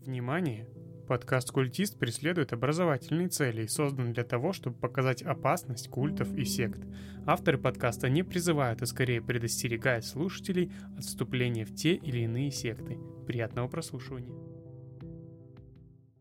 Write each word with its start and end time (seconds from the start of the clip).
Внимание! 0.00 0.66
Подкаст 1.06 1.50
«Культист» 1.50 1.98
преследует 1.98 2.54
образовательные 2.54 3.28
цели 3.28 3.64
и 3.64 3.68
создан 3.68 4.14
для 4.14 4.24
того, 4.24 4.54
чтобы 4.54 4.78
показать 4.78 5.20
опасность 5.20 5.88
культов 5.90 6.34
и 6.34 6.46
сект. 6.46 6.80
Авторы 7.26 7.58
подкаста 7.58 8.08
не 8.08 8.22
призывают, 8.22 8.80
а 8.80 8.86
скорее 8.86 9.20
предостерегают 9.20 10.06
слушателей 10.06 10.72
от 10.96 11.04
вступления 11.04 11.66
в 11.66 11.74
те 11.74 11.96
или 11.96 12.20
иные 12.20 12.50
секты. 12.50 12.96
Приятного 13.26 13.68
прослушивания! 13.68 14.34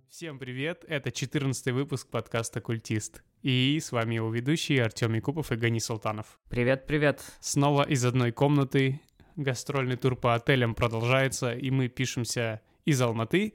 Всем 0.09 0.39
привет! 0.39 0.83
Это 0.89 1.09
14 1.09 1.71
выпуск 1.71 2.09
подкаста 2.09 2.59
«Культист». 2.59 3.23
И 3.43 3.79
с 3.81 3.93
вами 3.93 4.15
его 4.15 4.29
ведущие 4.29 4.83
Артем 4.83 5.13
Якупов 5.13 5.53
и 5.53 5.55
Гани 5.55 5.79
Султанов. 5.79 6.37
Привет, 6.49 6.85
привет. 6.85 7.23
Снова 7.39 7.83
из 7.83 8.03
одной 8.03 8.33
комнаты. 8.33 8.99
Гастрольный 9.37 9.95
тур 9.95 10.17
по 10.17 10.35
отелям 10.35 10.75
продолжается, 10.75 11.53
и 11.53 11.71
мы 11.71 11.87
пишемся 11.87 12.61
из 12.89 13.01
Алматы. 13.01 13.53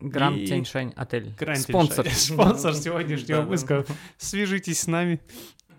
Гранд 0.00 0.38
И- 0.38 0.46
Тяньшань 0.46 0.92
отель. 0.96 1.34
Гранд 1.38 1.60
Спонсор. 1.60 2.04
Тяньшань. 2.04 2.34
Спонсор 2.36 2.74
сегодняшнего 2.74 3.40
выпуска. 3.42 3.84
Свяжитесь 4.18 4.80
с 4.80 4.86
нами. 4.86 5.20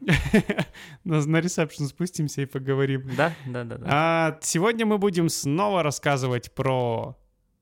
На 1.04 1.26
на 1.26 1.42
ресепшн 1.42 1.86
спустимся 1.86 2.42
и 2.42 2.46
поговорим. 2.46 3.10
Да, 3.16 3.34
да, 3.46 3.64
да, 3.64 3.78
да. 3.78 3.88
А, 3.90 4.40
сегодня 4.42 4.86
мы 4.86 4.98
будем 4.98 5.30
снова 5.30 5.84
рассказывать 5.84 6.52
про 6.54 7.18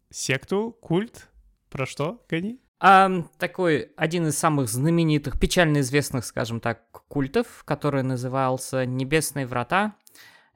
секту, 0.09 0.75
культ. 0.81 1.29
Про 1.69 1.85
что, 1.85 2.23
Гани? 2.29 2.59
А, 2.79 3.09
такой 3.37 3.91
один 3.95 4.27
из 4.27 4.37
самых 4.37 4.67
знаменитых, 4.67 5.39
печально 5.39 5.79
известных, 5.79 6.25
скажем 6.25 6.59
так, 6.59 6.83
культов, 7.07 7.63
который 7.65 8.03
назывался 8.03 8.85
Небесные 8.85 9.47
врата. 9.47 9.95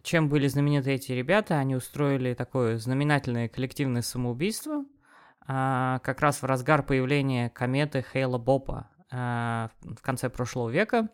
Чем 0.07 0.29
были 0.29 0.47
знамениты 0.47 0.91
эти 0.91 1.11
ребята? 1.11 1.59
Они 1.59 1.75
устроили 1.75 2.33
такое 2.33 2.77
знаменательное 2.77 3.49
коллективное 3.49 4.01
самоубийство, 4.01 4.85
а, 5.45 5.99
как 5.99 6.21
раз 6.21 6.41
в 6.41 6.45
разгар 6.45 6.81
появления 6.81 7.49
кометы 7.49 8.05
Хейла 8.13 8.37
Бопа 8.37 8.89
а, 9.11 9.69
в 9.81 10.01
конце 10.01 10.29
прошлого 10.29 10.69
века. 10.69 11.09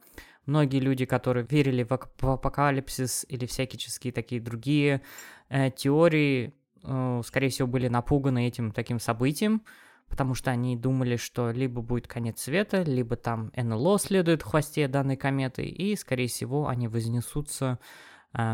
Многие 0.46 0.80
люди, 0.80 1.06
которые 1.06 1.44
верили 1.44 1.82
в 1.82 1.92
апокалипсис 2.22 3.26
или 3.30 3.48
всякие 3.48 4.14
такие 4.14 4.40
другие 4.40 5.02
э, 5.50 5.72
теории, 5.72 6.54
э, 6.84 7.22
скорее 7.26 7.50
всего, 7.50 7.68
были 7.68 7.88
напуганы 7.88 8.46
этим 8.46 8.72
таким 8.72 9.00
событием, 9.00 9.64
потому 10.08 10.36
что 10.36 10.52
они 10.52 10.78
думали, 10.78 11.16
что 11.16 11.50
либо 11.50 11.82
будет 11.82 12.08
конец 12.08 12.42
света, 12.42 12.84
либо 12.84 13.16
там 13.16 13.52
НЛО 13.56 13.98
следует 13.98 14.44
в 14.44 14.46
хвосте 14.46 14.88
данной 14.88 15.18
кометы, 15.18 15.64
и, 15.64 15.96
скорее 15.96 16.28
всего, 16.28 16.68
они 16.68 16.88
вознесутся 16.88 17.80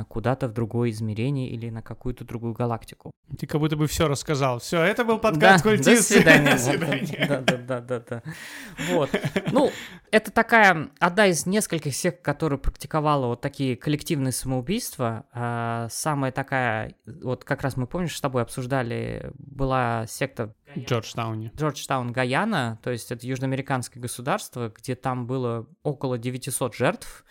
куда-то 0.09 0.47
в 0.47 0.53
другое 0.53 0.89
измерение 0.89 1.49
или 1.49 1.69
на 1.69 1.81
какую-то 1.81 2.25
другую 2.25 2.53
галактику. 2.53 3.11
Ты 3.37 3.47
как 3.47 3.61
будто 3.61 3.77
бы 3.77 3.87
все 3.87 4.07
рассказал. 4.07 4.59
Все, 4.59 4.81
это 4.81 5.05
был 5.05 5.19
подкаст 5.19 5.63
Да, 5.63 5.69
культист. 5.69 6.09
До 6.09 6.15
свидания. 6.15 6.51
До 6.51 6.57
свидания. 6.57 7.25
Да, 7.27 7.41
да, 7.41 7.57
да, 7.57 7.81
да, 7.81 7.99
да. 8.09 8.23
Вот. 8.89 9.09
Ну, 9.51 9.71
это 10.11 10.31
такая 10.31 10.89
одна 10.99 11.27
из 11.27 11.45
нескольких 11.45 11.95
сект, 11.95 12.21
которая 12.21 12.57
практиковала 12.57 13.27
вот 13.27 13.41
такие 13.41 13.77
коллективные 13.77 14.31
самоубийства. 14.31 15.25
А, 15.31 15.87
Самая 15.91 16.31
такая, 16.31 16.95
вот 17.05 17.43
как 17.43 17.61
раз 17.61 17.77
мы, 17.77 17.87
помнишь, 17.87 18.17
с 18.17 18.21
тобой 18.21 18.41
обсуждали, 18.41 19.31
была 19.37 20.05
секта 20.07 20.53
Джорджтауне. 20.77 21.51
Джорджтаун 21.55 22.11
Гаяна, 22.11 22.79
то 22.83 22.91
есть 22.91 23.11
это 23.11 23.25
южноамериканское 23.25 24.01
государство, 24.01 24.71
где 24.75 24.95
там 24.95 25.25
было 25.27 25.67
около 25.83 26.17
900 26.17 26.75
жертв. 26.75 27.25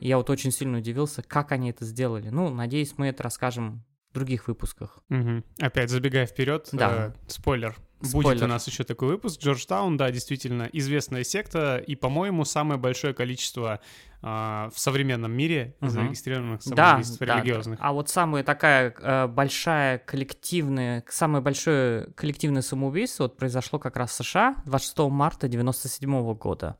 И 0.00 0.08
Я 0.08 0.16
вот 0.16 0.28
очень 0.30 0.50
сильно 0.50 0.78
удивился, 0.78 1.22
как 1.22 1.52
они 1.52 1.70
это 1.70 1.84
сделали. 1.84 2.30
Ну, 2.30 2.48
надеюсь, 2.50 2.94
мы 2.96 3.08
это 3.08 3.22
расскажем 3.22 3.84
в 4.10 4.14
других 4.14 4.48
выпусках. 4.48 4.98
Мгм. 5.08 5.44
Опять 5.60 5.90
забегая 5.90 6.26
вперед, 6.26 6.68
Да. 6.72 7.12
э, 7.14 7.30
спойлер. 7.30 7.76
Будет 8.00 8.10
Спойлер. 8.10 8.44
у 8.44 8.46
нас 8.46 8.66
еще 8.66 8.82
такой 8.82 9.08
выпуск. 9.08 9.40
Джорджтаун, 9.42 9.98
да, 9.98 10.10
действительно 10.10 10.68
известная 10.72 11.22
секта, 11.22 11.76
и, 11.76 11.94
по-моему, 11.96 12.46
самое 12.46 12.80
большое 12.80 13.12
количество 13.12 13.80
а, 14.22 14.70
в 14.74 14.78
современном 14.80 15.32
мире 15.32 15.76
Мгм. 15.80 15.90
зарегистрированных 15.90 16.60
Да, 16.64 16.86
самоубийств 16.92 17.18
да, 17.20 17.36
религиозных. 17.36 17.78
А 17.82 17.92
вот 17.92 18.08
самая 18.08 18.42
такая 18.42 18.94
э, 18.98 19.26
большая 19.28 19.98
коллективная, 19.98 21.04
самое 21.08 21.42
большое 21.44 22.06
коллективное 22.16 22.62
самоубийство 22.62 23.24
вот 23.24 23.36
произошло 23.36 23.78
как 23.78 23.96
раз 23.96 24.10
в 24.10 24.14
США 24.24 24.56
26 24.64 24.98
марта 25.10 25.48
97 25.48 26.34
года. 26.34 26.76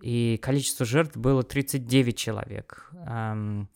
И 0.00 0.38
количество 0.42 0.86
жертв 0.86 1.16
было 1.16 1.42
39 1.42 2.16
человек. 2.16 2.90
Эм, 3.06 3.68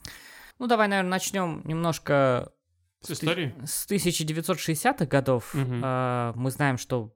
ну, 0.59 0.67
давай, 0.67 0.89
наверное, 0.89 1.11
начнем 1.11 1.63
немножко 1.65 2.53
С 3.01 3.11
истории? 3.11 3.55
с 3.65 3.87
1960-х 3.89 5.07
годов. 5.07 5.53
Мгм. 5.55 5.83
Э, 5.85 6.33
мы 6.37 6.51
знаем, 6.51 6.79
что 6.79 7.15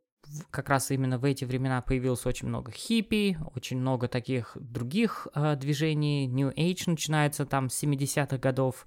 как 0.50 0.69
раз 0.69 0.91
именно 0.91 1.19
в 1.19 1.25
эти 1.25 1.44
времена 1.44 1.81
появилось 1.83 2.27
очень 2.27 2.49
много 2.49 2.72
хиппи, 2.72 3.39
очень 3.55 3.78
много 3.78 4.09
таких 4.09 4.56
других 4.61 5.28
э, 5.34 5.56
движений. 5.56 6.27
New 6.27 6.50
Age 6.50 6.84
начинается 6.87 7.47
там 7.47 7.71
с 7.71 7.83
70-х 7.83 8.38
годов. 8.38 8.87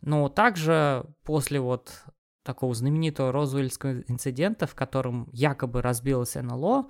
Но 0.00 0.28
также 0.28 1.04
после 1.24 1.60
вот 1.60 2.04
такого 2.44 2.74
знаменитого 2.74 3.32
Розуэльского 3.32 4.00
инцидента, 4.06 4.66
в 4.66 4.74
котором 4.74 5.28
якобы 5.32 5.82
разбилось 5.82 6.34
НЛО, 6.34 6.88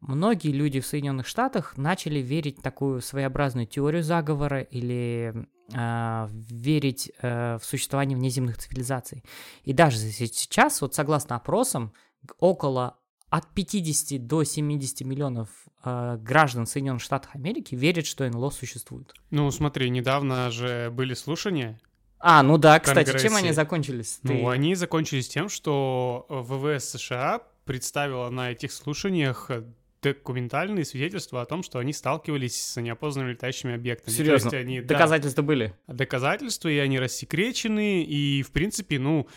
многие 0.00 0.52
люди 0.52 0.80
в 0.80 0.86
Соединенных 0.86 1.26
Штатах 1.26 1.76
начали 1.76 2.18
верить 2.20 2.58
в 2.58 2.62
такую 2.62 3.00
своеобразную 3.00 3.66
теорию 3.66 4.02
заговора 4.02 4.60
или 4.60 5.46
э, 5.72 6.28
верить 6.30 7.12
э, 7.22 7.58
в 7.58 7.64
существование 7.64 8.16
внеземных 8.16 8.58
цивилизаций. 8.58 9.24
И 9.64 9.72
даже 9.72 9.98
сейчас, 9.98 10.80
вот 10.80 10.94
согласно 10.94 11.36
опросам, 11.36 11.92
около 12.38 12.96
от 13.28 13.46
50 13.54 14.26
до 14.26 14.42
70 14.42 15.02
миллионов 15.02 15.48
э, 15.84 16.16
граждан 16.20 16.66
Соединенных 16.66 17.02
Штатов 17.02 17.30
Америки 17.34 17.74
верят, 17.74 18.06
что 18.06 18.28
НЛО 18.28 18.50
существует. 18.50 19.14
Ну, 19.30 19.50
смотри, 19.50 19.88
недавно 19.90 20.50
же 20.50 20.90
были 20.92 21.14
слушания. 21.14 21.78
А, 22.18 22.42
ну 22.42 22.58
да, 22.58 22.78
кстати, 22.80 23.18
чем 23.18 23.36
они 23.36 23.52
закончились? 23.52 24.18
Ты- 24.22 24.32
Ну, 24.34 24.48
они 24.48 24.74
закончились 24.74 25.28
тем, 25.28 25.48
что 25.48 26.26
ВВС 26.28 26.90
США 26.90 27.40
представила 27.64 28.28
на 28.30 28.50
этих 28.50 28.72
слушаниях 28.72 29.46
э, 29.50 29.62
документальные 30.02 30.84
свидетельства 30.84 31.42
о 31.42 31.46
том, 31.46 31.62
что 31.62 31.78
они 31.78 31.92
сталкивались 31.92 32.60
с 32.60 32.80
неопознанными 32.80 33.32
летающими 33.32 33.74
объектами. 33.74 34.14
Серьезно? 34.14 34.50
они, 34.56 34.80
да, 34.80 34.94
Доказательства 34.94 35.42
были? 35.42 35.74
доказательства, 35.86 36.68
и 36.68 36.78
они 36.78 36.98
рассекречены, 36.98 38.02
и, 38.02 38.42
в 38.42 38.50
принципе, 38.52 38.98
ну, 38.98 39.28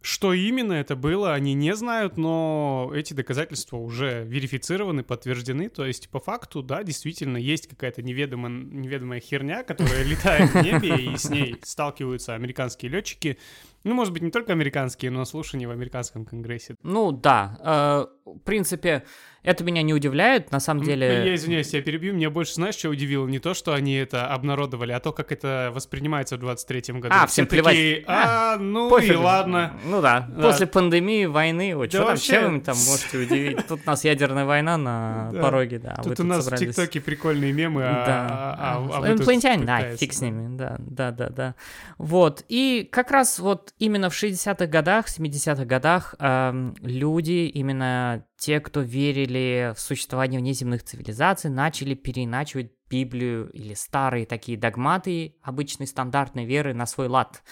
что 0.00 0.32
именно 0.32 0.74
это 0.74 0.94
было, 0.94 1.34
они 1.34 1.54
не 1.54 1.74
знают, 1.74 2.16
но 2.16 2.90
эти 2.94 3.14
доказательства 3.14 3.76
уже 3.76 4.24
верифицированы, 4.24 5.02
подтверждены, 5.02 5.68
то 5.68 5.84
есть, 5.84 6.08
по 6.08 6.20
факту, 6.20 6.62
да, 6.62 6.84
действительно, 6.84 7.36
есть 7.36 7.66
какая-то 7.66 8.02
неведомая, 8.02 8.50
неведомая 8.50 9.20
херня, 9.20 9.64
которая 9.64 10.04
летает 10.04 10.50
в 10.50 10.62
небе, 10.62 10.96
и 10.96 11.16
с 11.16 11.28
ней 11.28 11.56
сталкиваются 11.62 12.34
американские 12.34 12.92
летчики, 12.92 13.38
ну, 13.84 13.94
может 13.94 14.12
быть, 14.12 14.22
не 14.22 14.30
только 14.30 14.52
американские, 14.52 15.10
но 15.10 15.24
слушания 15.24 15.66
в 15.66 15.70
американском 15.70 16.24
конгрессе. 16.24 16.76
Ну 16.82 17.12
да, 17.12 18.06
э, 18.24 18.30
в 18.30 18.38
принципе, 18.40 19.04
это 19.42 19.64
меня 19.64 19.82
не 19.82 19.94
удивляет, 19.94 20.50
на 20.52 20.60
самом 20.60 20.82
деле. 20.84 21.24
Я 21.26 21.34
извиняюсь, 21.34 21.72
я 21.72 21.80
перебью. 21.82 22.14
Меня 22.14 22.30
больше, 22.30 22.54
знаешь, 22.54 22.74
что 22.76 22.88
удивило? 22.90 23.26
Не 23.26 23.38
то, 23.38 23.54
что 23.54 23.72
они 23.74 23.94
это 23.94 24.26
обнародовали, 24.26 24.92
а 24.92 25.00
то, 25.00 25.12
как 25.12 25.32
это 25.32 25.70
воспринимается 25.74 26.36
в 26.36 26.40
23-м 26.44 27.00
году. 27.00 27.14
А, 27.16 27.26
Все 27.26 27.32
всем 27.34 27.46
плевать. 27.46 27.74
такие, 27.74 28.04
а, 28.06 28.56
ну 28.58 28.96
и 28.98 29.12
ладно. 29.12 29.74
Ну 29.84 30.00
да, 30.02 30.28
Да. 30.28 30.42
после 30.42 30.66
пандемии, 30.66 31.26
войны, 31.26 31.74
вот 31.76 31.88
что 31.90 31.98
там, 31.98 32.06
вообще. 32.08 32.26
чем 32.32 32.54
вы 32.58 32.60
там 32.60 32.76
можете 32.76 33.18
удивить? 33.18 33.66
Тут 33.66 33.80
у 33.84 33.90
нас 33.90 34.04
ядерная 34.04 34.44
война 34.44 34.76
на 34.76 35.30
Да. 35.32 35.42
пороге, 35.42 35.78
да. 35.78 35.94
а 35.96 36.02
Тут 36.02 36.20
у 36.20 36.24
нас 36.24 36.44
собрались. 36.44 36.66
в 36.66 36.70
ТикТоке 36.70 37.00
прикольные 37.00 37.52
мемы, 37.52 37.82
а, 37.84 38.06
Да. 38.06 38.26
а- 38.30 38.56
а- 38.92 39.04
а 39.04 39.08
Инопланетяне, 39.12 39.64
да, 39.64 39.76
пытаетесь, 39.76 40.00
фиг 40.00 40.12
с 40.12 40.20
ними, 40.20 40.56
да, 40.56 40.76
да, 40.78 41.10
да, 41.12 41.28
да. 41.30 41.54
Вот, 41.96 42.44
и 42.48 42.88
как 42.90 43.10
раз 43.10 43.38
вот 43.38 43.72
именно 43.78 44.10
в 44.10 44.14
60-х 44.14 44.66
годах, 44.66 45.06
70-х 45.08 45.64
годах 45.64 46.14
эм, 46.18 46.74
люди, 46.82 47.50
именно 47.54 48.24
те, 48.38 48.60
кто 48.60 48.80
верили 48.80 49.74
в 49.76 49.80
существование 49.80 50.40
внеземных 50.40 50.84
цивилизаций, 50.84 51.50
начали 51.50 51.94
переиначивать 51.94 52.70
Библию 52.88 53.50
или 53.50 53.74
старые 53.74 54.24
такие 54.26 54.56
догматы 54.56 55.34
обычной 55.42 55.86
стандартной 55.86 56.44
веры 56.44 56.72
на 56.72 56.86
свой 56.86 57.08
лад. 57.08 57.42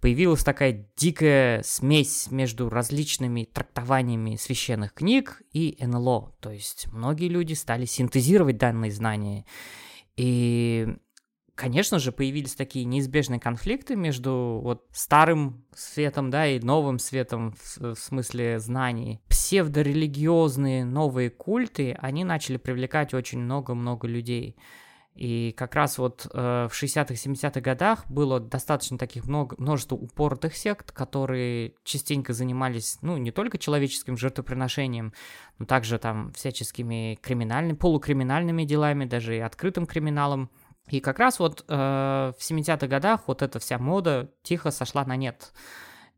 Появилась 0.00 0.42
такая 0.42 0.88
дикая 0.96 1.62
смесь 1.62 2.30
между 2.30 2.70
различными 2.70 3.44
трактованиями 3.44 4.36
священных 4.36 4.94
книг 4.94 5.42
и 5.52 5.76
НЛО. 5.78 6.36
То 6.40 6.50
есть 6.50 6.86
многие 6.90 7.28
люди 7.28 7.52
стали 7.52 7.84
синтезировать 7.84 8.56
данные 8.56 8.92
знания. 8.92 9.44
И, 10.16 10.96
конечно 11.60 11.98
же, 11.98 12.10
появились 12.10 12.54
такие 12.54 12.86
неизбежные 12.86 13.38
конфликты 13.38 13.94
между 13.94 14.60
вот 14.64 14.86
старым 14.92 15.62
светом, 15.74 16.30
да, 16.30 16.46
и 16.46 16.58
новым 16.58 16.98
светом 16.98 17.52
в, 17.52 17.94
в 17.94 17.98
смысле 17.98 18.58
знаний. 18.58 19.20
Псевдорелигиозные 19.28 20.86
новые 20.86 21.28
культы, 21.28 21.98
они 22.00 22.24
начали 22.24 22.56
привлекать 22.56 23.12
очень 23.12 23.40
много-много 23.40 24.08
людей. 24.08 24.56
И 25.14 25.52
как 25.54 25.74
раз 25.74 25.98
вот 25.98 26.26
э, 26.32 26.68
в 26.70 26.72
60-х, 26.72 27.12
70-х 27.12 27.60
годах 27.60 28.08
было 28.08 28.40
достаточно 28.40 28.96
таких 28.96 29.26
много, 29.26 29.54
множество 29.58 29.96
упоротых 29.96 30.56
сект, 30.56 30.92
которые 30.92 31.74
частенько 31.84 32.32
занимались, 32.32 32.96
ну, 33.02 33.18
не 33.18 33.32
только 33.32 33.58
человеческим 33.58 34.16
жертвоприношением, 34.16 35.12
но 35.58 35.66
также 35.66 35.98
там 35.98 36.32
всяческими 36.32 37.18
криминальными, 37.20 37.76
полукриминальными 37.76 38.64
делами, 38.64 39.04
даже 39.04 39.36
и 39.36 39.40
открытым 39.40 39.84
криминалом. 39.84 40.48
И 40.90 41.00
как 41.00 41.18
раз 41.18 41.38
вот 41.38 41.64
э, 41.68 41.74
в 41.74 42.40
70-х 42.40 42.86
годах 42.86 43.22
вот 43.26 43.42
эта 43.42 43.58
вся 43.58 43.78
мода 43.78 44.30
тихо 44.42 44.70
сошла 44.70 45.04
на 45.04 45.16
нет. 45.16 45.52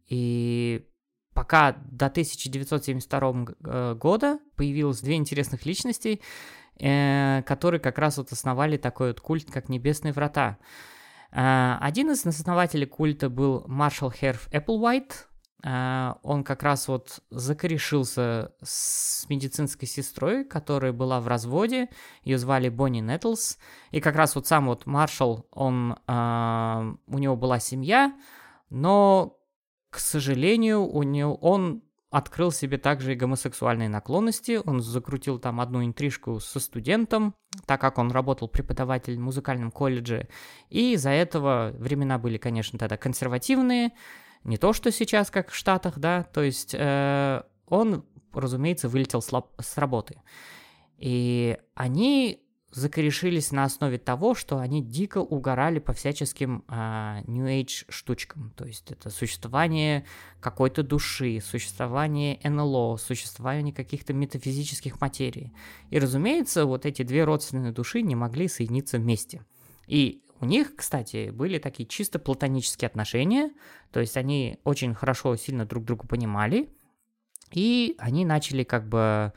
И 0.08 0.86
пока 1.34 1.72
до 1.72 2.06
1972 2.06 3.46
э, 3.64 3.94
года 3.94 4.38
появилось 4.56 5.00
две 5.00 5.16
интересных 5.16 5.66
личности, 5.66 6.20
э, 6.78 7.42
которые 7.46 7.80
как 7.80 7.98
раз 7.98 8.18
вот 8.18 8.32
основали 8.32 8.76
такой 8.76 9.08
вот 9.08 9.20
культ, 9.20 9.50
как 9.50 9.68
Небесные 9.68 10.12
Врата. 10.12 10.58
Э, 11.32 11.76
один 11.80 12.10
из 12.10 12.26
основателей 12.26 12.86
культа 12.86 13.28
был 13.28 13.64
маршал 13.66 14.10
Херф 14.10 14.48
Эпплвайт. 14.52 15.28
Э, 15.64 16.14
он 16.22 16.44
как 16.44 16.62
раз 16.62 16.88
вот 16.88 17.20
закорешился 17.30 18.52
с 18.62 19.28
медицинской 19.28 19.86
сестрой, 19.86 20.44
которая 20.44 20.92
была 20.92 21.20
в 21.20 21.28
разводе. 21.28 21.88
Ее 22.24 22.38
звали 22.38 22.68
Бонни 22.68 23.00
Нетлс. 23.00 23.58
И 23.90 24.00
как 24.00 24.16
раз 24.16 24.34
вот 24.34 24.46
сам 24.46 24.66
вот 24.66 24.86
маршал, 24.86 25.46
он, 25.52 25.96
э, 26.06 26.94
у 27.06 27.18
него 27.18 27.36
была 27.36 27.58
семья, 27.58 28.14
но, 28.70 29.38
к 29.90 29.98
сожалению, 29.98 30.84
у 30.86 31.02
него, 31.02 31.34
он 31.36 31.82
открыл 32.12 32.52
себе 32.52 32.76
также 32.76 33.12
и 33.12 33.16
гомосексуальные 33.16 33.88
наклонности. 33.88 34.60
Он 34.64 34.82
закрутил 34.82 35.38
там 35.38 35.60
одну 35.60 35.82
интрижку 35.82 36.40
со 36.40 36.60
студентом, 36.60 37.34
так 37.64 37.80
как 37.80 37.96
он 37.96 38.10
работал 38.10 38.48
преподавателем 38.48 39.20
в 39.20 39.24
музыкальном 39.24 39.70
колледже. 39.70 40.28
И 40.68 40.92
из-за 40.92 41.08
этого 41.08 41.72
времена 41.78 42.18
были, 42.18 42.36
конечно, 42.36 42.78
тогда 42.78 42.98
консервативные, 42.98 43.92
не 44.44 44.56
то, 44.56 44.72
что 44.72 44.90
сейчас, 44.90 45.30
как 45.30 45.50
в 45.50 45.54
Штатах, 45.54 45.98
да, 45.98 46.24
то 46.24 46.42
есть 46.42 46.74
э, 46.76 47.42
он, 47.66 48.04
разумеется, 48.32 48.88
вылетел 48.88 49.22
с, 49.22 49.30
с 49.60 49.78
работы. 49.78 50.20
И 50.98 51.58
они 51.74 52.42
закорешились 52.72 53.52
на 53.52 53.64
основе 53.64 53.98
того, 53.98 54.34
что 54.34 54.58
они 54.58 54.82
дико 54.82 55.18
угорали 55.18 55.78
по 55.78 55.92
всяческим 55.92 56.64
а, 56.68 57.20
New 57.26 57.46
Age 57.46 57.84
штучкам. 57.88 58.50
То 58.56 58.64
есть 58.64 58.90
это 58.90 59.10
существование 59.10 60.06
какой-то 60.40 60.82
души, 60.82 61.40
существование 61.44 62.40
НЛО, 62.42 62.96
существование 62.96 63.74
каких-то 63.74 64.14
метафизических 64.14 65.00
материй. 65.00 65.52
И, 65.90 65.98
разумеется, 65.98 66.64
вот 66.64 66.86
эти 66.86 67.02
две 67.02 67.24
родственные 67.24 67.72
души 67.72 68.00
не 68.00 68.14
могли 68.14 68.48
соединиться 68.48 68.98
вместе. 68.98 69.44
И 69.86 70.22
у 70.42 70.44
них, 70.44 70.74
кстати, 70.74 71.30
были 71.30 71.58
такие 71.58 71.88
чисто 71.88 72.18
платонические 72.18 72.88
отношения, 72.88 73.52
то 73.92 74.00
есть 74.00 74.16
они 74.16 74.58
очень 74.64 74.92
хорошо, 74.92 75.36
сильно 75.36 75.64
друг 75.64 75.84
друга 75.84 76.04
понимали, 76.08 76.68
и 77.52 77.94
они 77.98 78.24
начали 78.24 78.64
как 78.64 78.88
бы 78.88 79.32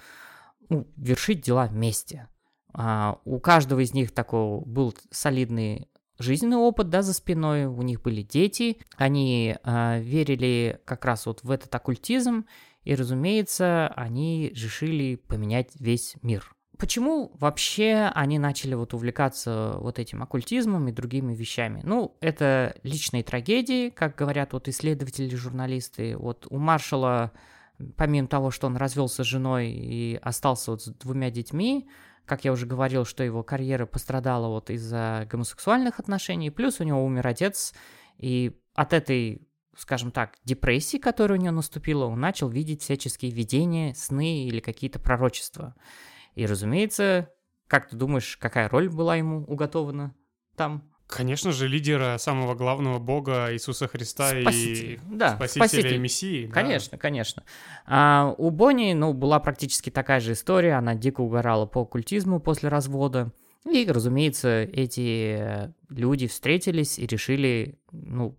ну, 0.68 0.88
вершить 0.98 1.42
дела 1.42 1.68
вместе. 1.68 2.28
А, 2.74 3.20
у 3.24 3.40
каждого 3.40 3.82
из 3.82 3.94
них 3.94 4.12
такой 4.12 4.62
был 4.66 4.96
солидный 5.12 5.90
жизненный 6.18 6.58
опыт, 6.58 6.90
да, 6.90 7.04
за 7.04 7.14
спиной, 7.14 7.66
у 7.66 7.84
них 7.84 8.02
были 8.02 8.24
дети, 8.24 8.80
они 8.96 9.58
а, 9.62 10.00
верили 10.00 10.82
как 10.86 11.06
раз 11.06 11.28
вот 11.28 11.44
в 11.44 11.52
этот 11.52 11.74
оккультизм, 11.76 12.48
и, 12.84 12.96
разумеется, 12.96 13.90
они 13.96 14.50
решили 14.50 15.18
поменять 15.18 15.70
весь 15.80 16.16
мир. 16.24 16.55
Почему 16.78 17.32
вообще 17.40 18.12
они 18.14 18.40
начали 18.40 18.74
вот 18.74 18.94
увлекаться 18.94 19.76
вот 19.78 20.00
этим 20.00 20.24
оккультизмом 20.24 20.88
и 20.88 20.92
другими 20.92 21.34
вещами? 21.34 21.82
Ну, 21.84 22.18
это 22.22 22.76
личные 22.84 23.24
трагедии, 23.24 23.90
как 23.90 24.16
говорят 24.16 24.54
вот 24.54 24.68
исследователи, 24.68 25.34
журналисты. 25.36 26.18
Вот 26.18 26.48
у 26.50 26.58
Маршала, 26.58 27.32
помимо 27.96 28.28
того, 28.28 28.52
что 28.52 28.68
он 28.68 28.78
развелся 28.78 29.24
с 29.24 29.28
женой 29.28 29.70
и 29.70 30.20
остался 30.22 30.72
вот 30.72 30.82
с 30.82 30.88
двумя 30.88 31.30
детьми, 31.32 31.88
как 32.26 32.44
я 32.44 32.52
уже 32.52 32.66
говорил, 32.66 33.06
что 33.06 33.24
его 33.24 33.44
карьера 33.44 33.86
пострадала 33.86 34.48
вот 34.48 34.70
из-за 34.70 35.28
гомосексуальных 35.30 36.00
отношений, 36.00 36.50
плюс 36.50 36.80
у 36.80 36.84
него 36.84 37.06
умер 37.06 37.28
отец, 37.28 37.74
и 38.18 38.60
от 38.74 38.94
этой, 38.94 39.48
скажем 39.78 40.12
так, 40.12 40.36
депрессии, 40.44 40.98
которая 40.98 41.38
у 41.38 41.42
него 41.42 41.54
наступила, 41.54 42.06
он 42.06 42.20
начал 42.20 42.50
видеть 42.50 42.82
всяческие 42.82 43.32
видения, 43.32 43.94
сны 43.94 44.46
или 44.46 44.60
какие-то 44.60 45.00
пророчества. 45.00 45.76
И, 46.36 46.46
разумеется, 46.46 47.30
как 47.68 47.90
ты 47.90 47.96
думаешь, 47.96 48.38
какая 48.38 48.70
роль 48.70 48.90
была 48.90 49.16
ему 49.16 49.44
уготована 49.46 50.14
там? 50.56 50.84
Конечно 51.08 51.52
же, 51.52 51.68
лидера 51.68 52.18
самого 52.18 52.56
главного 52.56 52.98
бога 52.98 53.54
Иисуса 53.54 53.88
Христа 53.88 54.30
Спаситель. 54.30 54.94
и 54.94 55.00
да, 55.16 55.36
спасителя 55.36 55.68
спаситель. 55.68 55.96
и 55.96 55.98
Мессии. 56.00 56.48
Конечно, 56.48 56.92
да. 56.94 56.98
конечно. 56.98 57.44
А, 57.86 58.34
у 58.38 58.50
Бонни, 58.50 58.94
ну, 58.94 59.14
была 59.14 59.40
практически 59.40 59.92
такая 59.92 60.20
же 60.20 60.34
история. 60.34 60.74
Она 60.74 60.96
дико 60.96 61.22
угорала 61.22 61.68
по 61.68 61.82
оккультизму 61.82 62.40
после 62.40 62.70
развода. 62.70 63.32
И, 63.72 63.86
разумеется, 63.88 64.64
эти 64.64 65.72
люди 65.90 66.28
встретились 66.28 66.98
и 66.98 67.06
решили, 67.06 67.80
ну, 67.92 68.36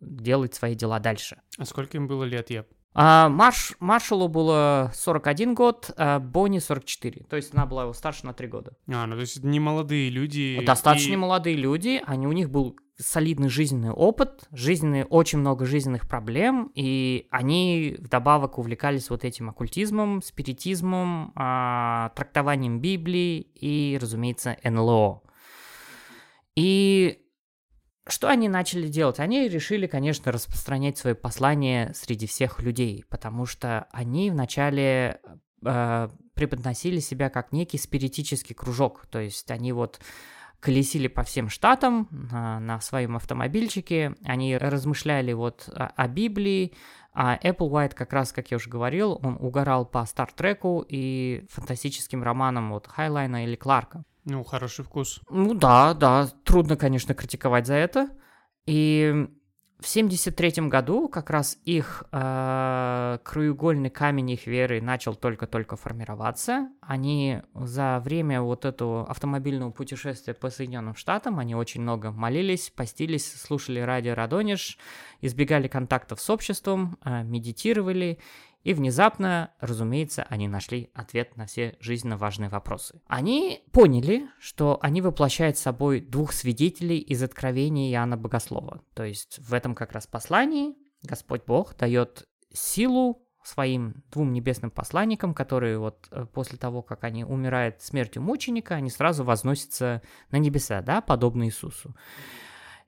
делать 0.00 0.54
свои 0.54 0.74
дела 0.74 1.00
дальше. 1.00 1.40
А 1.58 1.64
сколько 1.64 1.96
им 1.96 2.06
было 2.06 2.24
лет, 2.24 2.50
я 2.50 2.64
а, 2.92 3.28
Марш, 3.28 3.76
Маршалу 3.78 4.28
было 4.28 4.90
41 4.94 5.54
год, 5.54 5.90
а 5.96 6.18
Бонни 6.18 6.58
44. 6.58 7.24
То 7.24 7.36
есть 7.36 7.54
она 7.54 7.66
была 7.66 7.84
его 7.84 7.92
старше 7.92 8.26
на 8.26 8.32
3 8.32 8.48
года. 8.48 8.72
А, 8.88 9.06
ну 9.06 9.14
то 9.14 9.20
есть 9.20 9.42
не 9.44 9.60
молодые 9.60 10.10
люди. 10.10 10.60
Достаточно 10.64 11.12
и... 11.12 11.16
молодые 11.16 11.56
люди. 11.56 12.02
Они, 12.04 12.26
у 12.26 12.32
них 12.32 12.50
был 12.50 12.76
солидный 12.98 13.48
жизненный 13.48 13.92
опыт, 13.92 14.48
жизненный, 14.52 15.04
очень 15.04 15.38
много 15.38 15.64
жизненных 15.64 16.08
проблем, 16.08 16.70
и 16.74 17.26
они 17.30 17.96
вдобавок 17.98 18.58
увлекались 18.58 19.08
вот 19.08 19.24
этим 19.24 19.48
оккультизмом, 19.48 20.20
спиритизмом, 20.22 21.32
а, 21.34 22.10
трактованием 22.14 22.80
Библии 22.80 23.40
и, 23.40 23.98
разумеется, 24.00 24.56
НЛО. 24.62 25.22
И 26.56 27.22
что 28.08 28.28
они 28.28 28.48
начали 28.48 28.88
делать? 28.88 29.20
Они 29.20 29.48
решили, 29.48 29.86
конечно, 29.86 30.32
распространять 30.32 30.98
свои 30.98 31.14
послания 31.14 31.92
среди 31.94 32.26
всех 32.26 32.60
людей, 32.60 33.04
потому 33.08 33.46
что 33.46 33.86
они 33.92 34.30
вначале 34.30 35.20
э, 35.64 36.08
преподносили 36.34 36.98
себя 37.00 37.28
как 37.30 37.52
некий 37.52 37.78
спиритический 37.78 38.54
кружок, 38.54 39.06
то 39.10 39.20
есть 39.20 39.50
они 39.50 39.72
вот 39.72 40.00
колесили 40.60 41.08
по 41.08 41.22
всем 41.22 41.48
штатам 41.48 42.08
на, 42.10 42.60
на 42.60 42.80
своем 42.80 43.16
автомобильчике, 43.16 44.14
они 44.24 44.56
размышляли 44.56 45.32
вот 45.32 45.68
о, 45.68 45.86
о 45.96 46.08
Библии, 46.08 46.74
а 47.12 47.36
Apple 47.36 47.70
White 47.70 47.94
как 47.94 48.12
раз, 48.12 48.32
как 48.32 48.50
я 48.50 48.56
уже 48.56 48.70
говорил, 48.70 49.18
он 49.22 49.36
угорал 49.40 49.84
по 49.84 50.04
Стартреку 50.04 50.84
и 50.88 51.44
фантастическим 51.50 52.22
романам 52.22 52.70
вот 52.70 52.86
Хайлайна 52.86 53.44
или 53.44 53.56
Кларка. 53.56 54.04
Ну, 54.30 54.44
хороший 54.44 54.84
вкус. 54.84 55.20
Ну 55.28 55.54
да, 55.54 55.92
да, 55.92 56.28
трудно, 56.44 56.76
конечно, 56.76 57.14
критиковать 57.14 57.66
за 57.66 57.74
это. 57.74 58.10
И 58.64 59.26
в 59.80 59.88
73 59.88 60.68
году 60.68 61.08
как 61.08 61.30
раз 61.30 61.58
их 61.64 62.04
э, 62.12 63.18
краеугольный 63.24 63.90
камень 63.90 64.30
их 64.30 64.46
веры 64.46 64.80
начал 64.80 65.16
только-только 65.16 65.76
формироваться. 65.76 66.68
Они 66.80 67.40
за 67.54 68.00
время 68.04 68.40
вот 68.40 68.64
этого 68.66 69.10
автомобильного 69.10 69.72
путешествия 69.72 70.34
по 70.34 70.50
Соединенным 70.50 70.94
Штатам, 70.94 71.40
они 71.40 71.56
очень 71.56 71.80
много 71.80 72.12
молились, 72.12 72.70
постились, 72.70 73.32
слушали 73.32 73.80
радио 73.80 74.14
Радонеж, 74.14 74.78
избегали 75.22 75.66
контактов 75.66 76.20
с 76.20 76.30
обществом, 76.30 76.96
э, 77.04 77.24
медитировали 77.24 78.20
и 78.62 78.74
внезапно, 78.74 79.52
разумеется, 79.60 80.24
они 80.28 80.46
нашли 80.46 80.90
ответ 80.94 81.36
на 81.36 81.46
все 81.46 81.76
жизненно 81.80 82.16
важные 82.16 82.50
вопросы. 82.50 83.00
Они 83.06 83.64
поняли, 83.72 84.28
что 84.38 84.78
они 84.82 85.00
воплощают 85.00 85.56
собой 85.56 86.00
двух 86.00 86.32
свидетелей 86.32 86.98
из 86.98 87.22
Откровения 87.22 87.90
Иоанна 87.92 88.16
Богослова. 88.16 88.82
То 88.94 89.04
есть 89.04 89.38
в 89.38 89.54
этом 89.54 89.74
как 89.74 89.92
раз 89.92 90.06
послании 90.06 90.74
Господь 91.02 91.44
Бог 91.46 91.74
дает 91.76 92.28
силу 92.52 93.26
своим 93.42 94.04
двум 94.10 94.32
небесным 94.32 94.70
посланникам, 94.70 95.32
которые 95.32 95.78
вот 95.78 96.08
э, 96.10 96.26
после 96.26 96.58
того, 96.58 96.82
как 96.82 97.04
они 97.04 97.24
умирают 97.24 97.80
смертью 97.80 98.20
мученика, 98.20 98.74
они 98.74 98.90
сразу 98.90 99.24
возносятся 99.24 100.02
на 100.30 100.36
небеса, 100.36 100.82
да, 100.82 101.00
подобно 101.00 101.44
Иисусу. 101.44 101.96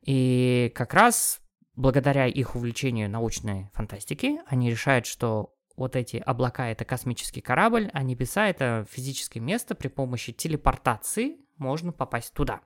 И 0.02 0.70
как 0.74 0.92
раз 0.92 1.40
благодаря 1.74 2.26
их 2.26 2.54
увлечению 2.54 3.08
научной 3.08 3.70
фантастики, 3.72 4.40
они 4.46 4.70
решают, 4.70 5.06
что 5.06 5.54
вот 5.82 5.96
эти 5.96 6.18
облака— 6.18 6.68
это 6.70 6.84
космический 6.84 7.40
корабль, 7.40 7.90
а 7.92 8.04
небеса— 8.04 8.48
это 8.48 8.86
физическое 8.88 9.40
место, 9.40 9.74
при 9.74 9.88
помощи 9.88 10.32
телепортации 10.32 11.38
можно 11.56 11.90
попасть 11.90 12.32
туда. 12.34 12.60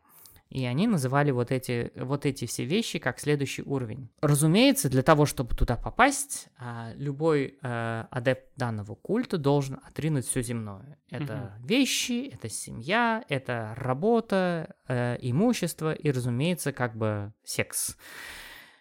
И 0.51 0.67
они 0.67 0.87
называли 0.87 1.31
вот 1.31 1.51
эти, 1.51 1.93
вот 1.97 2.27
эти 2.27 2.45
все 2.45 2.67
вещи 2.67 2.99
как 2.99 3.19
следующий 3.19 3.63
уровень. 3.63 4.11
Разумеется, 4.21 4.91
для 4.91 5.03
того, 5.03 5.25
чтобы 5.25 5.57
туда 5.57 5.77
попасть, 5.77 6.49
а, 6.59 6.93
любой 6.95 7.59
э, 7.63 8.05
адепт 8.11 8.53
данного 8.57 8.95
культа 8.95 9.39
должен 9.39 9.81
отринуть 9.83 10.27
все 10.27 10.43
земное. 10.43 10.99
Это 11.11 11.55
угу. 11.59 11.69
вещи, 11.69 12.31
это 12.33 12.51
семья, 12.51 13.25
это 13.31 13.75
работа, 13.79 14.77
э, 14.89 15.17
имущество 15.23 15.95
и, 15.95 16.11
разумеется, 16.11 16.73
как 16.73 16.97
бы 16.97 17.33
секс. 17.45 17.97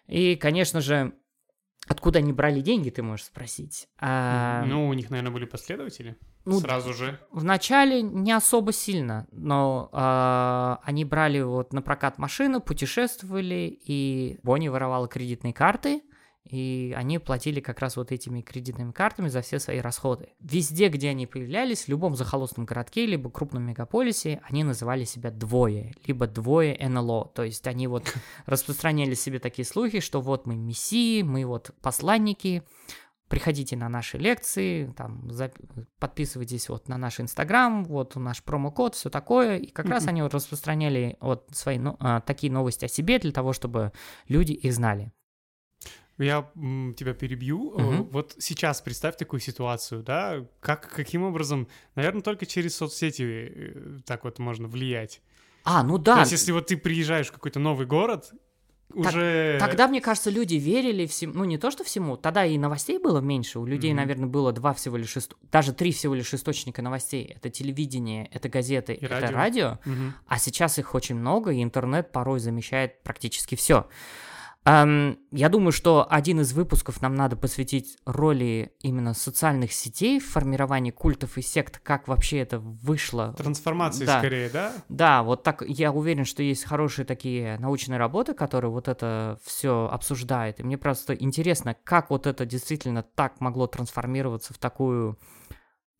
И, 0.06 0.36
конечно 0.36 0.82
же, 0.82 1.14
откуда 1.86 2.18
они 2.18 2.32
брали 2.32 2.60
деньги, 2.60 2.90
ты 2.90 3.02
можешь 3.02 3.26
спросить. 3.26 3.88
А... 3.98 4.64
Ну, 4.66 4.88
у 4.88 4.92
них, 4.92 5.10
наверное, 5.10 5.32
были 5.32 5.44
последователи. 5.44 6.16
Ну, 6.44 6.60
Сразу 6.60 6.94
же. 6.94 7.18
Вначале 7.32 8.02
не 8.02 8.30
особо 8.30 8.72
сильно, 8.72 9.26
но 9.32 9.90
э, 9.92 10.86
они 10.88 11.04
брали 11.04 11.40
вот 11.40 11.72
на 11.72 11.82
прокат 11.82 12.18
машину, 12.18 12.60
путешествовали, 12.60 13.76
и 13.84 14.38
Бонни 14.44 14.68
воровала 14.68 15.08
кредитные 15.08 15.52
карты, 15.52 16.02
и 16.48 16.94
они 16.96 17.18
платили 17.18 17.60
как 17.60 17.80
раз 17.80 17.96
вот 17.96 18.12
этими 18.12 18.40
кредитными 18.40 18.92
картами 18.92 19.28
за 19.28 19.42
все 19.42 19.58
свои 19.58 19.78
расходы. 19.78 20.28
Везде, 20.40 20.88
где 20.88 21.10
они 21.10 21.26
появлялись, 21.26 21.84
в 21.84 21.88
любом 21.88 22.14
захолустном 22.14 22.66
городке, 22.66 23.06
либо 23.06 23.30
крупном 23.30 23.64
мегаполисе, 23.64 24.40
они 24.48 24.64
называли 24.64 25.04
себя 25.04 25.30
двое, 25.30 25.94
либо 26.06 26.26
двое 26.26 26.76
НЛО. 26.88 27.32
То 27.34 27.42
есть 27.42 27.66
они 27.66 27.86
вот 27.86 28.14
распространяли 28.46 29.14
себе 29.14 29.38
такие 29.38 29.66
слухи, 29.66 30.00
что 30.00 30.20
вот 30.20 30.46
мы 30.46 30.56
мессии, 30.56 31.22
мы 31.22 31.44
вот 31.44 31.72
посланники, 31.82 32.62
приходите 33.28 33.76
на 33.76 33.88
наши 33.88 34.18
лекции, 34.18 34.92
там, 34.96 35.28
за... 35.30 35.50
подписывайтесь 35.98 36.68
вот 36.68 36.88
на 36.88 36.96
наш 36.96 37.20
Инстаграм, 37.20 37.84
вот 37.84 38.14
наш 38.16 38.42
промокод, 38.42 38.94
все 38.94 39.10
такое. 39.10 39.58
И 39.58 39.70
как 39.70 39.86
mm-hmm. 39.86 39.90
раз 39.90 40.06
они 40.06 40.22
вот 40.22 40.34
распространяли 40.34 41.16
вот 41.20 41.48
свои 41.52 41.78
ну, 41.78 41.96
а, 41.98 42.20
такие 42.20 42.52
новости 42.52 42.84
о 42.84 42.88
себе 42.88 43.18
для 43.18 43.32
того, 43.32 43.52
чтобы 43.52 43.92
люди 44.28 44.52
их 44.52 44.72
знали. 44.72 45.12
Я 46.18 46.50
м, 46.56 46.94
тебя 46.96 47.14
перебью. 47.14 47.68
Угу. 47.70 48.08
Вот 48.10 48.36
сейчас 48.38 48.80
представь 48.80 49.16
такую 49.16 49.40
ситуацию, 49.40 50.02
да? 50.02 50.46
Как, 50.60 50.88
каким 50.88 51.22
образом, 51.22 51.68
наверное, 51.94 52.22
только 52.22 52.46
через 52.46 52.76
соцсети 52.76 53.22
э, 53.22 53.98
так 54.06 54.24
вот 54.24 54.38
можно 54.38 54.66
влиять. 54.66 55.20
А, 55.64 55.82
ну 55.82 55.98
да. 55.98 56.14
То 56.14 56.20
есть, 56.20 56.32
если 56.32 56.52
вот 56.52 56.68
ты 56.68 56.76
приезжаешь 56.76 57.28
в 57.28 57.32
какой-то 57.32 57.58
новый 57.58 57.86
город, 57.86 58.32
уже... 58.94 59.58
Тогда, 59.60 59.88
мне 59.88 60.00
кажется, 60.00 60.30
люди 60.30 60.54
верили 60.54 61.06
всему, 61.06 61.34
ну 61.34 61.44
не 61.44 61.58
то, 61.58 61.70
что 61.70 61.84
всему, 61.84 62.16
тогда 62.16 62.46
и 62.46 62.56
новостей 62.56 62.98
было 62.98 63.20
меньше, 63.20 63.58
у 63.58 63.66
людей, 63.66 63.90
mm-hmm. 63.90 63.96
наверное, 63.96 64.26
было 64.26 64.52
два 64.52 64.72
всего 64.74 64.96
лишь, 64.96 65.16
ист... 65.16 65.34
даже 65.50 65.72
три 65.72 65.92
всего 65.92 66.14
лишь 66.14 66.32
источника 66.32 66.82
новостей, 66.82 67.24
это 67.24 67.50
телевидение, 67.50 68.28
это 68.32 68.48
газеты, 68.48 68.94
и 68.94 69.04
это 69.04 69.20
радио, 69.20 69.36
радио. 69.36 69.78
Mm-hmm. 69.84 70.10
а 70.28 70.38
сейчас 70.38 70.78
их 70.78 70.94
очень 70.94 71.16
много, 71.16 71.50
и 71.50 71.62
интернет 71.62 72.12
порой 72.12 72.38
замещает 72.38 73.02
практически 73.02 73.54
все. 73.56 73.88
Um, 74.66 75.16
я 75.30 75.48
думаю, 75.48 75.70
что 75.70 76.08
один 76.10 76.40
из 76.40 76.52
выпусков 76.52 77.00
нам 77.00 77.14
надо 77.14 77.36
посвятить 77.36 77.98
роли 78.04 78.72
именно 78.80 79.14
социальных 79.14 79.72
сетей 79.72 80.18
в 80.18 80.26
формировании 80.28 80.90
культов 80.90 81.38
и 81.38 81.42
сект, 81.42 81.78
как 81.78 82.08
вообще 82.08 82.38
это 82.38 82.58
вышло. 82.58 83.32
Трансформации 83.38 84.04
да. 84.04 84.18
скорее, 84.18 84.50
да? 84.50 84.72
Да, 84.88 85.22
вот 85.22 85.44
так 85.44 85.62
я 85.68 85.92
уверен, 85.92 86.24
что 86.24 86.42
есть 86.42 86.64
хорошие 86.64 87.04
такие 87.04 87.58
научные 87.58 87.98
работы, 87.98 88.34
которые 88.34 88.72
вот 88.72 88.88
это 88.88 89.38
все 89.44 89.88
обсуждают. 89.88 90.58
И 90.58 90.64
мне 90.64 90.76
просто 90.76 91.14
интересно, 91.14 91.76
как 91.84 92.10
вот 92.10 92.26
это 92.26 92.44
действительно 92.44 93.04
так 93.04 93.40
могло 93.40 93.68
трансформироваться 93.68 94.52
в 94.52 94.58
такую, 94.58 95.16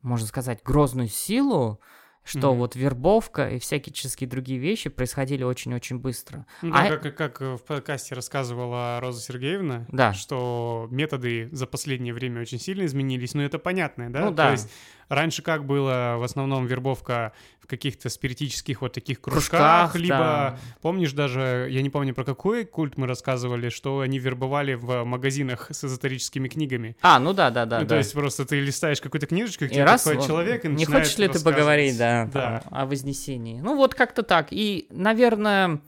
можно 0.02 0.26
сказать, 0.26 0.60
грозную 0.64 1.08
силу, 1.08 1.80
что 2.26 2.38
mm-hmm. 2.52 2.56
вот 2.56 2.74
вербовка 2.74 3.48
и 3.48 3.58
всякие 3.60 4.28
другие 4.28 4.58
вещи 4.58 4.90
происходили 4.90 5.44
очень-очень 5.44 5.98
быстро. 5.98 6.44
Ну, 6.60 6.74
а... 6.74 6.88
да, 6.88 6.96
как, 6.96 7.16
как 7.16 7.40
в 7.40 7.62
подкасте 7.64 8.16
рассказывала 8.16 8.98
Роза 9.00 9.20
Сергеевна, 9.20 9.86
да. 9.88 10.12
что 10.12 10.88
методы 10.90 11.48
за 11.52 11.66
последнее 11.66 12.12
время 12.12 12.40
очень 12.40 12.58
сильно 12.58 12.84
изменились, 12.84 13.34
но 13.34 13.42
это 13.42 13.60
понятно, 13.60 14.12
да? 14.12 14.24
Ну 14.24 14.30
да. 14.32 14.46
То 14.46 14.52
есть 14.52 14.70
раньше 15.08 15.42
как 15.42 15.64
было 15.64 16.16
в 16.18 16.22
основном 16.22 16.66
вербовка 16.66 17.32
в 17.60 17.66
каких-то 17.66 18.08
спиритических 18.08 18.80
вот 18.80 18.92
таких 18.92 19.20
кружках, 19.20 19.92
кружках 19.92 19.96
либо, 19.96 20.16
да. 20.18 20.58
помнишь 20.82 21.12
даже, 21.12 21.66
я 21.70 21.82
не 21.82 21.90
помню 21.90 22.14
про 22.14 22.24
какой 22.24 22.64
культ 22.64 22.96
мы 22.96 23.06
рассказывали, 23.06 23.70
что 23.70 24.00
они 24.00 24.18
вербовали 24.18 24.74
в 24.74 25.04
магазинах 25.04 25.68
с 25.70 25.84
эзотерическими 25.84 26.48
книгами. 26.48 26.96
А, 27.02 27.18
ну 27.18 27.32
да, 27.32 27.50
да, 27.50 27.66
да. 27.66 27.80
Ну, 27.80 27.84
да. 27.84 27.88
то 27.88 27.98
есть 27.98 28.12
просто 28.12 28.44
ты 28.44 28.60
листаешь 28.60 29.00
какую-то 29.00 29.26
книжечку, 29.26 29.64
и 29.64 29.78
раз, 29.78 30.04
человек 30.04 30.64
и 30.64 30.68
Не 30.68 30.84
хочешь 30.84 31.18
ли 31.18 31.28
ты 31.28 31.40
поговорить, 31.40 31.98
да, 31.98 32.28
да. 32.32 32.62
Там, 32.64 32.78
о 32.78 32.86
Вознесении? 32.86 33.60
Ну 33.60 33.76
вот 33.76 33.94
как-то 33.94 34.22
так. 34.22 34.48
И, 34.50 34.86
наверное, 34.90 35.80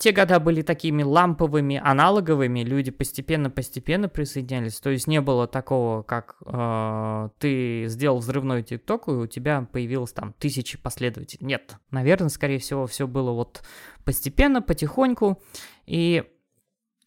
те 0.00 0.12
года 0.12 0.40
были 0.40 0.62
такими 0.62 1.02
ламповыми, 1.02 1.78
аналоговыми, 1.84 2.60
люди 2.60 2.90
постепенно-постепенно 2.90 4.08
присоединялись, 4.08 4.80
то 4.80 4.88
есть 4.88 5.06
не 5.06 5.20
было 5.20 5.46
такого, 5.46 6.02
как 6.02 6.36
э, 6.46 7.28
ты 7.38 7.84
сделал 7.86 8.18
взрывной 8.18 8.62
ТикТок, 8.62 9.08
и 9.08 9.10
у 9.10 9.26
тебя 9.26 9.68
появилось 9.70 10.12
там 10.12 10.32
тысячи 10.38 10.78
последователей. 10.78 11.46
Нет, 11.46 11.76
наверное, 11.90 12.30
скорее 12.30 12.58
всего, 12.58 12.86
все 12.86 13.06
было 13.06 13.32
вот 13.32 13.62
постепенно, 14.04 14.62
потихоньку, 14.62 15.38
и 15.84 16.24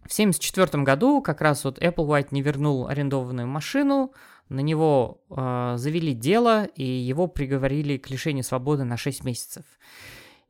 в 0.02 0.14
1974 0.14 0.84
году 0.84 1.24
как 1.24 1.42
раз 1.42 1.64
вот 1.64 1.80
Apple 1.80 2.08
White 2.08 2.28
не 2.30 2.44
вернул 2.44 2.88
арендованную 2.88 3.48
машину, 3.48 4.14
на 4.50 4.60
него 4.60 5.24
э, 5.32 5.74
завели 5.78 6.14
дело, 6.14 6.66
и 6.66 6.84
его 6.84 7.26
приговорили 7.26 7.98
к 7.98 8.12
лишению 8.12 8.44
свободы 8.44 8.84
на 8.84 8.98
6 8.98 9.24
месяцев. 9.24 9.64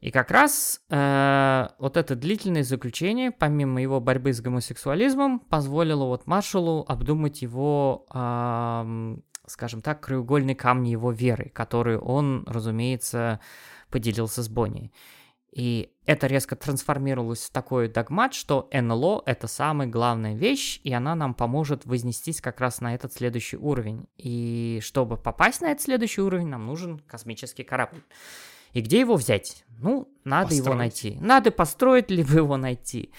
И 0.04 0.12
как 0.12 0.32
раз 0.32 0.82
э, 0.90 1.68
вот 1.80 1.96
это 1.96 2.18
длительное 2.18 2.64
заключение, 2.64 3.32
помимо 3.32 3.82
его 3.82 4.02
борьбы 4.02 4.34
с 4.34 4.42
гомосексуализмом, 4.42 5.40
позволило 5.40 6.04
вот 6.04 6.28
маршалу 6.28 6.84
обдумать 6.90 7.42
его, 7.42 8.06
э, 8.14 9.18
скажем 9.48 9.82
так, 9.82 10.02
краеугольные 10.02 10.58
камни 10.58 10.90
его 10.90 11.14
веры, 11.14 11.52
которые 11.56 12.00
он, 12.00 12.44
разумеется, 12.48 13.40
поделился 13.90 14.44
с 14.44 14.50
Бонни. 14.50 14.92
И 15.54 15.94
это 16.06 16.28
резко 16.28 16.58
трансформировалось 16.58 17.46
в 17.46 17.52
такой 17.54 17.88
догмат, 17.88 18.34
что 18.34 18.68
НЛО— 18.74 19.24
это 19.26 19.48
самая 19.48 19.88
главная 19.88 20.36
вещь, 20.36 20.82
и 20.84 20.92
она 20.92 21.16
нам 21.16 21.34
поможет 21.34 21.86
вознестись 21.86 22.42
как 22.42 22.60
раз 22.60 22.82
на 22.82 22.94
этот 22.94 23.14
следующий 23.14 23.56
уровень. 23.56 24.10
И 24.18 24.82
чтобы 24.84 25.16
попасть 25.16 25.62
на 25.62 25.72
этот 25.72 25.82
следующий 25.82 26.20
уровень, 26.20 26.48
нам 26.48 26.66
нужен 26.66 27.00
космический 27.00 27.64
корабль. 27.64 28.04
И 28.74 28.82
где 28.82 29.00
его 29.00 29.16
взять? 29.16 29.64
Ну, 29.80 30.08
надо 30.24 30.50
построить. 30.50 30.66
его 30.66 30.76
найти. 30.76 31.18
Надо 31.22 31.52
построить, 31.52 32.12
либо 32.12 32.34
его 32.34 32.58
найти. 32.58 33.12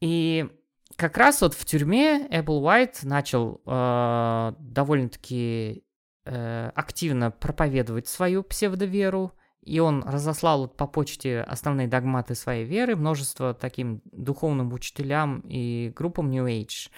И 0.00 0.48
как 0.96 1.16
раз 1.16 1.42
вот 1.42 1.54
в 1.54 1.64
тюрьме 1.64 2.26
Apple 2.28 2.60
White 2.62 3.06
начал 3.06 3.60
э, 3.66 4.52
довольно-таки 4.58 5.84
э, 6.24 6.70
активно 6.74 7.30
проповедовать 7.30 8.08
свою 8.08 8.42
псевдоверу, 8.42 9.32
и 9.62 9.80
он 9.80 10.02
разослал 10.02 10.62
вот 10.62 10.76
по 10.76 10.86
почте 10.86 11.42
основные 11.42 11.88
догматы 11.88 12.34
своей 12.34 12.64
веры, 12.64 12.96
множество 12.96 13.52
таким 13.54 14.00
духовным 14.12 14.72
учителям 14.72 15.40
и 15.46 15.92
группам 15.94 16.30
New 16.30 16.46
Age. 16.46 16.90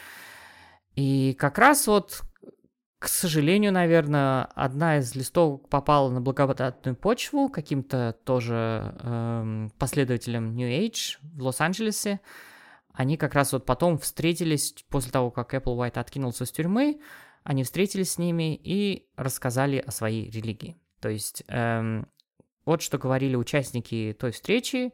И 0.94 1.34
как 1.38 1.58
раз 1.58 1.86
вот 1.86 2.22
к 3.00 3.08
сожалению, 3.08 3.72
наверное, 3.72 4.44
одна 4.54 4.98
из 4.98 5.14
листовок 5.14 5.70
попала 5.70 6.10
на 6.10 6.20
благодатную 6.20 6.94
почву 6.94 7.48
каким-то 7.48 8.14
тоже 8.24 8.94
эм, 9.02 9.72
последователям 9.78 10.54
New 10.54 10.68
Age 10.68 11.16
в 11.22 11.42
Лос-Анджелесе. 11.42 12.20
Они 12.92 13.16
как 13.16 13.34
раз 13.34 13.54
вот 13.54 13.64
потом 13.64 13.98
встретились, 13.98 14.74
после 14.90 15.10
того, 15.10 15.30
как 15.30 15.54
Apple 15.54 15.78
White 15.78 15.98
откинулся 15.98 16.44
с 16.44 16.52
тюрьмы, 16.52 17.00
они 17.42 17.64
встретились 17.64 18.12
с 18.12 18.18
ними 18.18 18.54
и 18.54 19.08
рассказали 19.16 19.78
о 19.78 19.90
своей 19.92 20.30
религии. 20.30 20.76
То 21.00 21.08
есть 21.08 21.42
эм, 21.48 22.06
вот 22.66 22.82
что 22.82 22.98
говорили 22.98 23.34
участники 23.34 24.14
той 24.20 24.32
встречи. 24.32 24.92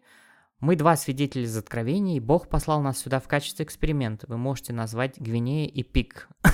Мы 0.60 0.74
два 0.74 0.96
свидетеля 0.96 1.44
из 1.44 1.54
откровений, 1.54 2.18
Бог 2.18 2.48
послал 2.48 2.80
нас 2.80 2.98
сюда 2.98 3.20
в 3.20 3.28
качестве 3.28 3.66
эксперимента. 3.66 4.26
Вы 4.26 4.38
можете 4.38 4.72
назвать 4.72 5.18
Гвинея 5.18 5.68
и 5.68 5.82
Пик. 5.82 6.28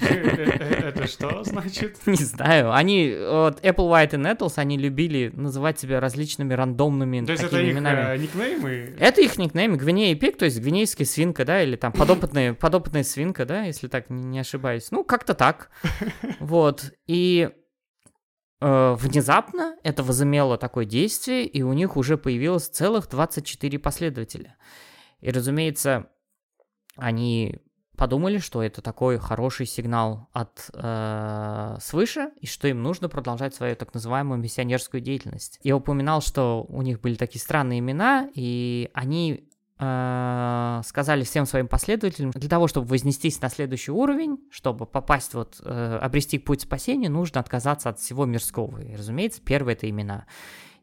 Это 0.00 1.08
что 1.08 1.42
значит? 1.42 1.98
Не 2.06 2.14
знаю. 2.14 2.72
Они, 2.72 3.16
вот 3.18 3.64
Apple 3.64 3.90
White 3.90 4.14
и 4.14 4.18
Nettles, 4.18 4.54
они 4.56 4.78
любили 4.78 5.32
называть 5.34 5.80
себя 5.80 5.98
различными 5.98 6.54
рандомными 6.54 7.24
то 7.24 7.32
есть 7.32 7.42
это 7.44 7.60
их. 7.60 7.76
Э, 7.76 8.16
никнеймы? 8.16 8.94
Это 8.98 9.20
их 9.22 9.38
никнеймы. 9.38 9.76
Гвинея 9.76 10.12
и 10.12 10.14
Пик, 10.14 10.38
то 10.38 10.44
есть 10.44 10.60
гвинейская 10.60 11.04
свинка, 11.06 11.44
да, 11.44 11.62
или 11.62 11.74
там 11.74 11.92
подопытная, 11.92 12.54
подопытная 12.54 13.02
свинка, 13.02 13.44
да, 13.44 13.64
если 13.64 13.88
так 13.88 14.08
не 14.08 14.38
ошибаюсь. 14.38 14.92
Ну, 14.92 15.02
как-то 15.02 15.34
так. 15.34 15.70
Вот. 16.38 16.92
И 17.06 17.50
внезапно 18.60 19.76
это 19.82 20.02
возымело 20.02 20.56
такое 20.56 20.84
действие, 20.84 21.46
и 21.46 21.62
у 21.62 21.72
них 21.72 21.96
уже 21.96 22.16
появилось 22.16 22.68
целых 22.68 23.08
24 23.08 23.78
последователя. 23.78 24.56
И, 25.20 25.30
разумеется, 25.30 26.08
они 26.96 27.60
подумали, 27.96 28.38
что 28.38 28.62
это 28.62 28.82
такой 28.82 29.18
хороший 29.18 29.66
сигнал 29.66 30.28
от 30.32 30.70
э, 30.72 31.76
свыше, 31.80 32.30
и 32.40 32.46
что 32.46 32.68
им 32.68 32.82
нужно 32.82 33.08
продолжать 33.08 33.54
свою 33.54 33.74
так 33.74 33.94
называемую 33.94 34.38
миссионерскую 34.38 35.00
деятельность. 35.00 35.58
Я 35.62 35.76
упоминал, 35.76 36.20
что 36.20 36.64
у 36.68 36.82
них 36.82 37.00
были 37.00 37.14
такие 37.14 37.40
странные 37.40 37.80
имена, 37.80 38.28
и 38.34 38.90
они 38.94 39.48
э, 39.78 40.80
сказали 40.84 41.24
всем 41.24 41.46
своим 41.46 41.68
последователям, 41.68 42.30
для 42.30 42.48
того, 42.48 42.68
чтобы 42.68 42.86
вознестись 42.86 43.40
на 43.40 43.48
следующий 43.48 43.92
уровень, 43.92 44.38
чтобы 44.50 44.86
попасть 44.86 45.34
вот, 45.34 45.60
э, 45.64 45.98
обрести 46.00 46.38
путь 46.38 46.62
спасения, 46.62 47.08
нужно 47.08 47.40
отказаться 47.40 47.88
от 47.88 47.98
всего 47.98 48.24
мирского. 48.24 48.80
И, 48.80 48.94
разумеется, 48.94 49.40
первое 49.42 49.74
это 49.74 49.88
имена. 49.88 50.26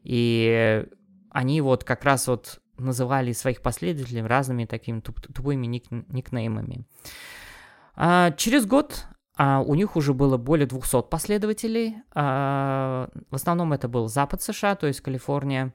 И 0.02 0.86
они 1.30 1.60
вот 1.60 1.84
как 1.84 2.04
раз 2.04 2.28
вот 2.28 2.60
называли 2.78 3.32
своих 3.32 3.62
последователей 3.62 4.22
разными 4.22 4.64
такими 4.64 5.00
туп 5.00 5.20
тупыми 5.20 5.66
ник 5.66 5.90
никнеймами. 5.90 6.86
А, 7.96 8.32
через 8.32 8.66
год 8.66 9.06
а, 9.36 9.60
у 9.60 9.74
них 9.74 9.96
уже 9.96 10.14
было 10.14 10.36
более 10.36 10.66
200 10.66 11.02
последователей. 11.08 11.96
А, 12.14 13.08
в 13.30 13.34
основном 13.34 13.72
это 13.72 13.88
был 13.88 14.08
Запад 14.08 14.42
США, 14.42 14.74
то 14.76 14.86
есть 14.86 15.00
Калифорния. 15.00 15.74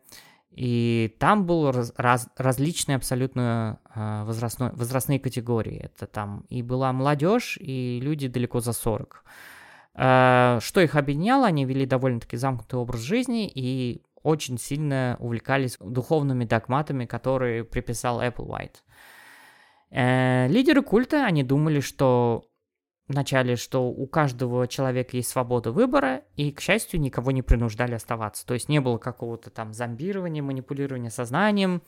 И 0.51 1.15
там 1.19 1.45
был 1.45 1.71
раз, 1.71 1.93
раз, 1.95 2.27
различные 2.35 2.95
абсолютно 2.95 3.79
а, 3.85 4.25
возрастной, 4.25 4.71
возрастные 4.71 5.19
категории. 5.19 5.79
Это 5.83 6.07
там 6.07 6.45
и 6.49 6.61
была 6.61 6.91
молодежь, 6.91 7.57
и 7.61 7.99
люди 8.01 8.27
далеко 8.27 8.59
за 8.59 8.73
40. 8.73 9.23
А, 9.93 10.59
что 10.61 10.81
их 10.81 10.95
объединяло? 10.95 11.45
Они 11.45 11.65
вели 11.65 11.85
довольно-таки 11.85 12.35
замкнутый 12.35 12.79
образ 12.79 13.01
жизни 13.01 13.49
и 13.53 14.01
очень 14.23 14.57
сильно 14.57 15.17
увлекались 15.19 15.77
духовными 15.79 16.45
догматами, 16.45 17.05
которые 17.05 17.63
приписал 17.63 18.21
Applewhite. 18.21 18.77
Э, 19.91 20.47
лидеры 20.47 20.81
культа, 20.81 21.25
они 21.25 21.43
думали, 21.43 21.79
что 21.79 22.48
вначале, 23.09 23.57
что 23.57 23.89
у 23.89 24.07
каждого 24.07 24.67
человека 24.67 25.17
есть 25.17 25.29
свобода 25.29 25.71
выбора, 25.71 26.21
и, 26.37 26.51
к 26.51 26.61
счастью, 26.61 27.01
никого 27.01 27.31
не 27.31 27.41
принуждали 27.41 27.95
оставаться. 27.95 28.45
То 28.45 28.53
есть 28.53 28.69
не 28.69 28.79
было 28.79 28.97
какого-то 28.97 29.49
там 29.49 29.73
зомбирования, 29.73 30.41
манипулирования 30.41 31.09
сознанием, 31.09 31.81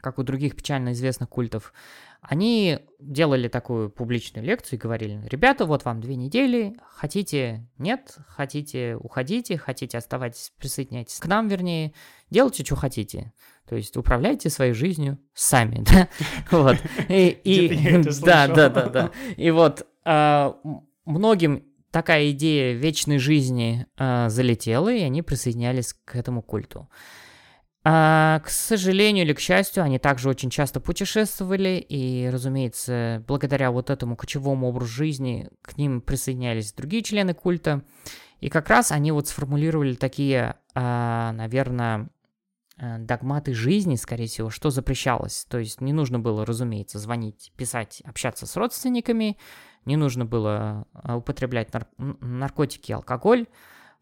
как 0.00 0.18
у 0.18 0.22
других 0.22 0.54
печально 0.54 0.92
известных 0.92 1.28
культов. 1.28 1.72
Они 2.20 2.78
делали 3.00 3.48
такую 3.48 3.90
публичную 3.90 4.46
лекцию 4.46 4.78
и 4.78 4.82
говорили, 4.82 5.20
ребята, 5.28 5.66
вот 5.66 5.84
вам 5.84 6.00
две 6.00 6.14
недели, 6.14 6.76
хотите, 6.86 7.68
нет, 7.76 8.16
хотите, 8.28 8.96
уходите, 8.96 9.58
хотите, 9.58 9.98
оставайтесь, 9.98 10.52
присоединяйтесь 10.58 11.18
к 11.18 11.26
нам, 11.26 11.48
вернее, 11.48 11.92
делайте, 12.30 12.64
что 12.64 12.76
хотите. 12.76 13.32
То 13.68 13.76
есть 13.76 13.96
управляйте 13.96 14.50
своей 14.50 14.72
жизнью 14.72 15.18
сами, 15.34 15.84
да, 15.90 16.08
вот. 16.50 16.76
И, 17.08 18.02
да, 18.22 18.46
да, 18.46 18.68
да, 18.68 18.88
да. 18.88 19.10
И 19.36 19.50
вот 19.50 19.86
многим 20.04 21.64
такая 21.94 22.32
идея 22.32 22.74
вечной 22.74 23.18
жизни 23.18 23.86
а, 23.96 24.28
залетела, 24.28 24.92
и 24.92 25.00
они 25.02 25.22
присоединялись 25.22 25.94
к 26.04 26.16
этому 26.16 26.42
культу. 26.42 26.90
А, 27.84 28.40
к 28.40 28.48
сожалению 28.48 29.24
или 29.24 29.32
к 29.32 29.38
счастью, 29.38 29.84
они 29.84 30.00
также 30.00 30.28
очень 30.28 30.50
часто 30.50 30.80
путешествовали, 30.80 31.84
и, 31.88 32.28
разумеется, 32.32 33.22
благодаря 33.28 33.70
вот 33.70 33.90
этому 33.90 34.16
кочевому 34.16 34.68
образу 34.68 34.90
жизни 34.90 35.48
к 35.62 35.76
ним 35.76 36.00
присоединялись 36.00 36.72
другие 36.72 37.04
члены 37.04 37.32
культа. 37.32 37.84
И 38.40 38.48
как 38.48 38.68
раз 38.70 38.90
они 38.90 39.12
вот 39.12 39.28
сформулировали 39.28 39.94
такие, 39.94 40.56
а, 40.74 41.30
наверное, 41.32 42.08
догматы 42.76 43.54
жизни, 43.54 43.94
скорее 43.96 44.26
всего, 44.26 44.50
что 44.50 44.70
запрещалось. 44.70 45.46
То 45.48 45.58
есть 45.58 45.80
не 45.80 45.92
нужно 45.92 46.18
было, 46.18 46.44
разумеется, 46.44 46.98
звонить, 46.98 47.52
писать, 47.56 48.02
общаться 48.04 48.46
с 48.46 48.56
родственниками, 48.56 49.38
не 49.84 49.96
нужно 49.96 50.24
было 50.24 50.86
а, 50.92 51.16
употреблять 51.16 51.72
нар- 51.72 51.88
наркотики 51.98 52.90
и 52.90 52.94
алкоголь, 52.94 53.46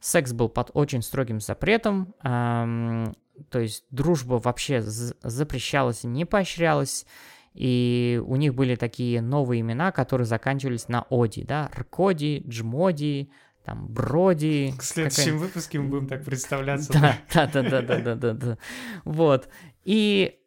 секс 0.00 0.32
был 0.32 0.48
под 0.48 0.70
очень 0.74 1.02
строгим 1.02 1.40
запретом, 1.40 2.14
то 2.22 3.58
есть 3.58 3.84
дружба 3.90 4.34
вообще 4.34 4.82
запрещалась 4.82 6.04
и 6.04 6.08
не 6.08 6.24
поощрялась. 6.24 7.06
И 7.54 8.22
у 8.26 8.36
них 8.36 8.54
были 8.54 8.76
такие 8.76 9.20
новые 9.20 9.60
имена, 9.60 9.92
которые 9.92 10.26
заканчивались 10.26 10.88
на 10.88 11.02
Оди, 11.10 11.44
да, 11.44 11.70
Ркоди, 11.76 12.42
Джмоди, 12.46 13.30
там, 13.64 13.86
Броди. 13.88 14.74
К 14.76 14.82
следующем 14.82 15.38
выпуске 15.38 15.78
мы 15.78 15.88
будем 15.88 16.08
так 16.08 16.24
представляться. 16.24 16.92
Да, 16.92 17.18
да, 17.32 17.46
да, 17.46 17.62
да, 17.62 17.82
да, 17.82 17.98
да, 17.98 18.14
да, 18.14 18.32
да. 18.32 18.58
Вот. 19.04 19.48
И 19.84 20.38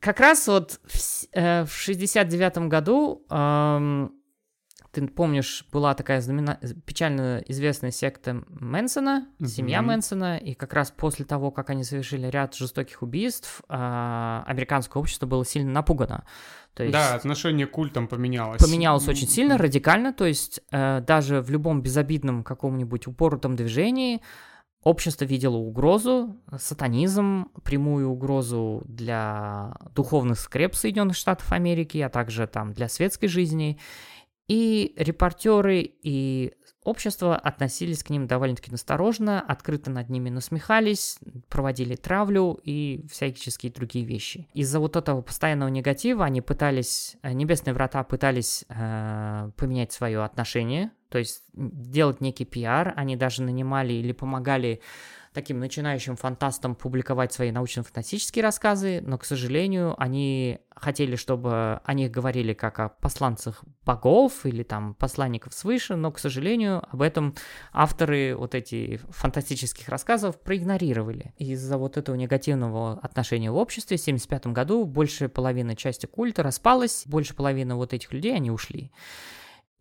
как 0.00 0.20
раз 0.20 0.46
вот 0.48 0.80
в, 0.84 1.26
э, 1.32 1.64
в 1.64 1.72
69 1.72 2.68
году 2.68 3.24
эм, 3.30 4.12
ты 4.92 5.06
помнишь, 5.06 5.66
была 5.72 5.94
такая 5.94 6.20
знамена... 6.20 6.58
печально 6.84 7.42
известная 7.46 7.90
секта 7.90 8.42
Мэнсона, 8.48 9.28
mm-hmm. 9.38 9.46
семья 9.46 9.82
Мэнсона, 9.82 10.38
и 10.38 10.54
как 10.54 10.72
раз 10.72 10.90
после 10.90 11.24
того, 11.24 11.50
как 11.50 11.70
они 11.70 11.84
совершили 11.84 12.26
ряд 12.26 12.54
жестоких 12.54 13.02
убийств, 13.02 13.62
а, 13.68 14.42
американское 14.46 15.00
общество 15.00 15.26
было 15.26 15.44
сильно 15.44 15.70
напугано. 15.70 16.24
То 16.74 16.84
есть, 16.84 16.92
да, 16.92 17.14
отношение 17.14 17.66
к 17.66 17.72
культам 17.72 18.08
поменялось. 18.08 18.62
Поменялось 18.62 19.06
очень 19.08 19.28
сильно, 19.28 19.58
радикально, 19.58 20.12
то 20.12 20.24
есть 20.24 20.60
э, 20.70 21.02
даже 21.04 21.40
в 21.42 21.50
любом 21.50 21.82
безобидном 21.82 22.44
каком-нибудь 22.44 23.08
упоротом 23.08 23.56
движении 23.56 24.22
общество 24.82 25.24
видело 25.24 25.56
угрозу, 25.56 26.40
сатанизм, 26.58 27.48
прямую 27.64 28.08
угрозу 28.10 28.82
для 28.86 29.74
духовных 29.94 30.38
скреп 30.38 30.74
Соединенных 30.74 31.16
Штатов 31.16 31.52
Америки, 31.52 31.98
а 31.98 32.08
также 32.08 32.46
там 32.46 32.72
для 32.72 32.88
светской 32.88 33.28
жизни. 33.28 33.78
И 34.50 34.94
репортеры, 34.96 35.92
и 36.02 36.54
общество 36.82 37.36
относились 37.36 38.02
к 38.02 38.10
ним 38.10 38.26
довольно-таки 38.26 38.72
насторожно, 38.72 39.40
открыто 39.40 39.92
над 39.92 40.08
ними 40.08 40.28
насмехались, 40.28 41.20
проводили 41.48 41.94
травлю 41.94 42.58
и 42.64 43.06
всяческие 43.08 43.70
другие 43.70 44.04
вещи. 44.04 44.48
Из-за 44.52 44.80
вот 44.80 44.96
этого 44.96 45.22
постоянного 45.22 45.68
негатива 45.68 46.24
они 46.24 46.40
пытались, 46.40 47.16
э, 47.22 47.30
небесные 47.30 47.74
врата 47.74 48.02
пытались 48.02 48.64
э, 48.68 49.52
поменять 49.56 49.92
свое 49.92 50.24
отношение, 50.24 50.90
то 51.10 51.18
есть 51.18 51.44
делать 51.52 52.20
некий 52.20 52.44
пиар, 52.44 52.92
они 52.96 53.14
даже 53.14 53.42
нанимали 53.44 53.92
или 53.92 54.10
помогали 54.10 54.80
таким 55.32 55.60
начинающим 55.60 56.16
фантастам 56.16 56.74
публиковать 56.74 57.32
свои 57.32 57.52
научно-фантастические 57.52 58.42
рассказы, 58.42 59.00
но, 59.04 59.16
к 59.16 59.24
сожалению, 59.24 59.94
они 59.96 60.58
хотели, 60.74 61.14
чтобы 61.14 61.80
о 61.84 61.94
них 61.94 62.10
говорили 62.10 62.52
как 62.52 62.80
о 62.80 62.88
посланцах 62.88 63.62
богов 63.84 64.44
или 64.44 64.62
там 64.62 64.94
посланников 64.94 65.54
свыше, 65.54 65.94
но, 65.94 66.10
к 66.10 66.18
сожалению, 66.18 66.82
об 66.90 67.02
этом 67.02 67.34
авторы 67.72 68.34
вот 68.36 68.54
эти 68.54 69.00
фантастических 69.10 69.88
рассказов 69.88 70.40
проигнорировали. 70.40 71.32
Из-за 71.36 71.78
вот 71.78 71.96
этого 71.96 72.16
негативного 72.16 72.98
отношения 73.00 73.50
в 73.50 73.56
обществе 73.56 73.96
в 73.96 74.00
1975 74.00 74.52
году 74.52 74.84
больше 74.84 75.28
половины 75.28 75.76
части 75.76 76.06
культа 76.06 76.42
распалась, 76.42 77.04
больше 77.06 77.34
половины 77.34 77.74
вот 77.74 77.92
этих 77.92 78.12
людей, 78.12 78.34
они 78.34 78.50
ушли. 78.50 78.90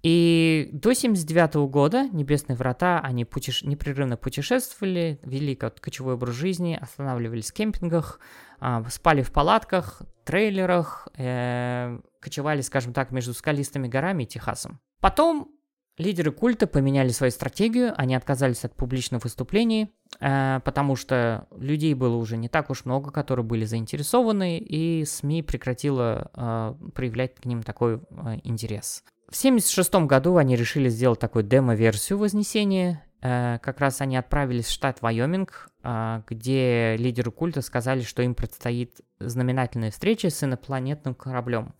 И 0.02 0.70
до 0.72 0.94
79 0.94 1.70
года 1.70 2.08
Небесные 2.08 2.56
Врата, 2.56 3.00
они 3.00 3.26
путеше... 3.26 3.68
непрерывно 3.68 4.16
путешествовали, 4.16 5.20
вели 5.24 5.56
кочевой 5.56 6.14
образ 6.14 6.36
жизни, 6.36 6.78
останавливались 6.82 7.52
в 7.52 7.54
кемпингах, 7.54 8.20
э, 8.62 8.84
спали 8.90 9.22
в 9.22 9.34
палатках, 9.34 10.02
трейлерах, 10.24 11.10
э, 11.18 12.00
кочевали, 12.22 12.62
скажем 12.62 12.94
так, 12.94 13.12
между 13.12 13.34
скалистыми 13.34 13.88
горами 13.88 14.24
и 14.24 14.28
Техасом. 14.28 14.80
Потом 15.02 15.52
лидеры 15.98 16.32
культа 16.32 16.66
поменяли 16.66 17.10
свою 17.10 17.32
стратегию, 17.32 17.94
они 17.98 18.16
отказались 18.16 18.64
от 18.64 18.76
публичных 18.76 19.24
выступлений, 19.24 19.92
э, 20.22 20.62
потому 20.64 20.96
что 20.96 21.48
людей 21.52 21.94
было 21.94 22.16
уже 22.16 22.38
не 22.38 22.48
так 22.48 22.70
уж 22.70 22.86
много, 22.86 23.12
которые 23.12 23.46
были 23.46 23.66
заинтересованы, 23.66 24.60
и 24.60 25.04
СМИ 25.04 25.44
прекратила 25.44 26.32
э, 26.34 26.92
проявлять 26.94 27.36
к 27.36 27.46
ним 27.46 27.64
такой 27.64 27.96
э, 27.98 28.00
интерес. 28.44 29.04
В 29.30 29.38
1976 29.38 30.08
году 30.08 30.38
они 30.38 30.56
решили 30.56 30.90
сделать 30.90 31.20
такую 31.20 31.44
демо-версию 31.44 32.18
Вознесения. 32.18 33.04
Э, 33.22 33.60
как 33.62 33.80
раз 33.80 34.02
они 34.02 34.18
отправились 34.18 34.66
в 34.66 34.72
штат 34.72 35.04
Вайоминг, 35.04 35.70
э, 35.84 36.24
где 36.28 36.96
лидеры 36.98 37.30
культа 37.30 37.62
сказали, 37.62 38.02
что 38.02 38.24
им 38.24 38.34
предстоит 38.34 39.02
знаменательная 39.20 39.92
встреча 39.92 40.32
с 40.32 40.44
инопланетным 40.44 41.14
кораблем. 41.14 41.76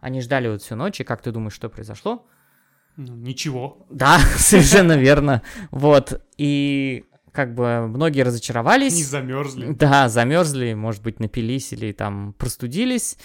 Они 0.00 0.20
ждали 0.20 0.48
вот 0.48 0.60
всю 0.60 0.76
ночь, 0.76 1.00
и 1.00 1.04
как 1.04 1.22
ты 1.22 1.32
думаешь, 1.32 1.54
что 1.54 1.70
произошло? 1.70 2.26
Ну, 2.98 3.14
ничего. 3.14 3.86
Да, 3.88 4.18
совершенно 4.36 4.98
верно. 4.98 5.40
Вот, 5.70 6.22
и 6.36 7.06
как 7.32 7.54
бы 7.54 7.86
многие 7.86 8.20
разочаровались. 8.20 8.96
Не 8.96 9.02
замерзли. 9.02 9.72
Да, 9.72 10.10
замерзли, 10.10 10.74
может 10.74 11.02
быть, 11.02 11.20
напились 11.20 11.72
или 11.72 11.92
там 11.92 12.34
простудились. 12.34 13.16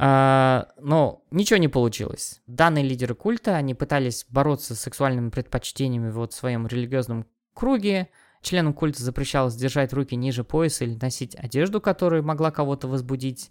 А, 0.00 0.68
но 0.80 1.24
ничего 1.32 1.58
не 1.58 1.66
получилось. 1.66 2.40
Данные 2.46 2.84
лидеры 2.84 3.16
культа, 3.16 3.56
они 3.56 3.74
пытались 3.74 4.26
бороться 4.28 4.76
с 4.76 4.80
сексуальными 4.80 5.30
предпочтениями 5.30 6.10
вот 6.10 6.32
в 6.32 6.36
своем 6.36 6.68
религиозном 6.68 7.26
круге. 7.52 8.08
Членам 8.40 8.74
культа 8.74 9.02
запрещалось 9.02 9.56
держать 9.56 9.92
руки 9.92 10.14
ниже 10.14 10.44
пояса 10.44 10.84
или 10.84 10.96
носить 11.00 11.34
одежду, 11.34 11.80
которая 11.80 12.22
могла 12.22 12.52
кого-то 12.52 12.86
возбудить. 12.86 13.50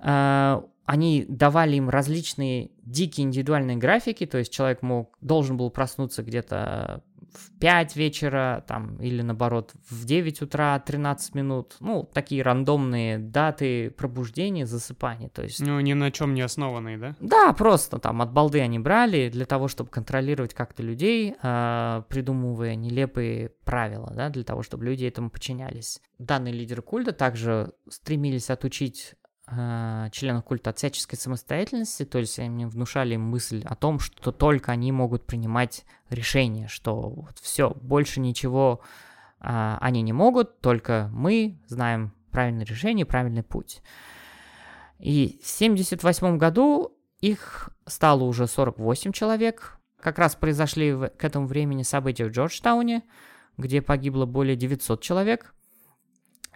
А, 0.00 0.64
они 0.86 1.24
давали 1.28 1.76
им 1.76 1.88
различные 1.88 2.72
дикие 2.82 3.28
индивидуальные 3.28 3.76
графики, 3.76 4.26
то 4.26 4.38
есть 4.38 4.52
человек 4.52 4.82
мог, 4.82 5.16
должен 5.20 5.56
был 5.56 5.70
проснуться 5.70 6.24
где-то 6.24 7.04
в 7.32 7.58
5 7.58 7.96
вечера, 7.96 8.64
там, 8.66 8.96
или 8.96 9.22
наоборот, 9.22 9.72
в 9.88 10.04
9 10.04 10.42
утра 10.42 10.78
13 10.78 11.34
минут. 11.34 11.76
Ну, 11.80 12.08
такие 12.12 12.42
рандомные 12.42 13.18
даты 13.18 13.90
пробуждения, 13.90 14.66
засыпания, 14.66 15.28
то 15.28 15.42
есть... 15.42 15.60
Ну, 15.60 15.78
ни 15.80 15.92
на 15.92 16.10
чем 16.10 16.34
не 16.34 16.42
основанные, 16.42 16.98
да? 16.98 17.16
Да, 17.20 17.52
просто 17.52 17.98
там 17.98 18.22
от 18.22 18.32
балды 18.32 18.60
они 18.60 18.78
брали 18.78 19.28
для 19.28 19.46
того, 19.46 19.68
чтобы 19.68 19.90
контролировать 19.90 20.54
как-то 20.54 20.82
людей, 20.82 21.34
э, 21.42 22.02
придумывая 22.08 22.74
нелепые 22.74 23.50
правила, 23.64 24.12
да, 24.14 24.28
для 24.28 24.44
того, 24.44 24.62
чтобы 24.62 24.84
люди 24.84 25.04
этому 25.04 25.30
подчинялись. 25.30 26.00
Данные 26.18 26.54
лидеры 26.54 26.82
культа 26.82 27.12
также 27.12 27.72
стремились 27.88 28.50
отучить 28.50 29.14
членов 30.12 30.44
культа 30.44 30.70
от 30.70 30.78
всяческой 30.78 31.18
самостоятельности, 31.18 32.04
то 32.04 32.18
есть 32.18 32.38
они 32.38 32.66
внушали 32.66 33.16
мысль 33.16 33.64
о 33.64 33.74
том, 33.74 33.98
что 33.98 34.30
только 34.30 34.70
они 34.70 34.92
могут 34.92 35.26
принимать 35.26 35.84
решения, 36.08 36.68
что 36.68 37.10
вот 37.10 37.38
все, 37.40 37.70
больше 37.70 38.20
ничего 38.20 38.80
э, 39.40 39.76
они 39.80 40.02
не 40.02 40.12
могут, 40.12 40.60
только 40.60 41.10
мы 41.12 41.58
знаем 41.66 42.12
правильное 42.30 42.64
решение, 42.64 43.04
правильный 43.04 43.42
путь. 43.42 43.82
И 45.00 45.40
в 45.42 45.56
1978 45.56 46.38
году 46.38 46.96
их 47.20 47.70
стало 47.86 48.22
уже 48.22 48.46
48 48.46 49.10
человек. 49.10 49.78
Как 50.00 50.18
раз 50.18 50.36
произошли 50.36 50.94
к 50.94 51.24
этому 51.24 51.46
времени 51.46 51.82
события 51.82 52.26
в 52.26 52.30
Джорджтауне, 52.30 53.02
где 53.56 53.82
погибло 53.82 54.26
более 54.26 54.54
900 54.54 55.02
человек– 55.02 55.54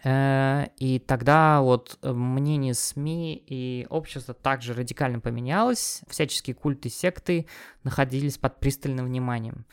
и 0.06 1.02
тогда 1.06 1.62
вот 1.62 1.98
э, 2.02 2.12
мнение 2.12 2.74
СМИ 2.74 3.42
и 3.46 3.86
общество 3.88 4.34
также 4.34 4.74
радикально 4.74 5.20
поменялось. 5.20 6.02
Всяческие 6.08 6.54
культы 6.54 6.90
секты 6.90 7.46
находились 7.84 8.36
под 8.36 8.60
пристальным 8.60 9.06
вниманием. 9.06 9.64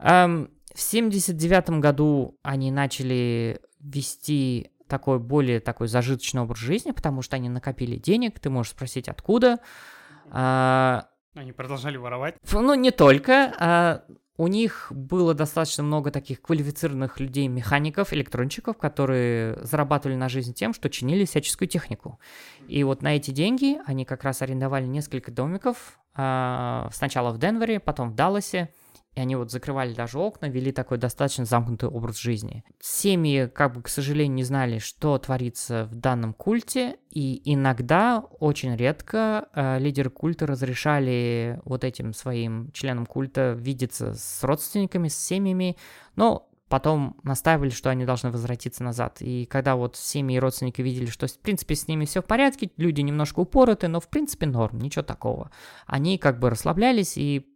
Эм, 0.00 0.50
в 0.74 0.80
79 0.80 1.70
году 1.80 2.36
они 2.42 2.72
начали 2.72 3.60
вести 3.78 4.72
такой 4.88 5.20
более 5.20 5.60
такой 5.60 5.86
зажиточный 5.86 6.42
образ 6.42 6.58
жизни, 6.58 6.90
потому 6.90 7.22
что 7.22 7.36
они 7.36 7.48
накопили 7.48 7.96
денег. 7.96 8.40
Ты 8.40 8.50
можешь 8.50 8.72
спросить, 8.72 9.08
откуда. 9.08 9.60
А, 10.30 11.08
они 11.34 11.52
продолжали 11.52 11.96
воровать? 11.96 12.34
Ну, 12.50 12.74
не 12.74 12.90
только. 12.90 14.02
У 14.40 14.46
них 14.46 14.86
было 14.90 15.34
достаточно 15.34 15.82
много 15.82 16.12
таких 16.12 16.40
квалифицированных 16.40 17.18
людей, 17.18 17.48
механиков, 17.48 18.12
электрончиков, 18.12 18.78
которые 18.78 19.58
зарабатывали 19.64 20.14
на 20.14 20.28
жизнь 20.28 20.54
тем, 20.54 20.72
что 20.72 20.88
чинили 20.88 21.24
всяческую 21.24 21.66
технику. 21.66 22.20
И 22.68 22.84
вот 22.84 23.02
на 23.02 23.16
эти 23.16 23.32
деньги 23.32 23.78
они 23.84 24.04
как 24.04 24.22
раз 24.22 24.40
арендовали 24.40 24.86
несколько 24.86 25.32
домиков, 25.32 25.98
а, 26.14 26.88
сначала 26.92 27.32
в 27.32 27.38
Денвере, 27.38 27.80
потом 27.80 28.10
в 28.10 28.14
Далласе, 28.14 28.72
и 29.18 29.20
они 29.20 29.34
вот 29.34 29.50
закрывали 29.50 29.92
даже 29.94 30.16
окна, 30.16 30.46
вели 30.46 30.70
такой 30.70 30.96
достаточно 30.96 31.44
замкнутый 31.44 31.88
образ 31.88 32.18
жизни. 32.18 32.62
Семьи, 32.78 33.50
как 33.52 33.74
бы, 33.74 33.82
к 33.82 33.88
сожалению, 33.88 34.36
не 34.36 34.44
знали, 34.44 34.78
что 34.78 35.18
творится 35.18 35.88
в 35.90 35.96
данном 35.96 36.32
культе, 36.32 36.98
и 37.10 37.42
иногда, 37.52 38.22
очень 38.38 38.76
редко, 38.76 39.48
э, 39.52 39.80
лидеры 39.80 40.10
культа 40.10 40.46
разрешали 40.46 41.60
вот 41.64 41.82
этим 41.82 42.12
своим 42.12 42.70
членам 42.70 43.06
культа 43.06 43.56
видеться 43.58 44.14
с 44.14 44.44
родственниками, 44.44 45.08
с 45.08 45.18
семьями, 45.18 45.76
но 46.14 46.48
потом 46.68 47.16
настаивали, 47.24 47.70
что 47.70 47.90
они 47.90 48.04
должны 48.04 48.30
возвратиться 48.30 48.84
назад. 48.84 49.16
И 49.18 49.46
когда 49.46 49.74
вот 49.74 49.96
семьи 49.96 50.36
и 50.36 50.40
родственники 50.40 50.80
видели, 50.80 51.06
что 51.06 51.26
в 51.26 51.38
принципе 51.40 51.74
с 51.74 51.88
ними 51.88 52.04
все 52.04 52.22
в 52.22 52.24
порядке, 52.24 52.70
люди 52.76 53.00
немножко 53.00 53.40
упороты, 53.40 53.88
но 53.88 53.98
в 53.98 54.08
принципе 54.08 54.46
норм, 54.46 54.78
ничего 54.78 55.02
такого, 55.02 55.50
они 55.88 56.18
как 56.18 56.38
бы 56.38 56.50
расслаблялись 56.50 57.14
и 57.16 57.48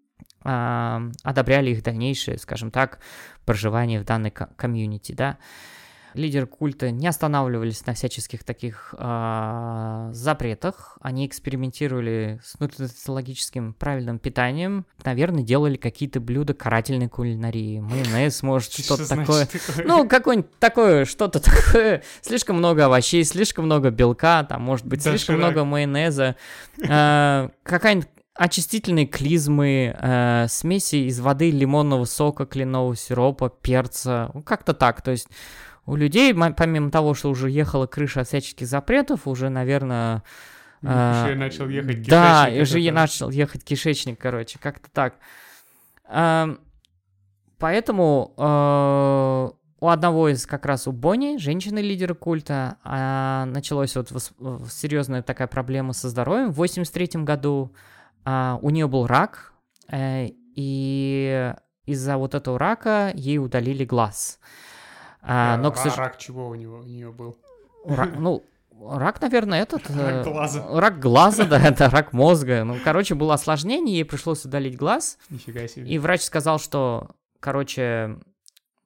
а, 0.45 1.03
одобряли 1.23 1.71
их 1.71 1.83
дальнейшее, 1.83 2.39
скажем 2.39 2.71
так, 2.71 3.01
проживание 3.45 4.01
в 4.01 4.05
данной 4.05 4.31
комьюнити, 4.31 5.13
да. 5.13 5.39
Лидеры 6.15 6.47
культа 6.47 6.91
не 6.91 7.07
останавливались 7.07 7.87
на 7.87 7.95
всяческих 7.95 8.45
таких 8.45 8.95
э, 8.99 10.11
запретах. 10.13 10.99
Они 11.01 11.27
экспериментировали 11.27 12.39
с 12.45 12.61
нутрициологическим 12.61 13.73
правильным 13.73 14.19
питанием. 14.19 14.85
Наверное, 15.05 15.43
делали 15.43 15.77
какие-то 15.77 16.21
блюда 16.21 16.53
карательной 16.53 17.09
кулинарии. 17.09 17.81
Майонез, 17.81 18.43
может, 18.43 18.73
что-то 18.73 19.09
такое. 19.09 19.49
Ну, 19.85 20.07
какое-нибудь 20.07 20.59
такое, 20.59 21.05
что-то 21.07 21.41
такое. 21.41 22.03
Слишком 22.21 22.57
много 22.57 22.85
овощей, 22.87 23.25
слишком 23.25 23.65
много 23.65 23.91
белка, 23.91 24.45
там, 24.45 24.63
может 24.63 24.87
быть, 24.87 25.03
слишком 25.03 25.37
много 25.37 25.65
майонеза. 25.65 26.37
Э, 26.87 27.49
какая-нибудь 27.63 28.09
очистительные 28.35 29.07
клизмы, 29.07 29.95
э, 29.99 30.47
смеси 30.49 31.07
из 31.07 31.21
воды, 31.21 31.51
лимонного 31.51 32.05
сока, 32.05 32.47
кленового 32.47 32.97
сиропа, 32.97 33.51
перца, 33.51 34.31
ну, 34.35 34.43
как-то 34.43 34.73
так. 34.73 35.03
То 35.03 35.11
есть 35.11 35.29
у 35.85 35.97
людей, 35.97 36.35
помимо 36.35 36.91
того, 36.91 37.15
что 37.15 37.31
уже 37.31 37.51
ехала 37.51 37.87
крыша 37.87 38.23
от 38.23 38.29
всяческих 38.29 38.67
запретов, 38.67 39.27
уже, 39.27 39.49
наверное... 39.49 40.23
Э, 40.83 41.25
еще 41.27 41.35
начал 41.37 41.69
ехать 41.69 42.05
кишечник. 42.05 42.11
Да, 42.11 42.49
уже 42.61 42.79
я 42.81 42.93
начал 42.93 43.31
ехать 43.31 43.65
кишечник, 43.65 44.19
короче, 44.19 44.59
как-то 44.59 44.91
так. 44.91 45.17
Э, 46.09 46.57
поэтому 47.59 48.33
э, 48.39 49.51
у 49.81 49.89
одного 49.89 50.29
из 50.29 50.47
как 50.47 50.65
раз 50.65 50.87
у 50.87 50.93
Бонни, 50.93 51.37
женщины-лидера 51.37 52.15
культа, 52.15 52.77
э, 52.85 53.45
началась 53.47 53.97
вот 53.97 54.09
серьезная 54.71 55.23
такая 55.23 55.49
проблема 55.49 55.93
со 55.93 56.09
здоровьем. 56.09 56.51
В 56.51 56.57
83 56.57 57.25
году 57.25 57.75
а, 58.25 58.59
у 58.63 58.71
нее 58.71 58.87
был 58.89 59.07
рак, 59.07 59.53
э, 59.91 60.29
и 60.55 61.55
из-за 61.87 62.17
вот 62.17 62.35
этого 62.35 62.59
рака 62.59 63.11
ей 63.15 63.39
удалили 63.39 63.85
глаз. 63.85 64.39
А, 65.21 65.57
но, 65.57 65.71
к 65.71 65.77
сож... 65.77 65.97
Рак 65.97 66.19
чего 66.19 66.49
у, 66.49 66.55
него, 66.55 66.79
у 66.79 66.83
нее 66.83 67.13
был? 67.13 67.37
Рак, 67.85 68.11
ну, 68.19 68.45
рак, 68.81 69.21
наверное, 69.21 69.63
этот... 69.63 69.89
Рак 69.91 70.25
глаза. 70.25 70.67
Рак 70.69 70.99
глаза, 70.99 71.45
да, 71.45 71.61
это 71.65 71.91
рак 71.91 72.13
мозга. 72.13 72.65
Ну, 72.65 72.77
короче, 72.83 73.15
было 73.15 73.35
осложнение, 73.35 73.97
ей 73.97 74.05
пришлось 74.05 74.45
удалить 74.45 74.77
глаз. 74.77 75.19
Нифига 75.31 75.67
себе. 75.69 75.89
И 75.89 75.99
врач 75.99 76.23
сказал, 76.23 76.59
что, 76.59 77.11
короче, 77.41 78.19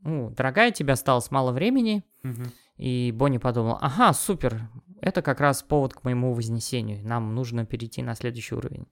ну, 0.01 0.31
дорогая, 0.31 0.70
тебе 0.70 0.92
осталось 0.92 1.31
мало 1.31 1.53
времени. 1.53 2.05
Угу. 2.25 2.42
И 2.77 3.12
Бонни 3.14 3.38
подумал, 3.38 3.79
ага, 3.81 4.12
супер, 4.12 4.61
это 5.07 5.23
как 5.23 5.40
раз 5.40 5.62
повод 5.62 5.95
к 5.95 6.03
моему 6.03 6.35
вознесению. 6.35 7.07
Нам 7.07 7.33
нужно 7.33 7.64
перейти 7.64 8.03
на 8.03 8.16
следующий 8.16 8.57
уровень. 8.57 8.88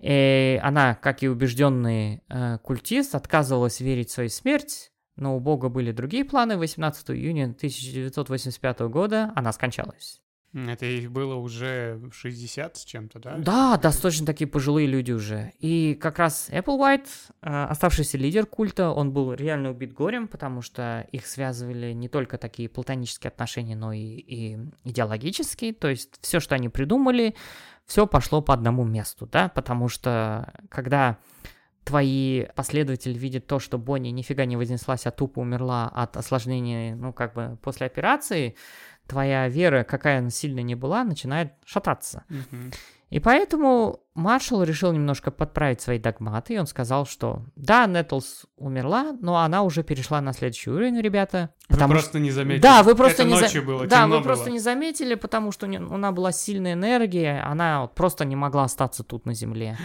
И 0.00 0.60
она, 0.64 0.96
как 0.96 1.22
и 1.22 1.28
убежденный 1.28 2.24
э, 2.28 2.58
культист, 2.58 3.14
отказывалась 3.14 3.78
верить 3.78 4.10
в 4.10 4.12
свою 4.12 4.30
смерть, 4.30 4.90
но 5.14 5.36
у 5.36 5.40
Бога 5.40 5.68
были 5.68 5.92
другие 5.92 6.24
планы. 6.24 6.56
18 6.56 7.10
июня 7.10 7.44
1985 7.44 8.80
года 8.80 9.32
она 9.36 9.52
скончалась. 9.52 10.20
Это 10.54 10.86
их 10.86 11.12
было 11.12 11.34
уже 11.34 12.00
60 12.10 12.76
с 12.76 12.84
чем-то, 12.84 13.18
да? 13.18 13.36
Да, 13.36 13.76
достаточно 13.76 14.24
такие 14.24 14.48
пожилые 14.48 14.86
люди 14.86 15.12
уже. 15.12 15.52
И 15.58 15.94
как 15.94 16.18
раз 16.18 16.48
Applewhite, 16.50 17.08
э, 17.42 17.64
оставшийся 17.64 18.16
лидер 18.16 18.46
культа, 18.46 18.90
он 18.90 19.12
был 19.12 19.34
реально 19.34 19.70
убит 19.70 19.92
горем, 19.92 20.26
потому 20.26 20.62
что 20.62 21.06
их 21.12 21.26
связывали 21.26 21.92
не 21.92 22.08
только 22.08 22.38
такие 22.38 22.70
платонические 22.70 23.28
отношения, 23.28 23.76
но 23.76 23.92
и, 23.92 24.00
и 24.00 24.58
идеологические. 24.84 25.74
То 25.74 25.88
есть 25.88 26.18
все, 26.22 26.40
что 26.40 26.54
они 26.54 26.70
придумали, 26.70 27.34
все 27.84 28.06
пошло 28.06 28.40
по 28.40 28.54
одному 28.54 28.84
месту, 28.84 29.26
да? 29.26 29.50
Потому 29.50 29.88
что 29.88 30.52
когда 30.70 31.18
твои 31.88 32.44
последователи 32.54 33.16
видят 33.16 33.46
то, 33.46 33.58
что 33.58 33.78
Бонни 33.78 34.10
нифига 34.10 34.44
не 34.44 34.56
вознеслась, 34.56 35.06
а 35.06 35.10
тупо 35.10 35.40
умерла 35.40 35.88
от 35.88 36.18
осложнений, 36.18 36.94
ну, 36.94 37.14
как 37.14 37.32
бы 37.32 37.58
после 37.62 37.86
операции, 37.86 38.56
твоя 39.08 39.48
вера, 39.48 39.82
какая 39.82 40.18
она 40.18 40.30
сильно 40.30 40.60
не 40.60 40.74
была, 40.74 41.02
начинает 41.02 41.54
шататься. 41.64 42.24
Mm-hmm. 42.28 42.74
И 43.10 43.20
поэтому 43.20 44.00
Маршалл 44.14 44.62
решил 44.64 44.92
немножко 44.92 45.30
подправить 45.30 45.80
свои 45.80 45.98
догматы, 45.98 46.54
и 46.54 46.58
он 46.58 46.66
сказал, 46.66 47.06
что 47.06 47.42
да, 47.56 47.86
Нетлс 47.86 48.44
умерла, 48.56 49.16
но 49.18 49.38
она 49.38 49.62
уже 49.62 49.82
перешла 49.82 50.20
на 50.20 50.34
следующий 50.34 50.70
уровень, 50.70 51.00
ребята. 51.00 51.50
Вы 51.70 51.78
просто 51.88 52.10
что... 52.10 52.18
не 52.18 52.30
заметили. 52.30 52.60
Да, 52.60 52.82
вы 52.82 52.94
просто 52.94 53.22
Это 53.22 53.30
не 53.30 53.40
ночью 53.40 53.62
за... 53.62 53.66
было, 53.66 53.86
Да, 53.86 54.06
вы 54.06 54.16
было. 54.16 54.22
просто 54.22 54.50
не 54.50 54.58
заметили, 54.58 55.14
потому 55.14 55.52
что 55.52 55.66
не... 55.66 55.78
она 55.78 56.12
была 56.12 56.32
сильной 56.32 56.74
энергией, 56.74 57.40
она 57.40 57.82
вот 57.82 57.94
просто 57.94 58.26
не 58.26 58.36
могла 58.36 58.64
остаться 58.64 59.02
тут 59.04 59.24
на 59.24 59.32
Земле. 59.32 59.78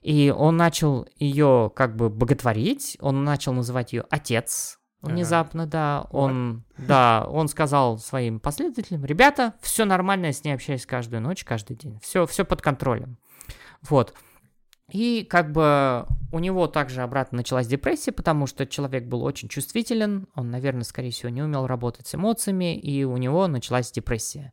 И 0.00 0.32
он 0.36 0.56
начал 0.56 1.06
ее 1.16 1.70
как 1.74 1.96
бы 1.96 2.10
боготворить, 2.10 2.96
он 3.00 3.24
начал 3.24 3.52
называть 3.52 3.92
ее 3.92 4.04
отец, 4.08 4.78
Внезапно, 5.02 5.66
да, 5.66 6.06
он, 6.10 6.64
вот. 6.76 6.86
да, 6.86 7.26
он 7.28 7.48
сказал 7.48 7.98
своим 7.98 8.38
последователям, 8.38 9.04
ребята, 9.04 9.54
все 9.60 9.84
нормально, 9.84 10.26
я 10.26 10.32
с 10.32 10.44
ней 10.44 10.52
общаюсь 10.52 10.86
каждую 10.86 11.20
ночь, 11.20 11.44
каждый 11.44 11.76
день, 11.76 11.98
все, 12.00 12.24
все 12.26 12.44
под 12.44 12.62
контролем, 12.62 13.18
вот. 13.88 14.14
И 14.92 15.26
как 15.28 15.52
бы 15.52 16.06
у 16.32 16.38
него 16.38 16.66
также 16.66 17.02
обратно 17.02 17.38
началась 17.38 17.66
депрессия, 17.66 18.12
потому 18.12 18.46
что 18.46 18.66
человек 18.66 19.06
был 19.06 19.24
очень 19.24 19.48
чувствителен, 19.48 20.28
он, 20.34 20.50
наверное, 20.50 20.84
скорее 20.84 21.10
всего, 21.10 21.30
не 21.30 21.42
умел 21.42 21.66
работать 21.66 22.06
с 22.06 22.14
эмоциями, 22.14 22.76
и 22.78 23.04
у 23.04 23.16
него 23.16 23.48
началась 23.48 23.90
депрессия. 23.90 24.52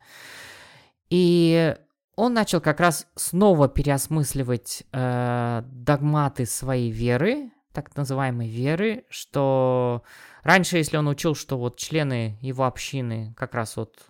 И 1.09 1.75
он 2.15 2.33
начал 2.33 2.61
как 2.61 2.79
раз 2.79 3.07
снова 3.15 3.67
переосмысливать 3.67 4.83
э, 4.91 5.63
догматы 5.65 6.45
своей 6.45 6.91
веры, 6.91 7.51
так 7.73 7.95
называемой 7.95 8.47
веры, 8.49 9.05
что 9.09 10.03
раньше, 10.43 10.77
если 10.77 10.97
он 10.97 11.07
учил, 11.07 11.35
что 11.35 11.57
вот 11.57 11.77
члены 11.77 12.37
его 12.41 12.65
общины 12.65 13.33
как 13.37 13.53
раз 13.53 13.77
вот 13.77 14.07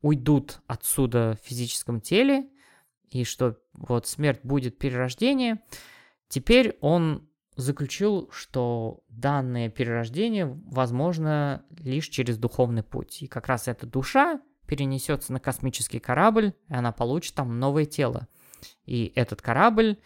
уйдут 0.00 0.60
отсюда 0.66 1.38
в 1.40 1.46
физическом 1.46 2.00
теле, 2.00 2.48
и 3.10 3.24
что 3.24 3.56
вот 3.72 4.06
смерть 4.06 4.40
будет 4.42 4.78
перерождение, 4.78 5.60
теперь 6.28 6.76
он 6.80 7.28
заключил, 7.56 8.30
что 8.30 9.02
данное 9.08 9.68
перерождение 9.68 10.46
возможно 10.46 11.64
лишь 11.70 12.08
через 12.08 12.38
духовный 12.38 12.84
путь. 12.84 13.22
И 13.22 13.26
как 13.26 13.48
раз 13.48 13.66
эта 13.66 13.86
душа 13.86 14.40
перенесется 14.66 15.32
на 15.32 15.40
космический 15.40 15.98
корабль, 15.98 16.52
и 16.68 16.74
она 16.74 16.92
получит 16.92 17.34
там 17.34 17.58
новое 17.58 17.84
тело. 17.84 18.28
И 18.84 19.12
этот 19.16 19.42
корабль, 19.42 19.98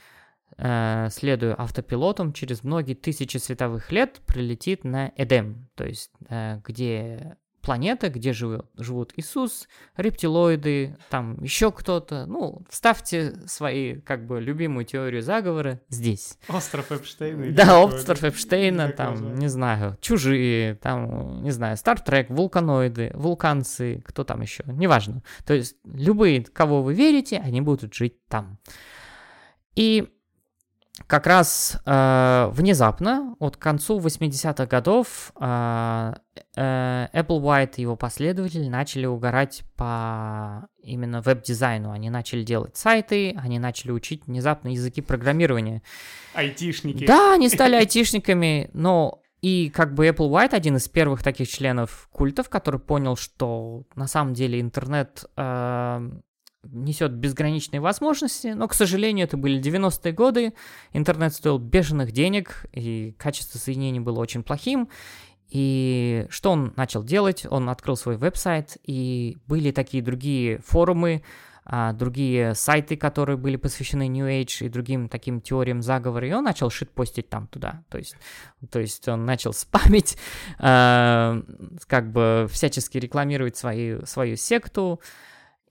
э, 0.58 1.08
следуя 1.10 1.54
автопилотом, 1.58 2.32
через 2.32 2.64
многие 2.64 2.94
тысячи 2.94 3.36
световых 3.36 3.92
лет 3.92 4.20
прилетит 4.26 4.84
на 4.84 5.12
Эдем, 5.16 5.68
то 5.74 5.84
есть 5.84 6.10
э, 6.28 6.60
где 6.64 7.36
планета, 7.62 8.10
где 8.10 8.32
живет, 8.32 8.66
живут 8.76 9.12
Иисус, 9.16 9.68
рептилоиды, 9.96 10.96
там 11.08 11.42
еще 11.42 11.72
кто-то. 11.72 12.26
Ну, 12.26 12.62
вставьте 12.68 13.34
свои, 13.46 14.00
как 14.00 14.26
бы, 14.26 14.40
любимую 14.40 14.84
теорию 14.84 15.22
заговора 15.22 15.80
здесь. 15.88 16.38
Остров 16.48 16.90
Эпштейна. 16.92 17.52
Да, 17.52 17.80
остров 17.82 18.22
Эпштейна, 18.24 18.90
там, 18.90 19.36
не 19.36 19.48
знаю, 19.48 19.96
чужие, 20.00 20.74
там, 20.74 21.42
не 21.42 21.52
знаю, 21.52 21.76
Стартрек, 21.76 22.28
вулканоиды, 22.28 23.12
вулканцы, 23.14 24.02
кто 24.04 24.24
там 24.24 24.42
еще, 24.42 24.64
неважно. 24.66 25.22
То 25.46 25.54
есть 25.54 25.76
любые, 25.84 26.44
кого 26.44 26.82
вы 26.82 26.94
верите, 26.94 27.38
они 27.38 27.60
будут 27.60 27.94
жить 27.94 28.26
там. 28.26 28.58
И 29.74 30.08
как 31.06 31.26
раз 31.26 31.78
э, 31.86 32.48
внезапно, 32.52 33.34
вот 33.40 33.56
к 33.56 33.60
концу 33.60 33.98
80-х 33.98 34.66
годов, 34.66 35.32
э, 35.40 36.14
э, 36.56 37.08
White 37.12 37.74
и 37.76 37.82
его 37.82 37.96
последователи 37.96 38.68
начали 38.68 39.06
угорать 39.06 39.62
по 39.76 40.68
именно 40.82 41.22
веб-дизайну. 41.22 41.92
Они 41.92 42.10
начали 42.10 42.42
делать 42.42 42.76
сайты, 42.76 43.34
они 43.42 43.58
начали 43.58 43.90
учить 43.90 44.26
внезапно 44.26 44.68
языки 44.68 45.00
программирования. 45.00 45.82
Айтишники. 46.34 47.06
Да, 47.06 47.34
они 47.34 47.48
стали 47.50 47.76
айтишниками, 47.76 48.68
но 48.74 49.22
и 49.40 49.70
как 49.70 49.94
бы 49.94 50.06
Apple 50.06 50.30
White 50.30 50.54
один 50.54 50.76
из 50.76 50.88
первых 50.88 51.22
таких 51.22 51.48
членов 51.48 52.08
культов, 52.12 52.50
который 52.50 52.80
понял, 52.80 53.16
что 53.16 53.84
на 53.94 54.06
самом 54.06 54.34
деле 54.34 54.60
интернет 54.60 55.24
э, 55.36 56.10
несет 56.64 57.12
безграничные 57.12 57.80
возможности, 57.80 58.48
но, 58.48 58.68
к 58.68 58.74
сожалению, 58.74 59.26
это 59.26 59.36
были 59.36 59.60
90-е 59.60 60.12
годы, 60.12 60.54
интернет 60.92 61.34
стоил 61.34 61.58
бешеных 61.58 62.12
денег, 62.12 62.66
и 62.72 63.14
качество 63.18 63.58
соединения 63.58 64.00
было 64.00 64.20
очень 64.20 64.42
плохим, 64.42 64.88
и 65.48 66.26
что 66.30 66.52
он 66.52 66.72
начал 66.76 67.04
делать? 67.04 67.46
Он 67.50 67.68
открыл 67.68 67.96
свой 67.96 68.16
веб-сайт, 68.16 68.78
и 68.84 69.36
были 69.46 69.70
такие 69.70 70.02
другие 70.02 70.58
форумы, 70.60 71.22
а, 71.64 71.92
другие 71.92 72.54
сайты, 72.54 72.96
которые 72.96 73.36
были 73.36 73.56
посвящены 73.56 74.08
New 74.08 74.26
Age 74.26 74.66
и 74.66 74.68
другим 74.68 75.08
таким 75.08 75.40
теориям 75.40 75.80
заговора, 75.82 76.26
и 76.26 76.32
он 76.32 76.44
начал 76.44 76.70
шит-постить 76.70 77.28
там 77.28 77.46
туда. 77.46 77.84
То 77.88 77.98
есть, 77.98 78.16
то 78.70 78.80
есть 78.80 79.06
он 79.08 79.26
начал 79.26 79.52
спамить, 79.52 80.16
э, 80.58 81.42
как 81.86 82.12
бы 82.12 82.48
всячески 82.50 82.98
рекламировать 82.98 83.56
свои, 83.56 84.04
свою 84.06 84.36
секту, 84.36 85.00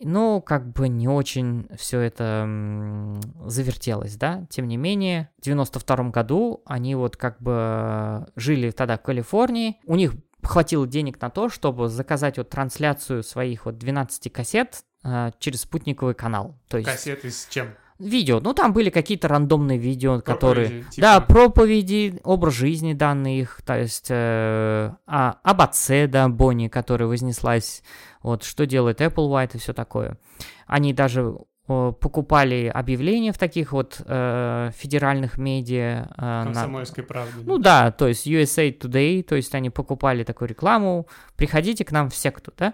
ну, 0.04 0.42
как 0.42 0.72
бы 0.72 0.88
не 0.88 1.08
очень 1.08 1.68
все 1.78 2.00
это 2.00 3.20
завертелось, 3.46 4.16
да. 4.16 4.46
Тем 4.50 4.68
не 4.68 4.78
менее, 4.78 5.30
в 5.38 5.42
92 5.42 6.10
году 6.10 6.62
они 6.66 6.96
вот 6.96 7.18
как 7.18 7.42
бы 7.42 8.28
жили 8.36 8.72
тогда 8.72 8.98
в 8.98 9.02
Калифорнии. 9.02 9.78
У 9.86 9.96
них 9.96 10.14
хватило 10.44 10.88
денег 10.88 11.22
на 11.22 11.30
то, 11.30 11.50
чтобы 11.50 11.88
заказать 11.88 12.38
вот 12.38 12.50
трансляцию 12.50 13.24
своих 13.24 13.66
вот 13.66 13.78
12 13.78 14.32
кассет 14.32 14.84
э, 15.04 15.32
через 15.40 15.62
спутниковый 15.62 16.16
канал. 16.16 16.60
То 16.68 16.78
есть... 16.78 16.90
Кассеты 16.90 17.30
с 17.30 17.48
чем? 17.50 17.76
Видео, 18.02 18.40
ну 18.40 18.54
там 18.54 18.74
были 18.74 18.90
какие-то 18.90 19.28
рандомные 19.28 19.78
видео, 19.78 20.20
проповеди, 20.20 20.26
которые, 20.26 20.84
типа... 20.90 21.02
да, 21.02 21.22
проповеди, 21.22 22.20
образ 22.24 22.56
жизни 22.56 22.94
данные 22.94 23.42
их, 23.42 23.62
то 23.66 23.78
есть 23.78 24.08
э, 24.10 24.92
а, 25.06 25.40
об 25.44 25.62
отце, 25.62 26.08
да, 26.08 26.28
Бонни, 26.28 26.68
которая 26.68 27.08
вознеслась 27.08 27.84
вот 28.22 28.44
что 28.44 28.66
делает 28.66 29.02
Apple 29.02 29.30
White 29.30 29.52
и 29.56 29.58
все 29.58 29.74
такое. 29.74 30.18
Они 30.68 30.94
даже 30.94 31.36
покупали 31.68 32.72
объявления 32.74 33.32
в 33.32 33.38
таких 33.38 33.72
вот 33.72 34.02
э, 34.04 34.72
федеральных 34.76 35.38
медиа. 35.38 36.10
Э, 36.18 36.44
Комсомольской 36.46 37.04
на... 37.04 37.08
правде. 37.08 37.34
Ну 37.46 37.58
да, 37.58 37.92
то 37.92 38.08
есть 38.08 38.28
USA 38.28 38.78
Today, 38.78 39.24
то 39.24 39.36
есть 39.36 39.54
они 39.56 39.70
покупали 39.70 40.24
такую 40.24 40.50
рекламу, 40.50 41.08
приходите 41.36 41.86
к 41.86 41.92
нам 41.92 42.10
в 42.10 42.16
секту, 42.16 42.52
да? 42.58 42.74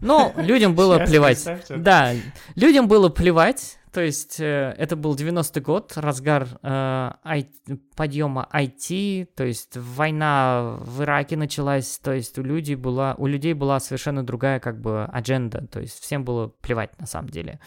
Но 0.00 0.32
людям 0.36 0.74
было 0.74 0.98
плевать. 1.06 1.46
Да, 1.68 2.12
людям 2.54 2.88
было 2.88 3.08
плевать, 3.08 3.77
то 3.92 4.00
есть 4.02 4.40
э, 4.40 4.74
это 4.76 4.96
был 4.96 5.14
90-й 5.14 5.60
год, 5.60 5.92
разгар 5.96 6.48
э, 6.62 7.12
ай, 7.24 7.50
подъема 7.96 8.48
IT, 8.52 9.26
то 9.34 9.44
есть 9.44 9.76
война 9.76 10.76
в 10.80 11.02
Ираке 11.02 11.36
началась, 11.36 11.98
то 11.98 12.12
есть 12.12 12.38
у 12.38 12.42
людей 12.42 12.74
была, 12.74 13.14
у 13.18 13.26
людей 13.26 13.54
была 13.54 13.80
совершенно 13.80 14.24
другая 14.24 14.60
как 14.60 14.80
бы 14.80 15.04
адженда, 15.04 15.66
то 15.68 15.80
есть 15.80 16.00
всем 16.00 16.24
было 16.24 16.48
плевать 16.48 16.98
на 16.98 17.06
самом 17.06 17.30
деле. 17.30 17.60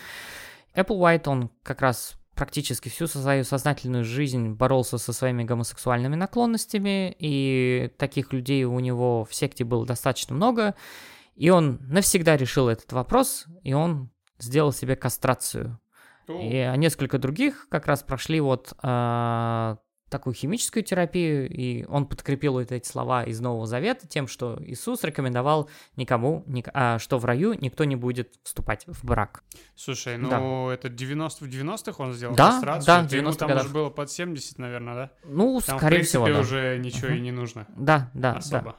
Apple 0.76 1.00
White, 1.00 1.28
он 1.28 1.50
как 1.64 1.82
раз 1.82 2.16
практически 2.36 2.90
всю 2.90 3.08
свою 3.08 3.44
сознательную 3.44 4.04
жизнь 4.04 4.50
боролся 4.50 4.98
со 4.98 5.14
своими 5.14 5.44
гомосексуальными 5.44 6.16
наклонностями, 6.16 7.16
и 7.20 7.92
таких 7.98 8.32
людей 8.32 8.64
у 8.64 8.80
него 8.80 9.26
в 9.26 9.34
секте 9.34 9.64
было 9.64 9.86
достаточно 9.86 10.36
много, 10.36 10.76
и 11.36 11.50
он 11.50 11.80
навсегда 11.88 12.38
решил 12.38 12.70
этот 12.70 12.94
вопрос, 12.94 13.46
и 13.64 13.74
он 13.74 14.12
сделал 14.40 14.72
себе 14.72 14.96
кастрацию. 14.96 15.81
И 16.28 16.74
несколько 16.78 17.18
других 17.18 17.68
как 17.70 17.88
раз 17.88 18.04
прошли 18.04 18.40
вот 18.40 18.74
э, 18.82 19.76
такую 20.12 20.34
химическую 20.34 20.84
терапию, 20.84 21.50
и 21.50 21.86
он 21.86 22.06
подкрепил 22.06 22.54
вот 22.54 22.72
эти 22.72 22.88
слова 22.88 23.24
из 23.24 23.40
Нового 23.40 23.66
Завета 23.66 24.08
тем, 24.08 24.28
что 24.28 24.60
Иисус 24.64 25.04
рекомендовал 25.04 25.70
никому, 25.96 26.44
ник, 26.46 26.68
а, 26.74 27.00
что 27.00 27.18
в 27.18 27.26
раю 27.26 27.54
никто 27.54 27.86
не 27.86 27.96
будет 27.96 28.36
вступать 28.44 28.84
в 28.86 29.04
брак. 29.06 29.44
Слушай, 29.76 30.18
ну 30.18 30.30
да. 30.30 30.74
это 30.74 30.90
90 30.90 31.46
в 31.46 31.48
90-х 31.48 32.04
он 32.04 32.14
сделал 32.14 32.36
да, 32.36 32.52
кастрацию, 32.52 32.86
да, 32.86 33.06
это 33.06 33.16
ему 33.16 33.32
там 33.32 33.48
годах. 33.48 33.66
уже 33.66 33.74
было 33.74 33.90
под 33.90 34.12
70, 34.12 34.60
наверное, 34.60 34.94
да? 34.94 35.12
Ну, 35.24 35.60
там, 35.66 35.78
скорее 35.78 35.96
в 35.96 36.00
принципе, 36.00 36.10
всего, 36.10 36.28
да. 36.28 36.40
уже 36.40 36.78
ничего 36.78 37.08
угу. 37.08 37.16
и 37.16 37.20
не 37.22 37.32
нужно. 37.32 37.66
Да, 37.78 38.12
да, 38.14 38.34
Особо. 38.34 38.64
да. 38.64 38.76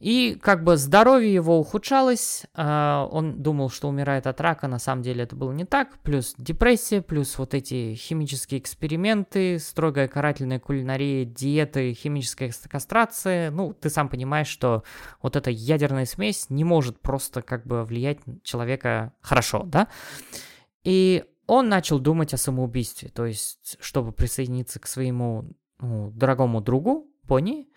И 0.00 0.38
как 0.42 0.64
бы 0.64 0.76
здоровье 0.76 1.32
его 1.32 1.58
ухудшалось, 1.58 2.44
э, 2.54 3.06
он 3.10 3.42
думал, 3.42 3.70
что 3.70 3.88
умирает 3.88 4.26
от 4.26 4.38
рака, 4.40 4.68
на 4.68 4.78
самом 4.78 5.02
деле 5.02 5.24
это 5.24 5.34
было 5.34 5.50
не 5.50 5.64
так, 5.64 5.96
плюс 6.02 6.34
депрессия, 6.36 7.00
плюс 7.00 7.38
вот 7.38 7.54
эти 7.54 7.94
химические 7.94 8.60
эксперименты, 8.60 9.58
строгая 9.58 10.08
карательная 10.08 10.58
кулинария, 10.74 11.24
диеты, 11.24 11.94
химическая 11.94 12.52
кастрация, 12.68 13.52
ну, 13.52 13.72
ты 13.72 13.90
сам 13.90 14.08
понимаешь, 14.08 14.48
что 14.48 14.82
вот 15.22 15.36
эта 15.36 15.50
ядерная 15.50 16.04
смесь 16.04 16.50
не 16.50 16.64
может 16.64 17.00
просто 17.00 17.42
как 17.42 17.64
бы 17.64 17.84
влиять 17.84 18.26
на 18.26 18.40
человека 18.40 19.12
хорошо, 19.20 19.62
да? 19.64 19.86
И 20.82 21.24
он 21.46 21.68
начал 21.68 22.00
думать 22.00 22.34
о 22.34 22.38
самоубийстве, 22.38 23.08
то 23.08 23.24
есть, 23.24 23.76
чтобы 23.80 24.10
присоединиться 24.12 24.80
к 24.80 24.88
своему 24.88 25.52
ну, 25.78 26.10
дорогому 26.10 26.60
другу, 26.60 27.06
Бонни, 27.22 27.68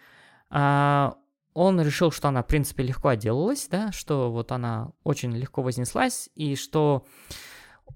а, 0.49 1.15
он 1.53 1.79
решил, 1.79 2.11
что 2.11 2.29
она, 2.29 2.41
в 2.41 2.47
принципе, 2.47 2.83
легко 2.83 3.09
отделалась, 3.09 3.67
да, 3.69 3.91
что 3.91 4.31
вот 4.31 4.51
она 4.51 4.91
очень 5.03 5.31
легко 5.35 5.61
вознеслась, 5.61 6.29
и 6.33 6.55
что 6.55 7.05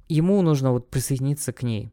ему 0.07 0.41
нужно 0.41 0.71
вот 0.71 0.89
присоединиться 0.89 1.53
к 1.53 1.63
ней. 1.63 1.91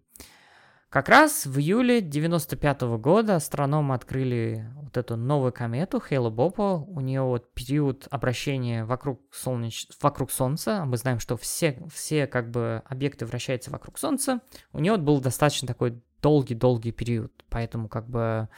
Как 0.91 1.11
раз 1.11 1.45
в 1.45 1.59
июле 1.59 2.01
95 2.01 2.83
-го 2.83 2.99
года 2.99 3.37
астрономы 3.37 3.95
открыли 3.95 4.73
вот 4.75 4.97
эту 4.97 5.17
новую 5.17 5.53
комету 5.53 6.01
Хейла 6.01 6.31
Бопа. 6.31 6.83
У 6.89 7.01
нее 7.01 7.21
вот 7.21 7.53
период 7.53 8.09
обращения 8.11 8.87
вокруг, 8.87 9.21
солнеч... 9.31 9.87
вокруг 10.01 10.31
Солнца. 10.31 10.87
Мы 10.87 10.97
знаем, 10.97 11.21
что 11.21 11.37
все, 11.37 11.79
все 11.93 12.27
как 12.27 12.51
бы 12.51 12.83
объекты 12.87 13.27
вращаются 13.27 13.71
вокруг 13.71 13.99
Солнца. 13.99 14.41
У 14.73 14.79
нее 14.79 14.93
вот 14.93 15.03
был 15.03 15.21
достаточно 15.21 15.69
такой 15.69 16.01
долгий-долгий 16.23 16.93
период. 16.93 17.33
Поэтому 17.51 17.89
как 17.89 18.09
бы 18.09 18.49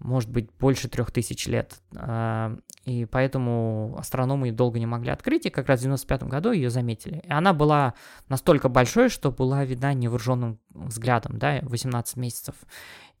может 0.00 0.30
быть, 0.30 0.50
больше 0.58 0.88
трех 0.88 1.10
тысяч 1.10 1.46
лет. 1.46 1.80
А, 1.94 2.56
и 2.84 3.04
поэтому 3.04 3.94
астрономы 3.98 4.48
ее 4.48 4.52
долго 4.52 4.78
не 4.78 4.86
могли 4.86 5.10
открыть, 5.10 5.46
и 5.46 5.50
как 5.50 5.68
раз 5.68 5.80
в 5.80 5.82
95 5.84 6.24
году 6.24 6.52
ее 6.52 6.70
заметили. 6.70 7.22
И 7.24 7.30
она 7.30 7.52
была 7.52 7.94
настолько 8.28 8.68
большой, 8.68 9.10
что 9.10 9.30
была 9.30 9.64
видна 9.64 9.92
невооруженным 9.92 10.58
взглядом, 10.70 11.38
да, 11.38 11.60
18 11.62 12.16
месяцев. 12.16 12.54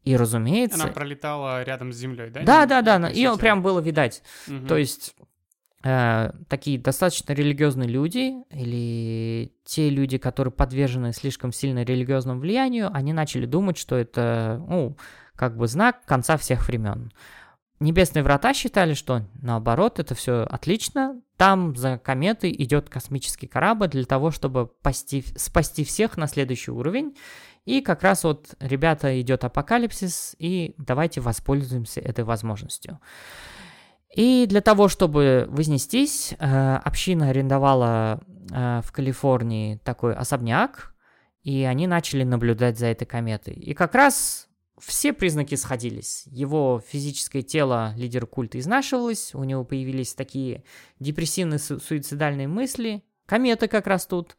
И, 0.04 0.16
разумеется... 0.16 0.82
Она 0.82 0.92
пролетала 0.92 1.62
рядом 1.62 1.92
с 1.92 1.96
Землей, 1.96 2.30
да? 2.30 2.42
Да, 2.42 2.66
да, 2.66 2.82
да, 2.82 3.08
ее 3.08 3.36
прям 3.36 3.62
было 3.62 3.80
видать. 3.80 4.22
Угу. 4.48 4.66
То 4.66 4.78
есть 4.78 5.14
э, 5.84 6.32
такие 6.48 6.78
достаточно 6.78 7.34
религиозные 7.34 7.88
люди 7.88 8.34
или 8.50 9.52
те 9.64 9.90
люди, 9.90 10.16
которые 10.16 10.52
подвержены 10.52 11.12
слишком 11.12 11.52
сильно 11.52 11.84
религиозному 11.84 12.40
влиянию, 12.40 12.90
они 12.94 13.12
начали 13.12 13.44
думать, 13.44 13.76
что 13.76 13.96
это, 13.96 14.64
ну, 14.66 14.96
как 15.40 15.56
бы 15.56 15.66
знак 15.68 16.04
конца 16.04 16.36
всех 16.36 16.68
времен. 16.68 17.10
Небесные 17.80 18.22
врата 18.22 18.52
считали, 18.52 18.92
что 18.92 19.22
наоборот, 19.40 19.98
это 19.98 20.14
все 20.14 20.42
отлично. 20.42 21.22
Там 21.38 21.74
за 21.74 21.96
кометой 21.96 22.52
идет 22.52 22.90
космический 22.90 23.46
корабль 23.46 23.88
для 23.88 24.04
того, 24.04 24.32
чтобы 24.32 24.66
пасти, 24.66 25.24
спасти 25.36 25.82
всех 25.82 26.18
на 26.18 26.26
следующий 26.26 26.72
уровень. 26.72 27.16
И 27.64 27.80
как 27.80 28.02
раз 28.02 28.24
вот, 28.24 28.54
ребята, 28.60 29.18
идет 29.18 29.42
апокалипсис, 29.42 30.36
и 30.38 30.74
давайте 30.76 31.22
воспользуемся 31.22 32.00
этой 32.00 32.24
возможностью. 32.24 33.00
И 34.14 34.44
для 34.46 34.60
того, 34.60 34.88
чтобы 34.88 35.46
вознестись, 35.48 36.34
э, 36.38 36.76
община 36.84 37.30
арендовала 37.30 38.20
э, 38.52 38.82
в 38.84 38.92
Калифорнии 38.92 39.76
такой 39.76 40.14
особняк, 40.14 40.94
и 41.44 41.62
они 41.62 41.86
начали 41.86 42.24
наблюдать 42.24 42.78
за 42.78 42.88
этой 42.88 43.06
кометой. 43.06 43.54
И 43.54 43.72
как 43.72 43.94
раз 43.94 44.49
все 44.80 45.12
признаки 45.12 45.54
сходились. 45.54 46.24
Его 46.26 46.82
физическое 46.86 47.42
тело 47.42 47.94
лидер 47.96 48.26
культа 48.26 48.58
изнашивалось, 48.58 49.34
у 49.34 49.44
него 49.44 49.64
появились 49.64 50.14
такие 50.14 50.64
депрессивные 50.98 51.58
суицидальные 51.58 52.48
мысли. 52.48 53.04
Комета 53.26 53.68
как 53.68 53.86
раз 53.86 54.06
тут. 54.06 54.36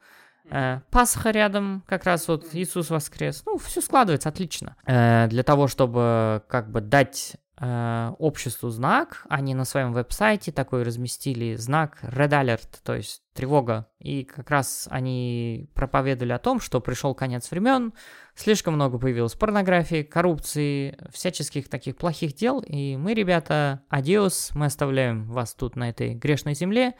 Э, 0.49 0.81
Пасха 0.89 1.31
рядом, 1.31 1.83
как 1.87 2.03
раз 2.03 2.27
вот 2.27 2.47
Иисус 2.53 2.89
воскрес. 2.89 3.43
Ну, 3.45 3.57
все 3.57 3.81
складывается 3.81 4.29
отлично. 4.29 4.75
Э, 4.85 5.27
для 5.27 5.43
того, 5.43 5.67
чтобы 5.67 6.43
как 6.47 6.71
бы 6.71 6.81
дать 6.81 7.37
э, 7.61 8.11
обществу 8.17 8.69
знак, 8.69 9.25
они 9.29 9.53
на 9.53 9.65
своем 9.65 9.93
веб-сайте 9.93 10.51
такой 10.51 10.83
разместили 10.83 11.55
знак 11.55 11.99
Red 12.01 12.29
Alert, 12.29 12.79
то 12.83 12.95
есть 12.95 13.21
тревога. 13.33 13.87
И 13.99 14.23
как 14.23 14.49
раз 14.49 14.87
они 14.89 15.69
проповедовали 15.75 16.33
о 16.33 16.39
том, 16.39 16.59
что 16.59 16.81
пришел 16.81 17.13
конец 17.13 17.51
времен, 17.51 17.93
слишком 18.35 18.73
много 18.73 18.97
появилось 18.97 19.35
порнографии, 19.35 20.01
коррупции, 20.01 20.97
всяческих 21.13 21.69
таких 21.69 21.95
плохих 21.95 22.33
дел. 22.33 22.59
И 22.59 22.97
мы, 22.97 23.13
ребята, 23.13 23.83
адиос, 23.89 24.51
мы 24.55 24.65
оставляем 24.65 25.25
вас 25.25 25.53
тут 25.53 25.75
на 25.75 25.89
этой 25.89 26.15
грешной 26.15 26.55
земле. 26.55 26.95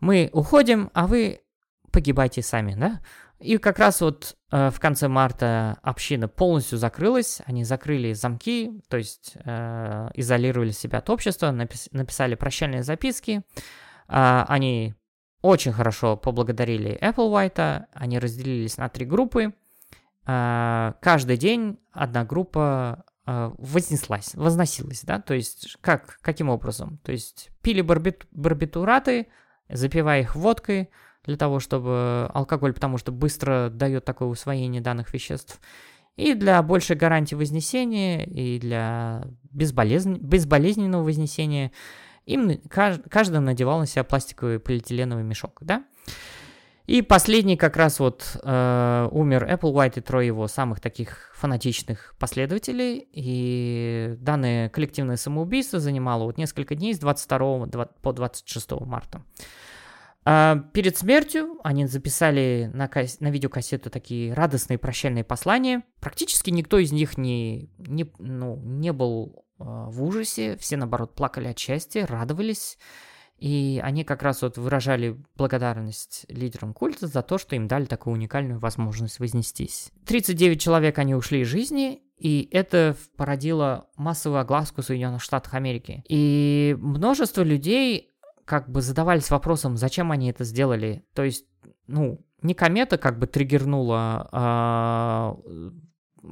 Мы 0.00 0.28
уходим, 0.32 0.90
а 0.92 1.06
вы 1.06 1.40
погибайте 1.90 2.42
сами, 2.42 2.74
да? 2.74 3.00
И 3.42 3.58
как 3.58 3.80
раз 3.80 4.00
вот 4.00 4.36
э, 4.52 4.70
в 4.70 4.78
конце 4.78 5.08
марта 5.08 5.76
община 5.82 6.28
полностью 6.28 6.78
закрылась, 6.78 7.42
они 7.44 7.64
закрыли 7.64 8.12
замки, 8.12 8.80
то 8.88 8.96
есть 8.96 9.32
э, 9.44 10.10
изолировали 10.14 10.70
себя 10.70 10.98
от 10.98 11.10
общества, 11.10 11.46
напис- 11.50 11.88
написали 11.90 12.36
прощальные 12.36 12.84
записки, 12.84 13.42
э, 14.08 14.44
они 14.46 14.94
очень 15.40 15.72
хорошо 15.72 16.16
поблагодарили 16.16 16.96
Applewhite, 17.00 17.86
они 17.92 18.20
разделились 18.20 18.76
на 18.76 18.88
три 18.88 19.04
группы, 19.06 19.52
э, 20.24 20.92
каждый 21.00 21.36
день 21.36 21.80
одна 21.90 22.24
группа 22.24 23.04
э, 23.26 23.50
вознеслась, 23.58 24.36
возносилась, 24.36 25.02
да, 25.02 25.20
то 25.20 25.34
есть 25.34 25.76
как, 25.80 26.18
каким 26.22 26.48
образом? 26.48 26.98
То 26.98 27.10
есть 27.10 27.50
пили 27.60 27.82
барбит- 27.82 28.28
барбитураты, 28.30 29.26
запивая 29.68 30.20
их 30.20 30.36
водкой, 30.36 30.90
для 31.24 31.36
того, 31.36 31.60
чтобы 31.60 32.30
алкоголь, 32.32 32.72
потому 32.72 32.98
что 32.98 33.12
быстро 33.12 33.68
дает 33.70 34.04
такое 34.04 34.28
усвоение 34.28 34.80
данных 34.80 35.12
веществ. 35.12 35.60
И 36.16 36.34
для 36.34 36.62
большей 36.62 36.96
гарантии 36.96 37.34
вознесения, 37.34 38.24
и 38.24 38.58
для 38.58 39.24
безболезнен... 39.50 40.18
безболезненного 40.18 41.02
вознесения 41.02 41.72
им 42.26 42.60
каждый 42.68 43.40
надевал 43.40 43.78
на 43.80 43.86
себя 43.86 44.04
пластиковый 44.04 44.60
полиэтиленовый 44.60 45.24
мешок, 45.24 45.58
да? 45.62 45.84
И 46.86 47.00
последний 47.00 47.56
как 47.56 47.76
раз 47.76 48.00
вот 48.00 48.38
э, 48.42 49.08
умер 49.12 49.48
Applewhite 49.48 49.98
и 49.98 50.00
трое 50.00 50.26
его 50.26 50.48
самых 50.48 50.80
таких 50.80 51.32
фанатичных 51.36 52.14
последователей. 52.18 53.08
И 53.12 54.16
данное 54.18 54.68
коллективное 54.68 55.16
самоубийство 55.16 55.78
занимало 55.78 56.24
вот 56.24 56.38
несколько 56.38 56.74
дней 56.74 56.92
с 56.94 56.98
22 56.98 57.66
по 58.02 58.12
26 58.12 58.72
марта. 58.80 59.22
А 60.24 60.56
перед 60.72 60.96
смертью 60.96 61.58
они 61.64 61.86
записали 61.86 62.70
на, 62.72 62.88
кас- 62.88 63.20
на 63.20 63.30
видеокассету 63.30 63.90
такие 63.90 64.32
радостные 64.32 64.78
прощальные 64.78 65.24
послания. 65.24 65.82
Практически 66.00 66.50
никто 66.50 66.78
из 66.78 66.92
них 66.92 67.18
не, 67.18 67.70
не, 67.78 68.10
ну, 68.18 68.56
не 68.62 68.92
был 68.92 69.44
э, 69.58 69.64
в 69.64 70.02
ужасе, 70.02 70.56
все 70.58 70.76
наоборот 70.76 71.14
плакали 71.14 71.48
от 71.48 71.58
счастья, 71.58 72.06
радовались. 72.06 72.78
И 73.38 73.80
они 73.82 74.04
как 74.04 74.22
раз 74.22 74.42
вот 74.42 74.56
выражали 74.56 75.20
благодарность 75.36 76.26
лидерам 76.28 76.72
культа 76.72 77.08
за 77.08 77.22
то, 77.22 77.38
что 77.38 77.56
им 77.56 77.66
дали 77.66 77.86
такую 77.86 78.14
уникальную 78.14 78.60
возможность 78.60 79.18
вознестись. 79.18 79.90
39 80.06 80.60
человек 80.60 80.96
они 80.98 81.16
ушли 81.16 81.40
из 81.40 81.48
жизни, 81.48 82.02
и 82.16 82.48
это 82.52 82.96
породило 83.16 83.88
массовую 83.96 84.40
огласку 84.40 84.82
Соединенных 84.82 85.22
Штатах 85.22 85.54
Америки. 85.54 86.04
И 86.08 86.76
множество 86.78 87.42
людей 87.42 88.11
как 88.52 88.68
бы 88.68 88.82
задавались 88.82 89.30
вопросом, 89.30 89.78
зачем 89.78 90.12
они 90.12 90.28
это 90.28 90.44
сделали. 90.44 91.06
То 91.14 91.22
есть, 91.22 91.46
ну, 91.86 92.20
не 92.42 92.52
комета 92.52 92.98
как 92.98 93.18
бы 93.18 93.26
триггернула 93.26 94.28
а, 94.30 95.36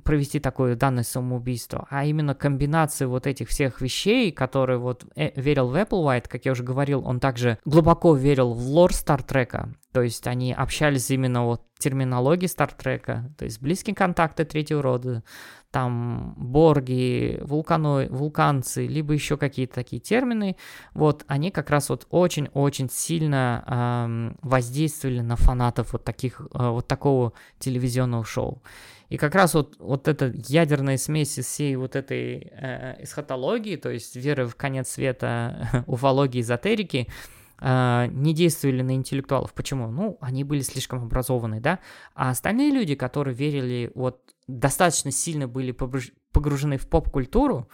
провести 0.05 0.39
такое 0.39 0.77
данное 0.77 1.03
самоубийство, 1.03 1.87
а 1.89 2.05
именно 2.05 2.35
комбинация 2.35 3.09
вот 3.09 3.27
этих 3.27 3.49
всех 3.49 3.81
вещей, 3.81 4.33
которые 4.33 4.79
вот 4.79 5.07
э, 5.17 5.31
верил 5.41 5.69
в 5.69 5.77
Applewhite, 5.77 6.29
как 6.29 6.45
я 6.45 6.53
уже 6.53 6.63
говорил, 6.63 7.07
он 7.07 7.21
также 7.21 7.59
глубоко 7.65 8.15
верил 8.15 8.53
в 8.53 8.67
лор 8.67 8.93
Стартрека, 8.93 9.75
то 9.93 10.03
есть 10.03 10.27
они 10.27 10.53
общались 10.53 11.11
именно 11.11 11.47
вот 11.47 11.63
терминологии 11.79 12.49
Стартрека, 12.49 13.35
то 13.39 13.47
есть 13.47 13.63
близкие 13.63 13.97
контакты 13.97 14.45
третьего 14.45 14.83
рода, 14.83 15.25
там 15.71 16.35
борги, 16.37 17.39
вулкано, 17.43 18.07
вулканцы, 18.11 18.87
либо 18.87 19.13
еще 19.15 19.37
какие-то 19.37 19.75
такие 19.75 20.01
термины, 20.01 20.57
вот 20.95 21.25
они 21.29 21.51
как 21.51 21.71
раз 21.71 21.89
вот 21.91 22.07
очень-очень 22.11 22.91
сильно 22.91 23.65
эм, 23.67 24.37
воздействовали 24.43 25.21
на 25.21 25.37
фанатов 25.37 25.93
вот 25.93 26.05
таких, 26.05 26.41
э, 26.41 26.69
вот 26.69 26.89
такого 26.89 27.33
телевизионного 27.59 28.25
шоу. 28.25 28.63
И 29.09 29.17
как 29.17 29.35
раз 29.35 29.55
вот, 29.55 29.77
вот 29.79 30.07
эта 30.07 30.33
ядерная 30.47 30.97
смесь 30.97 31.39
из 31.39 31.47
всей 31.47 31.77
вот 31.77 31.97
этой 31.97 32.51
э, 32.53 33.03
эсхатологии, 33.03 33.77
то 33.77 33.91
есть 33.91 34.17
веры 34.17 34.47
в 34.47 34.57
конец 34.57 34.89
света, 34.89 35.85
уфологии, 35.87 36.41
эзотерики, 36.41 37.09
э, 37.09 37.40
не 37.63 38.35
действовали 38.35 38.83
на 38.83 38.95
интеллектуалов. 38.95 39.53
Почему? 39.53 39.91
Ну, 39.91 40.17
они 40.21 40.45
были 40.45 40.61
слишком 40.61 41.03
образованы, 41.03 41.61
да? 41.61 41.81
А 42.15 42.31
остальные 42.31 42.71
люди, 42.71 42.95
которые 42.95 43.35
верили, 43.35 43.93
вот 43.95 44.35
достаточно 44.47 45.11
сильно 45.11 45.47
были 45.47 45.73
погружены 45.73 46.79
в 46.79 46.89
поп-культуру, 46.89 47.69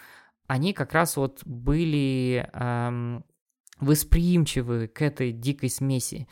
они 0.47 0.73
как 0.73 0.93
раз 0.93 1.17
вот 1.17 1.41
были 1.45 2.49
эм, 2.53 3.25
восприимчивы 3.81 4.89
к 4.89 5.03
этой 5.03 5.33
дикой 5.33 5.71
смеси. 5.71 6.29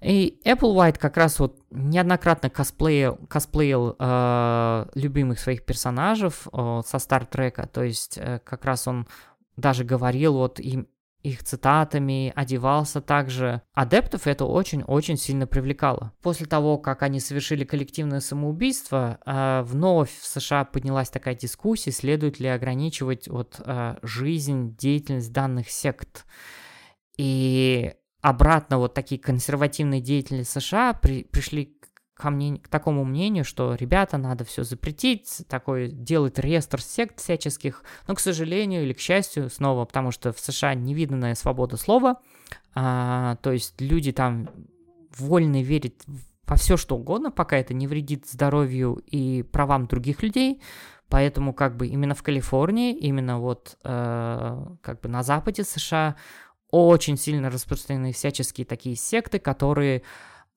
И 0.00 0.40
Applewhite 0.44 0.98
как 0.98 1.16
раз 1.16 1.40
вот 1.40 1.60
неоднократно 1.70 2.50
косплеил, 2.50 3.16
косплеил 3.28 3.96
э, 3.98 4.86
любимых 4.94 5.40
своих 5.40 5.64
персонажей 5.64 6.28
э, 6.30 6.80
со 6.86 6.98
Стартрека, 7.00 7.66
то 7.66 7.82
есть 7.82 8.16
э, 8.16 8.38
как 8.44 8.64
раз 8.64 8.86
он 8.86 9.08
даже 9.56 9.82
говорил 9.82 10.34
вот 10.34 10.60
им 10.60 10.86
их 11.22 11.42
цитатами, 11.42 12.32
одевался 12.34 13.00
также. 13.00 13.62
Адептов 13.74 14.26
это 14.26 14.44
очень-очень 14.44 15.16
сильно 15.16 15.46
привлекало. 15.46 16.12
После 16.22 16.46
того, 16.46 16.78
как 16.78 17.02
они 17.02 17.20
совершили 17.20 17.64
коллективное 17.64 18.20
самоубийство, 18.20 19.18
э, 19.24 19.62
вновь 19.62 20.16
в 20.16 20.26
США 20.26 20.64
поднялась 20.64 21.10
такая 21.10 21.34
дискуссия, 21.34 21.92
следует 21.92 22.38
ли 22.40 22.48
ограничивать 22.48 23.28
вот 23.28 23.60
э, 23.64 23.96
жизнь, 24.02 24.76
деятельность 24.76 25.32
данных 25.32 25.70
сект. 25.70 26.24
И 27.16 27.94
обратно 28.20 28.78
вот 28.78 28.94
такие 28.94 29.20
консервативные 29.20 30.00
деятели 30.00 30.42
США 30.42 30.92
при, 30.92 31.24
пришли 31.24 31.77
ко 32.18 32.30
мне, 32.30 32.58
к 32.58 32.68
такому 32.68 33.04
мнению, 33.04 33.44
что, 33.44 33.74
ребята, 33.74 34.18
надо 34.18 34.44
все 34.44 34.64
запретить, 34.64 35.42
такой 35.48 35.88
делать 35.88 36.38
реестр 36.38 36.82
сект 36.82 37.20
всяческих, 37.20 37.84
но, 38.06 38.14
к 38.14 38.20
сожалению 38.20 38.82
или 38.82 38.92
к 38.92 38.98
счастью, 38.98 39.48
снова, 39.50 39.84
потому 39.84 40.10
что 40.10 40.32
в 40.32 40.40
США 40.40 40.74
невиданная 40.74 41.34
свобода 41.36 41.76
слова, 41.76 42.20
а, 42.74 43.36
то 43.36 43.52
есть 43.52 43.80
люди 43.80 44.12
там 44.12 44.50
вольны 45.16 45.62
верить 45.62 45.94
во 46.46 46.56
все 46.56 46.76
что 46.76 46.96
угодно, 46.96 47.30
пока 47.30 47.56
это 47.56 47.72
не 47.72 47.86
вредит 47.86 48.26
здоровью 48.26 49.02
и 49.06 49.42
правам 49.42 49.86
других 49.86 50.22
людей, 50.22 50.60
поэтому 51.08 51.54
как 51.54 51.76
бы 51.76 51.86
именно 51.86 52.14
в 52.14 52.22
Калифорнии, 52.22 52.96
именно 52.96 53.38
вот 53.38 53.76
э, 53.84 54.66
как 54.82 55.00
бы 55.00 55.08
на 55.08 55.22
западе 55.22 55.62
США 55.62 56.16
очень 56.70 57.16
сильно 57.16 57.50
распространены 57.50 58.12
всяческие 58.12 58.64
такие 58.64 58.96
секты, 58.96 59.38
которые 59.38 60.02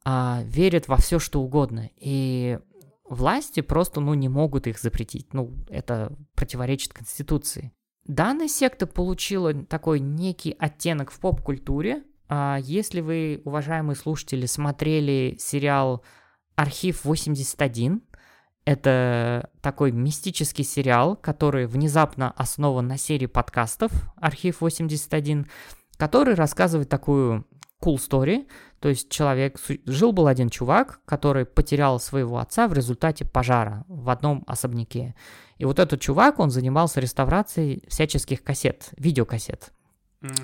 а, 0.03 0.41
верят 0.45 0.87
во 0.87 0.97
все, 0.97 1.19
что 1.19 1.41
угодно. 1.41 1.89
И 1.97 2.59
власти 3.07 3.61
просто, 3.61 3.99
ну, 3.99 4.13
не 4.13 4.29
могут 4.29 4.67
их 4.67 4.79
запретить. 4.79 5.33
Ну, 5.33 5.53
это 5.69 6.15
противоречит 6.35 6.93
Конституции. 6.93 7.71
данная 8.05 8.47
секта 8.47 8.87
получила 8.87 9.53
такой 9.53 9.99
некий 9.99 10.55
оттенок 10.57 11.11
в 11.11 11.19
поп-культуре. 11.19 12.03
А 12.29 12.57
если 12.61 13.01
вы, 13.01 13.41
уважаемые 13.45 13.95
слушатели, 13.95 14.45
смотрели 14.45 15.35
сериал 15.39 16.03
«Архив 16.55 17.05
81», 17.05 18.01
это 18.63 19.49
такой 19.61 19.91
мистический 19.91 20.63
сериал, 20.63 21.15
который 21.15 21.65
внезапно 21.65 22.31
основан 22.31 22.87
на 22.87 22.97
серии 22.97 23.25
подкастов 23.25 23.91
«Архив 24.17 24.61
81», 24.61 25.47
который 25.97 26.35
рассказывает 26.35 26.87
такую 26.87 27.45
cool 27.81 27.95
story, 27.95 28.47
то 28.79 28.89
есть 28.89 29.09
человек, 29.09 29.59
жил-был 29.85 30.27
один 30.27 30.49
чувак, 30.49 31.01
который 31.05 31.45
потерял 31.45 31.99
своего 31.99 32.39
отца 32.39 32.67
в 32.67 32.73
результате 32.73 33.25
пожара 33.25 33.85
в 33.87 34.09
одном 34.09 34.43
особняке. 34.47 35.15
И 35.57 35.65
вот 35.65 35.77
этот 35.79 36.01
чувак, 36.01 36.39
он 36.39 36.49
занимался 36.49 36.99
реставрацией 36.99 37.83
всяческих 37.87 38.43
кассет, 38.43 38.89
видеокассет. 38.97 39.71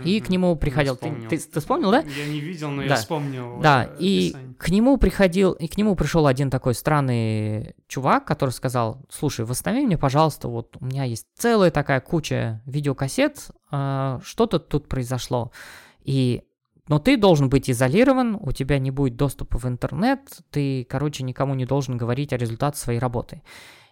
И 0.04 0.20
к 0.22 0.30
нему 0.30 0.56
приходил. 0.56 0.96
Ты, 0.96 1.12
ты, 1.30 1.38
ты 1.38 1.60
вспомнил, 1.60 1.92
да? 1.92 2.00
Я 2.00 2.26
не 2.28 2.40
видел, 2.40 2.72
но 2.72 2.82
да. 2.82 2.88
я 2.88 2.96
вспомнил. 2.96 3.60
Да, 3.62 3.86
э, 3.86 3.96
и 4.00 4.36
к 4.58 4.70
нему 4.70 4.98
приходил, 4.98 5.52
и 5.52 5.68
к 5.68 5.78
нему 5.78 5.96
пришел 5.96 6.26
один 6.26 6.50
такой 6.50 6.74
странный 6.74 7.76
чувак, 7.88 8.26
который 8.26 8.50
сказал: 8.50 9.06
Слушай, 9.10 9.46
восстанови 9.46 9.86
мне, 9.86 9.98
пожалуйста, 9.98 10.48
вот 10.48 10.78
у 10.80 10.86
меня 10.86 11.04
есть 11.04 11.28
целая 11.38 11.70
такая 11.70 12.02
куча 12.02 12.64
видеокассет, 12.66 13.50
э, 13.72 14.20
что-то 14.24 14.58
тут 14.58 14.90
произошло. 14.90 15.52
И 16.04 16.42
но 16.88 17.00
ты 17.00 17.18
должен 17.18 17.50
быть 17.50 17.70
изолирован, 17.70 18.38
у 18.40 18.52
тебя 18.52 18.80
не 18.80 18.92
будет 18.92 19.16
доступа 19.16 19.58
в 19.58 19.66
интернет, 19.66 20.20
ты, 20.52 20.86
короче, 20.90 21.24
никому 21.24 21.54
не 21.56 21.66
должен 21.66 21.98
говорить 21.98 22.34
о 22.34 22.38
результатах 22.38 22.80
своей 22.80 23.00
работы. 23.00 23.42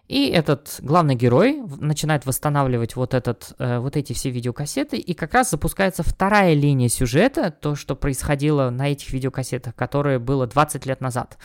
И 0.08 0.28
этот 0.28 0.76
главный 0.80 1.16
герой 1.16 1.60
начинает 1.80 2.26
восстанавливать 2.26 2.94
вот, 2.94 3.12
этот, 3.12 3.54
э, 3.58 3.78
вот 3.80 3.96
эти 3.96 4.12
все 4.12 4.30
видеокассеты, 4.30 4.98
и 4.98 5.14
как 5.14 5.34
раз 5.34 5.50
запускается 5.50 6.04
вторая 6.04 6.54
линия 6.54 6.88
сюжета, 6.88 7.50
то, 7.50 7.74
что 7.74 7.96
происходило 7.96 8.70
на 8.70 8.92
этих 8.92 9.12
видеокассетах, 9.12 9.74
которые 9.74 10.20
было 10.20 10.46
20 10.46 10.86
лет 10.86 11.00
назад. 11.00 11.38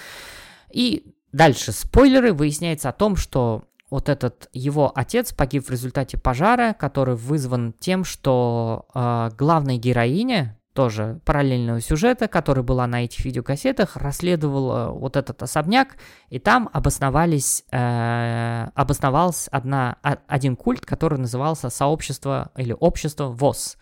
И 0.72 1.16
дальше 1.32 1.72
спойлеры, 1.72 2.34
выясняется 2.34 2.89
о 2.89 2.93
том, 2.93 3.16
что 3.16 3.64
вот 3.89 4.10
этот 4.10 4.47
его 4.54 4.91
отец 4.93 5.34
погиб 5.34 5.66
в 5.66 5.72
результате 5.72 6.18
пожара, 6.18 6.74
который 6.74 7.16
вызван 7.16 7.74
тем, 7.80 8.04
что 8.04 8.86
э, 8.93 9.32
главная 9.38 9.78
героиня, 9.78 10.58
тоже 10.74 11.19
параллельного 11.26 11.82
сюжета, 11.82 12.28
который 12.28 12.63
была 12.63 12.88
на 12.88 13.03
этих 13.03 13.26
видеокассетах, 13.26 13.97
расследовал 13.97 14.97
вот 14.97 15.17
этот 15.17 15.43
особняк, 15.43 15.97
и 16.30 16.39
там 16.39 16.69
обосновались, 16.72 17.63
э, 17.72 18.67
обосновался 18.74 19.49
одна, 19.51 19.97
один 20.01 20.55
культ, 20.55 20.86
который 20.86 21.19
назывался 21.19 21.69
сообщество 21.69 22.51
или 22.55 22.76
общество 22.80 23.26
ВОЗ. 23.26 23.78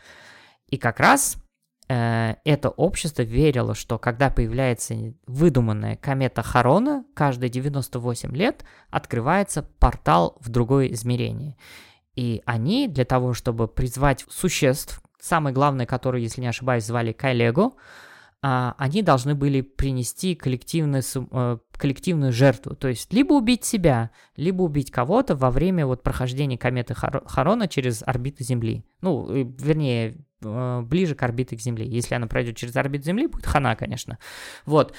И 0.67 0.77
как 0.77 0.99
раз 0.99 1.37
э, 1.89 2.35
это 2.43 2.69
общество 2.69 3.21
верило, 3.21 3.75
что 3.75 3.99
когда 3.99 4.29
появляется 4.29 4.95
выдуманная 5.27 5.95
комета 5.95 6.41
Харона, 6.41 7.05
каждые 7.13 7.49
98 7.49 8.35
лет 8.35 8.63
открывается 8.89 9.63
портал 9.63 10.37
в 10.39 10.49
другое 10.49 10.87
измерение. 10.87 11.55
И 12.15 12.41
они 12.45 12.87
для 12.87 13.05
того, 13.05 13.33
чтобы 13.33 13.67
призвать 13.67 14.25
существ, 14.29 15.01
самый 15.19 15.53
главный, 15.53 15.85
который, 15.85 16.21
если 16.21 16.41
не 16.41 16.47
ошибаюсь, 16.47 16.85
звали 16.85 17.11
Кайлего, 17.11 17.73
а, 18.41 18.73
они 18.77 19.01
должны 19.01 19.35
были 19.35 19.59
принести 19.61 20.33
коллективную, 20.33 21.03
э, 21.31 21.57
коллективную 21.73 22.31
жертву. 22.31 22.73
То 22.73 22.87
есть 22.87 23.11
либо 23.11 23.33
убить 23.33 23.65
себя, 23.65 24.11
либо 24.37 24.61
убить 24.61 24.91
кого-то 24.91 25.35
во 25.35 25.51
время 25.51 25.85
вот 25.85 26.03
прохождения 26.03 26.57
кометы 26.57 26.93
Харона 26.95 27.67
через 27.67 28.01
орбиту 28.01 28.45
Земли. 28.45 28.85
Ну, 29.01 29.27
вернее, 29.29 30.25
э, 30.41 30.81
ближе 30.81 31.15
к 31.15 31.23
орбите 31.23 31.57
к 31.57 31.59
Земле. 31.59 31.85
Если 31.85 32.15
она 32.15 32.27
пройдет 32.27 32.55
через 32.55 32.77
орбиту 32.77 33.05
Земли, 33.05 33.27
будет 33.27 33.45
хана, 33.45 33.75
конечно. 33.75 34.19
Вот. 34.65 34.93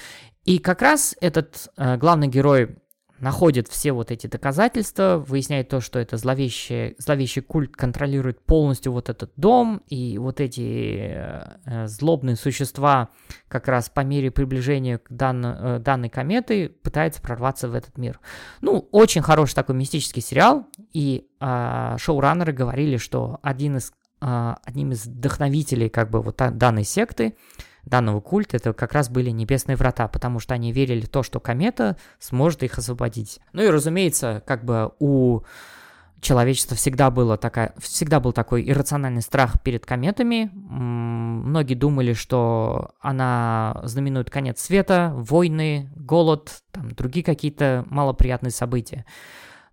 И 0.45 0.59
как 0.59 0.83
раз 0.83 1.15
этот 1.19 1.67
э, 1.77 1.97
главный 1.97 2.27
герой 2.27 2.75
находит 3.21 3.67
все 3.67 3.91
вот 3.91 4.11
эти 4.11 4.27
доказательства, 4.27 5.23
выясняет 5.25 5.69
то, 5.69 5.79
что 5.79 5.99
это 5.99 6.17
зловещий, 6.17 6.95
зловещий 6.97 7.41
культ 7.41 7.75
контролирует 7.75 8.43
полностью 8.43 8.91
вот 8.91 9.09
этот 9.09 9.31
дом, 9.35 9.83
и 9.87 10.17
вот 10.17 10.41
эти 10.41 11.13
э, 11.13 11.57
э 11.65 11.87
злобные 11.87 12.35
существа 12.35 13.09
как 13.47 13.67
раз 13.67 13.89
по 13.89 14.01
мере 14.01 14.31
приближения 14.31 14.97
к 14.97 15.11
дан, 15.11 15.45
э, 15.45 15.79
данной 15.79 16.09
кометы 16.09 16.69
пытаются 16.69 17.21
прорваться 17.21 17.69
в 17.69 17.75
этот 17.75 17.97
мир. 17.97 18.19
Ну, 18.61 18.89
очень 18.91 19.21
хороший 19.21 19.53
такой 19.53 19.75
мистический 19.75 20.21
сериал, 20.21 20.65
и 20.91 21.27
э, 21.39 21.95
шоураннеры 21.99 22.53
говорили, 22.53 22.97
что 22.97 23.39
один 23.43 23.77
из, 23.77 23.93
э, 24.21 24.55
одним 24.63 24.93
из 24.93 25.05
вдохновителей 25.05 25.89
как 25.89 26.09
бы 26.09 26.21
вот 26.21 26.41
данной 26.53 26.83
секты 26.83 27.35
данного 27.85 28.21
культа, 28.21 28.57
это 28.57 28.73
как 28.73 28.93
раз 28.93 29.09
были 29.09 29.29
небесные 29.29 29.75
врата, 29.75 30.07
потому 30.07 30.39
что 30.39 30.53
они 30.53 30.71
верили 30.71 31.01
в 31.01 31.09
то, 31.09 31.23
что 31.23 31.39
комета 31.39 31.97
сможет 32.19 32.63
их 32.63 32.77
освободить. 32.77 33.39
Ну 33.53 33.63
и, 33.63 33.67
разумеется, 33.67 34.43
как 34.45 34.63
бы 34.63 34.91
у 34.99 35.41
человечества 36.21 36.77
всегда, 36.77 37.09
было 37.09 37.37
такая, 37.37 37.73
всегда 37.79 38.19
был 38.19 38.31
такой 38.31 38.69
иррациональный 38.69 39.21
страх 39.21 39.61
перед 39.61 39.85
кометами. 39.85 40.51
Многие 40.53 41.73
думали, 41.73 42.13
что 42.13 42.91
она 43.01 43.81
знаменует 43.83 44.29
конец 44.29 44.61
света, 44.61 45.13
войны, 45.15 45.89
голод, 45.95 46.61
там, 46.71 46.91
другие 46.91 47.25
какие-то 47.25 47.85
малоприятные 47.89 48.51
события. 48.51 49.05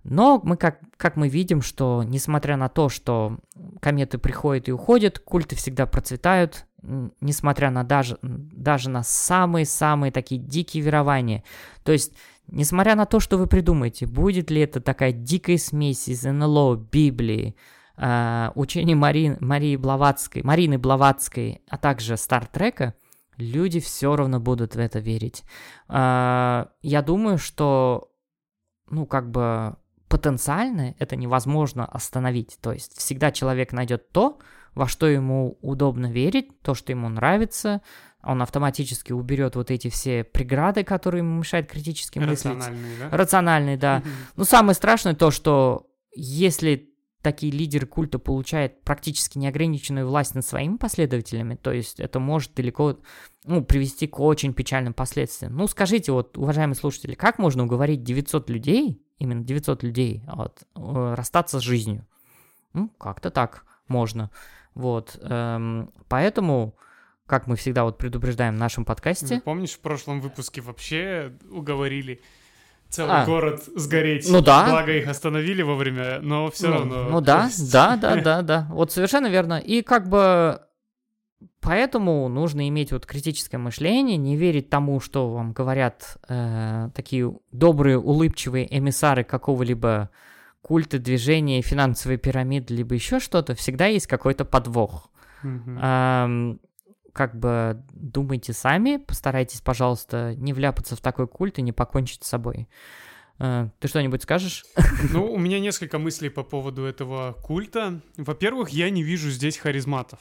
Но 0.05 0.41
мы 0.43 0.57
как, 0.57 0.79
как 0.97 1.17
мы 1.17 1.29
видим, 1.29 1.61
что 1.61 2.03
несмотря 2.03 2.57
на 2.57 2.69
то, 2.69 2.89
что 2.89 3.39
кометы 3.81 4.17
приходят 4.17 4.69
и 4.69 4.73
уходят, 4.73 5.19
культы 5.19 5.55
всегда 5.55 5.87
процветают, 5.87 6.67
несмотря 6.83 7.71
на 7.71 7.85
даже, 7.85 8.19
даже 8.23 8.91
на 8.91 9.03
самые-самые 9.03 10.13
такие 10.13 10.41
дикие 10.41 10.83
верования. 10.83 11.45
То 11.83 11.93
есть, 11.93 12.13
несмотря 12.47 12.95
на 12.95 13.07
то, 13.07 13.21
что 13.21 13.37
вы 13.37 13.47
придумаете, 13.47 14.07
будет 14.07 14.51
ли 14.51 14.61
это 14.61 14.81
такая 14.81 15.13
дикая 15.13 15.59
смесь 15.59 16.09
из 16.09 16.25
НЛО, 16.25 16.77
Библии, 16.77 17.57
э, 17.97 18.51
учений 18.55 18.95
Мари, 18.95 19.37
Марии 19.41 19.77
Блаватской, 19.77 20.43
Марины 20.43 20.79
Блаватской, 20.79 21.63
а 21.69 21.79
также 21.79 22.17
Стартрека, 22.17 22.95
люди 23.37 23.81
все 23.81 24.15
равно 24.15 24.41
будут 24.41 24.77
в 24.77 24.79
это 24.79 24.99
верить. 24.99 25.45
Э, 25.89 26.67
я 26.83 27.03
думаю, 27.03 27.39
что, 27.39 28.13
ну, 28.89 29.07
как 29.07 29.31
бы 29.31 29.77
потенциально 30.09 30.95
это 30.99 31.17
невозможно 31.17 31.85
остановить. 31.85 32.59
То 32.61 32.73
есть 32.73 32.97
всегда 32.99 33.31
человек 33.31 33.73
найдет 33.73 34.11
то, 34.11 34.39
во 34.79 34.87
что 34.87 35.09
ему 35.09 35.59
удобно 35.61 36.07
верить, 36.07 36.61
то, 36.63 36.73
что 36.73 36.93
ему 36.93 37.09
нравится, 37.09 37.83
он 38.23 38.41
автоматически 38.43 39.11
уберет 39.11 39.57
вот 39.57 39.73
эти 39.73 39.91
все 39.91 40.23
преграды, 40.23 40.85
которые 40.85 41.19
ему 41.19 41.41
мешают 41.41 41.69
критически 41.69 42.21
мыслить. 42.21 42.55
Рациональные, 42.55 42.99
да? 43.01 43.17
Рациональные, 43.17 43.77
да. 43.77 44.03
Но 44.37 44.45
самое 44.45 44.75
страшное 44.75 45.15
то, 45.15 45.33
что 45.33 45.89
если 46.15 46.93
такие 47.23 47.53
лидеры 47.53 47.89
культа 47.89 48.21
получают 48.21 48.81
практически 48.83 49.37
неограниченную 49.37 50.07
власть 50.07 50.37
над 50.37 50.47
своими 50.47 50.77
последователями, 50.77 51.57
то 51.57 51.73
есть 51.73 51.99
это 51.99 52.21
может 52.21 52.55
далеко 52.55 53.01
ну, 53.45 53.65
привести 53.65 54.07
к 54.07 54.21
очень 54.21 54.55
печальным 54.55 54.95
последствиям. 54.95 55.57
Ну, 55.57 55.67
скажите, 55.67 56.13
вот, 56.13 56.39
уважаемые 56.39 56.77
слушатели, 56.77 57.15
как 57.15 57.41
можно 57.41 57.65
уговорить 57.65 58.05
900 58.05 58.49
людей, 58.49 59.03
именно 59.19 59.43
900 59.43 59.83
людей, 59.83 60.23
вот, 60.33 60.63
э, 60.77 61.15
расстаться 61.17 61.59
с 61.59 61.63
жизнью? 61.65 62.07
Ну, 62.75 62.91
как-то 62.91 63.31
так 63.31 63.65
можно. 63.89 64.31
Вот, 64.79 65.19
эм, 65.21 65.91
поэтому, 66.09 66.77
как 67.27 67.49
мы 67.49 67.57
всегда 67.57 67.83
вот 67.83 67.99
предупреждаем 67.99 68.55
в 68.55 68.59
нашем 68.59 68.85
подкасте... 68.85 69.35
Ну, 69.35 69.41
помнишь, 69.41 69.73
в 69.73 69.81
прошлом 69.81 70.21
выпуске 70.21 70.61
вообще 70.61 71.33
уговорили 71.51 72.23
целый 72.89 73.23
а, 73.23 73.27
город 73.27 73.65
сгореть. 73.75 74.31
Ну 74.31 74.41
да. 74.41 74.67
Благо 74.71 74.93
их 74.93 75.09
остановили 75.09 75.63
вовремя, 75.63 76.21
но 76.21 76.49
все 76.53 76.69
ну, 76.69 76.75
равно. 76.75 77.09
Ну 77.11 77.21
да, 77.21 77.45
есть... 77.47 77.73
да, 77.73 77.97
да, 77.97 78.23
да, 78.23 78.43
да. 78.43 78.69
Вот 78.71 78.93
совершенно 78.93 79.27
верно. 79.27 79.59
И 79.59 79.83
как 79.83 80.09
бы 80.09 80.63
Поэтому 81.61 82.29
нужно 82.29 82.69
иметь 82.69 82.93
вот 82.93 83.05
критическое 83.05 83.59
мышление, 83.59 84.17
не 84.17 84.37
верить 84.37 84.71
тому, 84.71 85.01
что 85.01 85.29
вам 85.29 85.53
говорят 85.53 86.17
э, 86.29 86.91
такие 86.95 87.33
добрые, 87.53 87.99
улыбчивые 87.99 88.67
эмиссары 88.77 89.25
какого-либо 89.25 90.11
культы, 90.69 90.99
движения, 90.99 91.63
финансовые 91.63 92.19
пирамиды, 92.19 92.75
либо 92.75 92.95
еще 92.95 93.21
что-то, 93.21 93.55
всегда 93.55 93.87
есть 93.87 94.07
какой-то 94.07 94.45
подвох. 94.45 95.11
Mm-hmm. 95.43 95.79
А, 95.81 96.57
как 97.15 97.35
бы 97.35 97.83
думайте 97.91 98.53
сами, 98.53 98.99
постарайтесь, 98.99 99.63
пожалуйста, 99.63 100.35
не 100.37 100.53
вляпаться 100.53 100.95
в 100.95 101.01
такой 101.01 101.27
культ 101.27 101.59
и 101.59 101.63
не 101.63 101.73
покончить 101.73 102.23
с 102.23 102.29
собой. 102.29 102.69
А, 103.39 103.71
ты 103.81 103.89
что-нибудь 103.89 104.23
скажешь? 104.23 104.67
Ну, 105.11 105.33
у 105.33 105.39
меня 105.39 105.59
несколько 105.59 105.99
мыслей 105.99 106.29
по 106.29 106.43
поводу 106.43 106.85
этого 106.85 107.33
культа. 107.33 108.03
Во-первых, 108.19 108.69
я 108.69 108.91
не 108.91 109.03
вижу 109.03 109.31
здесь 109.31 109.57
харизматов. 109.57 110.21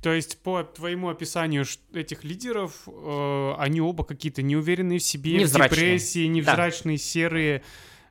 То 0.00 0.12
есть 0.12 0.40
по 0.44 0.62
твоему 0.62 1.08
описанию 1.08 1.64
этих 1.92 2.22
лидеров, 2.22 2.86
э, 2.86 3.54
они 3.58 3.80
оба 3.80 4.04
какие-то 4.04 4.42
неуверенные 4.42 5.00
в 5.00 5.02
себе, 5.02 5.40
невзрачные. 5.40 5.68
в 5.68 5.72
депрессии, 5.72 6.26
невзрачные, 6.28 6.98
да. 6.98 7.02
серые 7.02 7.62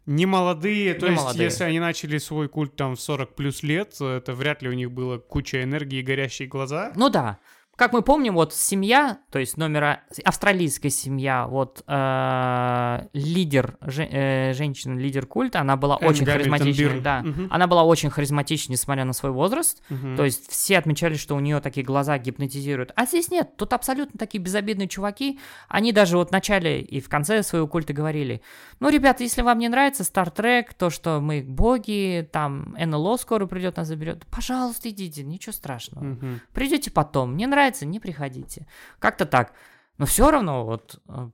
Не 0.07 0.25
молодые, 0.25 0.93
то 0.93 1.05
Не 1.05 1.11
есть 1.11 1.23
молодые. 1.23 1.43
если 1.45 1.63
они 1.65 1.79
начали 1.79 2.17
свой 2.17 2.47
культ 2.47 2.75
там 2.75 2.95
в 2.95 3.01
40 3.01 3.35
плюс 3.35 3.61
лет, 3.61 3.99
это 3.99 4.33
вряд 4.33 4.61
ли 4.61 4.69
у 4.69 4.73
них 4.73 4.89
было 4.89 5.17
куча 5.17 5.61
энергии 5.61 5.99
и 5.99 6.01
горящие 6.01 6.47
глаза. 6.47 6.93
Ну 6.95 7.09
да. 7.09 7.39
Как 7.77 7.93
мы 7.93 8.01
помним, 8.01 8.33
вот 8.33 8.55
семья, 8.55 9.19
то 9.31 9.37
есть 9.37 9.55
номера 9.55 10.01
австралийская 10.25 10.89
семья, 10.89 11.45
вот 11.47 11.83
э, 11.87 13.07
лидер, 13.13 13.77
же- 13.81 14.09
э, 14.09 14.53
женщина, 14.53 14.97
лидер 14.97 15.27
культа, 15.27 15.61
она 15.61 15.77
была 15.77 15.99
Энн 16.01 16.09
очень 16.09 16.25
харизматичной, 16.25 17.01
да. 17.01 17.21
Мгм. 17.21 17.47
Она 17.51 17.67
была 17.67 17.83
очень 17.83 18.09
харизматичной, 18.09 18.73
несмотря 18.73 19.05
на 19.05 19.13
свой 19.13 19.31
возраст. 19.31 19.83
Мгм. 19.89 20.15
То 20.17 20.25
есть 20.25 20.49
все 20.49 20.79
отмечали, 20.79 21.13
что 21.17 21.35
у 21.35 21.39
нее 21.39 21.59
такие 21.59 21.85
глаза 21.85 22.17
гипнотизируют. 22.17 22.93
А 22.95 23.05
здесь 23.05 23.29
нет, 23.29 23.55
тут 23.57 23.73
абсолютно 23.73 24.17
такие 24.17 24.41
безобидные 24.41 24.87
чуваки. 24.87 25.39
Они 25.67 25.91
даже 25.91 26.17
вот 26.17 26.29
в 26.29 26.31
начале 26.31 26.81
и 26.81 26.99
в 26.99 27.09
конце 27.09 27.43
своего 27.43 27.67
культа 27.67 27.93
говорили, 27.93 28.41
ну, 28.79 28.89
ребята, 28.89 29.21
если 29.21 29.43
вам 29.43 29.59
не 29.59 29.69
нравится 29.69 30.01
Star 30.01 30.33
Trek, 30.35 30.69
то, 30.75 30.89
что 30.89 31.19
мы 31.21 31.43
боги, 31.47 32.27
там 32.31 32.75
НЛО 32.75 33.17
скоро 33.17 33.45
придет, 33.45 33.77
нас 33.77 33.87
заберет, 33.87 34.25
пожалуйста, 34.31 34.89
идите, 34.89 35.23
ничего 35.23 35.53
страшного. 35.53 36.03
Мгм. 36.03 36.41
Придете 36.53 36.89
потом, 36.89 37.37
не 37.37 37.45
нравится, 37.45 37.66
не 37.85 37.99
приходите. 37.99 38.67
Как-то 38.99 39.25
так. 39.25 39.53
Но 39.97 40.05
все 40.05 40.29
равно, 40.29 40.65
вот, 40.65 41.01
э, 41.07 41.29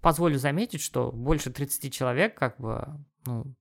позволю 0.00 0.38
заметить, 0.38 0.80
что 0.80 1.12
больше 1.12 1.50
30 1.50 1.92
человек, 1.92 2.36
как 2.36 2.58
бы, 2.58 2.86
ну, 3.26 3.54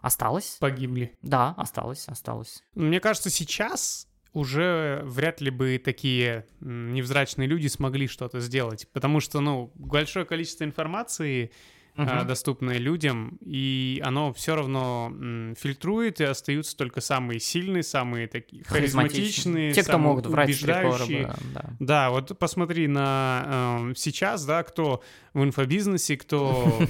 осталось. 0.00 0.56
Погибли. 0.60 1.16
Да, 1.22 1.54
осталось, 1.56 2.06
осталось. 2.08 2.62
Мне 2.74 3.00
кажется, 3.00 3.30
сейчас 3.30 4.08
уже 4.32 5.00
вряд 5.04 5.40
ли 5.40 5.50
бы 5.50 5.80
такие 5.82 6.46
невзрачные 6.60 7.48
люди 7.48 7.66
смогли 7.66 8.06
что-то 8.06 8.40
сделать, 8.40 8.86
потому 8.92 9.20
что, 9.20 9.40
ну, 9.40 9.72
большое 9.74 10.24
количество 10.26 10.64
информации 10.64 11.50
Мгм. 11.98 12.26
доступное 12.28 12.78
людям, 12.78 13.38
и 13.44 14.00
оно 14.04 14.32
все 14.32 14.54
равно 14.54 15.08
м, 15.12 15.54
фильтрует, 15.58 16.20
и 16.20 16.24
остаются 16.24 16.76
только 16.76 17.00
самые 17.00 17.40
сильные, 17.40 17.82
самые 17.82 18.28
такие 18.28 18.62
харизматичные, 18.64 19.72
Те, 19.72 19.82
кто 19.82 19.98
могут 19.98 20.26
врать 20.26 20.48
убеждающие. 20.48 21.28
да. 21.52 21.64
Да, 21.80 22.10
вот 22.10 22.38
посмотри 22.38 22.86
на 22.86 23.78
эм, 23.80 23.94
сейчас, 23.96 24.44
да, 24.46 24.62
кто 24.62 25.02
в 25.34 25.42
инфобизнесе, 25.42 26.16
кто 26.16 26.80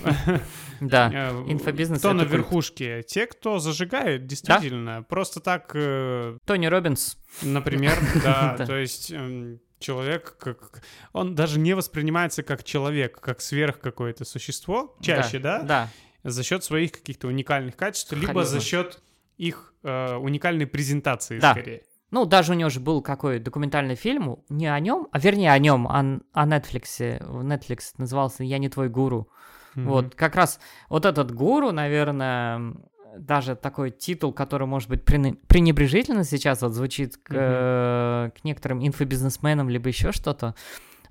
Да, 0.80 1.10
э, 1.12 1.30
инфобизнес 1.50 1.98
кто 2.00 2.12
на 2.12 2.22
верхушке, 2.22 3.02
те, 3.02 3.26
кто 3.26 3.58
зажигает, 3.58 4.26
действительно, 4.26 5.02
просто 5.08 5.40
так, 5.40 5.70
э, 5.74 6.36
Тони 6.44 6.66
Робинс. 6.66 7.16
например, 7.42 7.98
да, 8.22 8.56
Да. 8.58 8.66
то 8.66 8.76
есть 8.76 9.10
эм, 9.10 9.60
человек, 9.78 10.36
как 10.38 10.82
он 11.12 11.34
даже 11.34 11.58
не 11.58 11.74
воспринимается 11.74 12.42
как 12.42 12.64
человек, 12.64 13.20
как 13.20 13.40
сверх 13.40 13.80
какое-то 13.80 14.24
существо, 14.24 14.96
чаще, 15.00 15.38
да, 15.38 15.62
Да. 15.62 15.88
за 16.24 16.42
счет 16.42 16.64
своих 16.64 16.92
каких-то 16.92 17.28
уникальных 17.28 17.76
качеств, 17.76 18.12
либо 18.12 18.44
за 18.44 18.60
счет 18.60 19.00
их 19.36 19.74
э, 19.84 20.16
уникальной 20.16 20.66
презентации, 20.66 21.38
Да. 21.38 21.52
скорее. 21.52 21.82
Ну, 22.10 22.24
даже 22.24 22.52
у 22.52 22.54
него 22.54 22.70
же 22.70 22.80
был 22.80 23.02
какой 23.02 23.38
документальный 23.38 23.94
фильм, 23.94 24.38
не 24.48 24.66
о 24.66 24.80
нем, 24.80 25.08
а 25.12 25.18
вернее 25.18 25.52
о 25.52 25.58
нем, 25.58 25.86
о, 25.86 26.20
о 26.32 26.46
Netflix. 26.46 27.20
Netflix 27.20 27.80
назывался 27.98 28.44
«Я 28.44 28.58
не 28.58 28.68
твой 28.70 28.88
гуру». 28.88 29.28
Мгм. 29.74 29.86
Вот, 29.88 30.14
как 30.14 30.34
раз 30.34 30.58
вот 30.88 31.04
этот 31.04 31.30
гуру, 31.32 31.70
наверное, 31.70 32.74
даже 33.16 33.56
такой 33.56 33.90
титул, 33.90 34.32
который, 34.32 34.66
может 34.66 34.88
быть, 34.88 35.04
пренебрежительно 35.04 36.24
сейчас 36.24 36.62
вот 36.62 36.72
звучит 36.72 37.16
к, 37.16 37.30
э, 37.32 38.30
к 38.38 38.44
некоторым 38.44 38.86
инфобизнесменам, 38.86 39.68
либо 39.68 39.88
еще 39.88 40.12
что-то, 40.12 40.54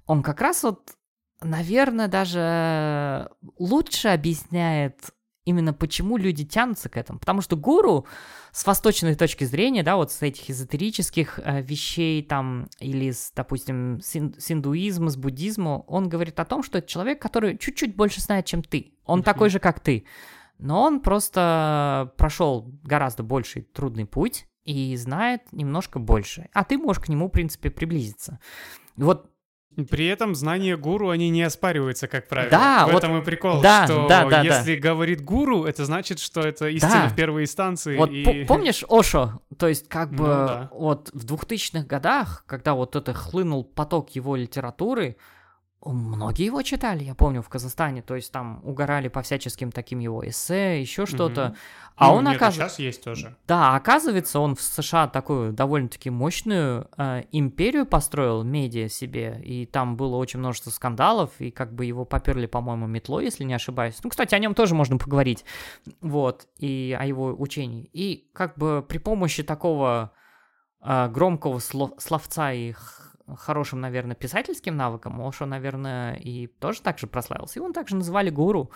он 0.05 0.23
как 0.23 0.41
раз 0.41 0.63
вот, 0.63 0.91
наверное, 1.41 2.07
даже 2.07 3.29
лучше 3.57 4.09
объясняет 4.09 5.11
именно 5.45 5.73
почему 5.73 6.17
люди 6.17 6.43
тянутся 6.45 6.89
к 6.89 6.97
этому. 6.97 7.19
Потому 7.19 7.39
что 7.41 7.55
гуру 7.55 8.05
с 8.51 8.65
восточной 8.65 9.15
точки 9.15 9.45
зрения, 9.45 9.81
да, 9.81 9.95
вот 9.95 10.11
с 10.11 10.21
этих 10.21 10.49
эзотерических 10.49 11.39
э, 11.41 11.61
вещей 11.61 12.21
там, 12.21 12.67
или, 12.79 13.11
с, 13.11 13.31
допустим, 13.33 14.01
с, 14.01 14.15
ин- 14.17 14.35
с 14.37 14.51
индуизма, 14.51 15.09
с 15.09 15.15
буддизма, 15.15 15.85
он 15.87 16.09
говорит 16.09 16.37
о 16.41 16.45
том, 16.45 16.63
что 16.63 16.79
это 16.79 16.87
человек, 16.87 17.21
который 17.21 17.57
чуть-чуть 17.57 17.95
больше 17.95 18.19
знает, 18.19 18.45
чем 18.45 18.61
ты. 18.61 18.91
Он 19.05 19.19
Мгм. 19.19 19.25
такой 19.25 19.49
же, 19.49 19.59
как 19.59 19.79
ты. 19.79 20.03
Но 20.59 20.83
он 20.83 21.01
просто 21.01 22.13
прошел 22.17 22.67
гораздо 22.83 23.23
больший 23.23 23.61
трудный 23.61 24.05
путь 24.05 24.47
и 24.63 24.95
знает 24.97 25.41
немножко 25.51 25.99
больше. 25.99 26.49
А 26.53 26.63
ты 26.63 26.77
можешь 26.77 27.01
к 27.03 27.09
нему, 27.09 27.27
в 27.27 27.31
принципе, 27.31 27.69
приблизиться. 27.69 28.39
И 28.97 29.03
Вот 29.03 29.29
При 29.91 30.07
этом 30.07 30.33
знания 30.33 30.75
гуру, 30.75 31.09
они 31.09 31.29
не 31.29 31.43
оспариваются, 31.43 32.07
как 32.07 32.27
правило. 32.27 32.49
Да, 32.49 32.87
в 32.87 32.93
вот- 32.93 33.03
этом 33.03 33.19
и 33.19 33.23
прикол, 33.23 33.61
да, 33.61 33.85
что 33.85 34.07
да, 34.07 34.25
да, 34.25 34.41
если 34.41 34.75
говорит 34.75 35.23
гуру, 35.23 35.65
это 35.65 35.85
значит, 35.85 36.17
что 36.17 36.41
это 36.41 36.67
истина 36.69 37.03
Да. 37.03 37.09
в 37.09 37.15
первой 37.15 37.43
инстанции. 37.43 37.95
Вот 37.95 38.09
и... 38.09 38.23
по- 38.23 38.55
помнишь 38.55 38.83
Ошо? 38.89 39.39
То 39.59 39.67
есть 39.67 39.87
как 39.87 40.09
бы 40.09 40.23
Ну 40.23 40.29
да. 40.47 40.69
вот 40.73 41.11
в 41.13 41.23
2000-х 41.25 41.85
годах, 41.85 42.43
когда 42.47 42.73
вот 42.73 42.95
это 42.95 43.13
хлынул 43.13 43.63
поток 43.63 44.09
его 44.15 44.35
литературы, 44.35 45.17
многие 45.85 46.45
его 46.45 46.61
читали, 46.63 47.03
я 47.03 47.15
помню, 47.15 47.41
в 47.41 47.49
Казахстане. 47.49 48.01
То 48.01 48.15
есть 48.15 48.31
там 48.31 48.61
угорали 48.63 49.07
по 49.07 49.21
всяческим 49.21 49.71
таким 49.71 49.99
его 49.99 50.27
эссе, 50.27 50.81
еще 50.81 51.05
что-то. 51.05 51.49
Мгм. 51.49 51.55
А 51.95 52.07
Ну, 52.07 52.13
он, 52.15 52.27
оказывается... 52.27 52.75
сейчас 52.75 52.79
есть 52.79 53.03
тоже. 53.03 53.35
Да, 53.47 53.75
оказывается, 53.75 54.39
он 54.39 54.55
в 54.55 54.61
США 54.61 55.07
такую 55.07 55.53
довольно-таки 55.53 56.09
мощную 56.09 56.89
э, 56.97 57.23
империю 57.31 57.85
построил, 57.85 58.43
медиа 58.43 58.87
себе, 58.87 59.41
и 59.43 59.65
там 59.65 59.97
было 59.97 60.15
очень 60.17 60.39
множество 60.39 60.69
скандалов, 60.69 61.31
и 61.39 61.51
как 61.51 61.73
бы 61.73 61.85
его 61.85 62.05
поперли, 62.05 62.45
по-моему, 62.45 62.87
метлой, 62.87 63.25
если 63.25 63.43
не 63.43 63.53
ошибаюсь. 63.53 63.97
Ну, 64.03 64.09
кстати, 64.09 64.35
о 64.35 64.39
нем 64.39 64.53
тоже 64.53 64.75
можно 64.75 64.97
поговорить, 64.97 65.45
вот, 66.01 66.47
и 66.59 66.95
о 66.99 67.05
его 67.05 67.35
учении. 67.37 67.89
И 67.93 68.29
как 68.33 68.57
бы 68.57 68.85
при 68.87 68.99
помощи 68.99 69.41
такого 69.43 70.11
э, 70.83 71.07
громкого 71.09 71.59
слов- 71.59 71.93
словца 71.99 72.51
и 72.53 72.73
хорошим, 73.35 73.81
наверное, 73.81 74.15
писательским 74.15 74.75
навыком, 74.77 75.21
Ошо, 75.21 75.45
наверное, 75.45 76.15
и 76.15 76.47
тоже 76.47 76.81
так 76.81 76.97
же 76.99 77.07
прославился. 77.07 77.59
Его 77.59 77.71
также 77.71 77.95
называли 77.95 78.29
гуру. 78.29 78.71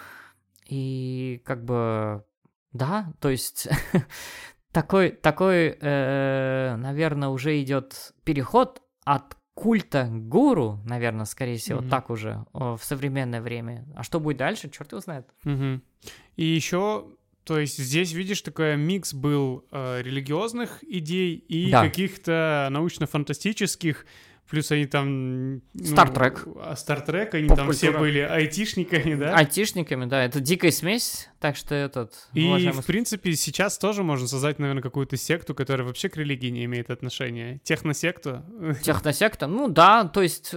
И 0.68 1.42
как 1.46 1.64
бы, 1.66 2.24
да, 2.74 3.14
то 3.20 3.30
есть 3.30 3.68
такой, 4.72 5.12
такой, 5.12 5.78
э, 5.80 6.76
наверное, 6.78 7.30
уже 7.30 7.62
идет 7.62 8.14
переход 8.24 8.82
от 9.04 9.36
культа 9.54 10.08
гуру, 10.10 10.80
наверное, 10.86 11.26
скорее 11.26 11.58
всего, 11.58 11.82
Мгм. 11.82 11.90
так 11.90 12.10
уже 12.10 12.46
в 12.54 12.80
современное 12.82 13.42
время. 13.42 13.86
А 13.96 14.04
что 14.04 14.20
будет 14.20 14.38
дальше, 14.38 14.70
черт 14.70 14.92
его 14.92 15.02
знает. 15.02 15.28
Мгм. 15.44 15.84
И 16.38 16.46
еще, 16.46 17.08
то 17.44 17.60
есть 17.60 17.78
здесь, 17.78 18.14
видишь, 18.14 18.42
такой 18.42 18.78
микс 18.78 19.14
был 19.14 19.66
э, 19.72 20.02
религиозных 20.02 20.84
идей 20.84 21.36
и 21.36 21.70
Да. 21.70 21.82
каких-то 21.84 22.70
научно-фантастических, 22.72 24.06
плюс 24.52 24.70
они 24.70 24.86
там... 24.86 25.56
ну, 25.56 25.62
Star 25.74 26.14
Trek. 26.14 26.60
А 26.62 26.74
Star 26.74 27.08
Trek, 27.08 27.30
они 27.32 27.48
там 27.48 27.72
все 27.72 27.92
были 27.92 28.20
айтишниками, 28.20 29.16
да? 29.16 29.34
Айтишниками, 29.34 30.06
да, 30.06 30.26
это 30.26 30.42
дикая 30.42 30.72
смесь, 30.72 31.30
так 31.40 31.56
что 31.56 31.74
этот... 31.74 32.28
И, 32.34 32.46
уважаемый 32.46 32.82
в 32.82 32.86
принципе, 32.86 33.34
сейчас 33.34 33.78
тоже 33.78 34.04
можно 34.04 34.28
создать, 34.28 34.60
наверное, 34.60 34.84
какую-то 34.84 35.16
секту, 35.16 35.56
которая 35.56 35.88
вообще 35.88 36.10
к 36.10 36.18
религии 36.18 36.50
не 36.50 36.66
имеет 36.66 36.90
отношения. 36.90 37.62
Техносекту. 37.64 38.44
Техносекта, 38.84 39.48
ну 39.48 39.70
да, 39.70 40.04
то 40.04 40.22
есть, 40.22 40.54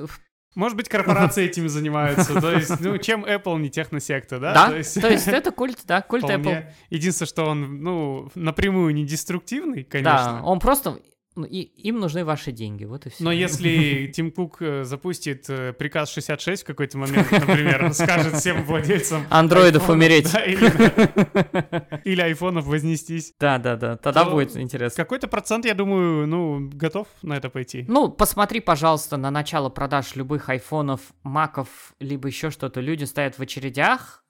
Может 0.57 0.77
быть, 0.77 0.89
корпорации 0.89 1.45
этими 1.49 1.69
занимаются. 1.69 2.41
То 2.41 2.51
есть, 2.51 2.81
ну, 2.81 2.99
чем 2.99 3.25
Apple 3.25 3.61
не 3.61 3.71
техносекта, 3.71 4.41
да? 4.41 4.55
да, 4.55 4.69
То 4.71 4.77
есть, 4.77 5.01
то 5.01 5.09
есть 5.09 5.29
это 5.29 5.53
культ, 5.53 5.79
да, 5.87 6.03
культ 6.03 6.25
Apple. 6.25 6.65
Единственное, 6.91 7.29
что 7.29 7.45
он, 7.45 7.81
ну, 7.81 8.29
напрямую 8.35 8.93
не 8.93 9.07
деструктивный, 9.07 9.85
Да, 9.85 9.89
конечно. 9.89 10.43
он 10.45 10.59
просто, 10.59 10.91
ну, 10.91 11.01
и, 11.43 11.63
им 11.63 11.99
нужны 11.99 12.25
ваши 12.25 12.53
деньги, 12.53 12.85
вот 12.85 13.07
и 13.07 13.11
все. 13.11 13.25
Но 13.25 13.33
если 13.33 14.07
Тим 14.15 14.31
Кук 14.31 14.59
э, 14.61 14.85
запустит 14.85 15.47
э, 15.49 15.73
приказ 15.73 16.13
66 16.13 16.63
в 16.63 16.67
какой-то 16.67 16.99
момент, 16.99 17.31
например, 17.31 17.93
скажет 17.93 18.35
всем 18.35 18.65
владельцам 18.65 19.27
Андроидов 19.31 19.83
айфонов, 19.83 19.97
умереть. 19.97 20.33
да, 20.33 20.41
или, 22.05 22.21
айфонов 22.21 22.67
вознестись. 22.67 23.33
Да, 23.41 23.59
да, 23.59 23.77
да, 23.77 23.97
тогда 23.97 24.25
То 24.25 24.31
будет 24.31 24.57
интересно. 24.57 25.03
Какой-то 25.03 25.27
процент, 25.27 25.65
я 25.65 25.75
думаю, 25.75 26.27
ну, 26.27 26.71
готов 26.73 27.09
на 27.23 27.35
это 27.35 27.51
пойти. 27.51 27.85
Ну, 27.89 28.09
посмотри, 28.09 28.61
пожалуйста, 28.61 29.17
на 29.17 29.31
начало 29.31 29.71
продаж 29.71 30.15
любых 30.15 30.49
айфонов, 30.49 31.01
маков, 31.23 31.95
либо 31.99 32.29
еще 32.29 32.51
что-то. 32.51 32.81
Люди 32.81 33.05
стоят 33.05 33.39
в 33.39 33.43
очередях, 33.43 34.24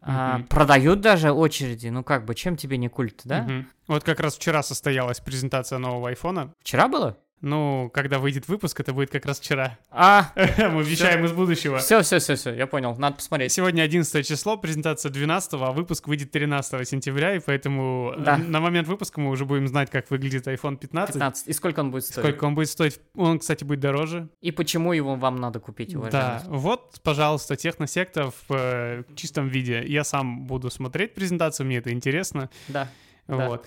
а, 0.00 0.38
Мгм. 0.38 0.46
продают 0.48 1.00
даже 1.00 1.32
очереди. 1.32 1.88
Ну, 1.88 2.04
как 2.04 2.24
бы, 2.24 2.34
чем 2.34 2.56
тебе 2.56 2.76
не 2.76 2.88
культ, 2.88 3.22
да? 3.24 3.42
Мгм. 3.42 3.68
Вот 3.88 4.04
как 4.04 4.20
раз 4.20 4.36
вчера 4.36 4.62
состоялась 4.62 5.20
презентация 5.20 5.78
нового 5.78 6.08
айфона. 6.08 6.54
Вчера 6.60 6.88
было? 6.88 7.18
Ну, 7.40 7.88
когда 7.94 8.18
выйдет 8.18 8.48
выпуск, 8.48 8.80
это 8.80 8.92
будет 8.92 9.10
как 9.10 9.24
раз 9.24 9.38
вчера. 9.38 9.78
А, 9.90 10.32
Мы 10.36 10.82
вещаем 10.82 11.24
из 11.24 11.32
будущего. 11.32 11.78
все, 11.78 12.02
все, 12.02 12.18
все, 12.18 12.34
все, 12.34 12.52
я 12.54 12.66
понял, 12.66 12.96
надо 12.96 13.16
посмотреть. 13.16 13.52
Сегодня 13.52 13.82
11 13.82 14.26
число, 14.26 14.56
презентация 14.56 15.10
12, 15.12 15.54
а 15.54 15.70
выпуск 15.70 16.08
выйдет 16.08 16.32
13 16.32 16.88
сентября, 16.88 17.36
и 17.36 17.38
поэтому 17.38 18.12
э, 18.16 18.20
Да. 18.22 18.38
на 18.38 18.58
момент 18.60 18.88
выпуска 18.88 19.20
мы 19.20 19.30
уже 19.30 19.44
будем 19.44 19.68
знать, 19.68 19.88
как 19.88 20.10
выглядит 20.10 20.48
iPhone 20.48 20.76
15. 20.76 21.14
15. 21.14 21.46
И 21.48 21.52
сколько 21.52 21.80
он 21.80 21.92
будет 21.92 22.04
стоить? 22.04 22.26
Сколько 22.26 22.44
он 22.44 22.54
будет 22.56 22.70
стоить? 22.70 23.00
Он, 23.14 23.38
кстати, 23.38 23.62
будет 23.62 23.80
дороже. 23.80 24.28
И 24.40 24.50
почему 24.50 24.92
его 24.92 25.14
вам 25.14 25.36
надо 25.36 25.60
купить, 25.60 25.92
Да, 25.92 25.98
уважаемый? 26.00 26.58
вот, 26.58 27.00
пожалуйста, 27.04 27.54
техносекта 27.54 28.30
в 28.30 28.44
э, 28.50 29.04
чистом 29.14 29.46
виде. 29.48 29.84
Я 29.86 30.02
сам 30.02 30.46
буду 30.46 30.70
смотреть 30.70 31.14
презентацию, 31.14 31.66
мне 31.66 31.76
это 31.76 31.92
интересно. 31.92 32.50
Да. 32.66 32.88
Да. 33.28 33.60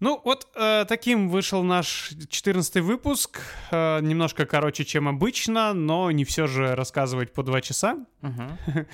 Ну, 0.00 0.20
вот 0.24 0.46
э, 0.54 0.84
таким 0.86 1.28
вышел 1.28 1.64
наш 1.64 2.12
14 2.28 2.76
выпуск. 2.82 3.40
Э, 3.72 3.98
немножко 4.00 4.46
короче, 4.46 4.84
чем 4.84 5.08
обычно, 5.08 5.72
но 5.74 6.10
не 6.12 6.24
все 6.24 6.46
же 6.46 6.76
рассказывать 6.76 7.32
по 7.32 7.42
два 7.42 7.60
часа. 7.60 8.06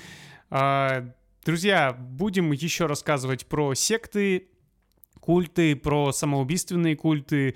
А, 0.51 1.09
Друзья, 1.43 1.91
будем 1.91 2.51
еще 2.51 2.85
рассказывать 2.85 3.47
про 3.47 3.73
секты, 3.73 4.47
культы, 5.19 5.75
про 5.75 6.11
самоубийственные 6.11 6.95
культы. 6.95 7.55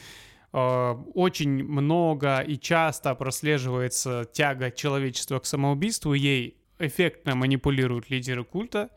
А, 0.52 0.94
Очень 1.14 1.64
много 1.64 2.40
и 2.40 2.58
часто 2.58 3.14
прослеживается 3.14 4.28
тяга 4.34 4.72
человечества 4.72 5.40
к 5.40 5.46
самоубийству, 5.46 6.14
ей 6.14 6.58
эффектно 6.80 7.36
манипулируют 7.36 8.10
лидеры 8.10 8.44
культа. 8.44 8.90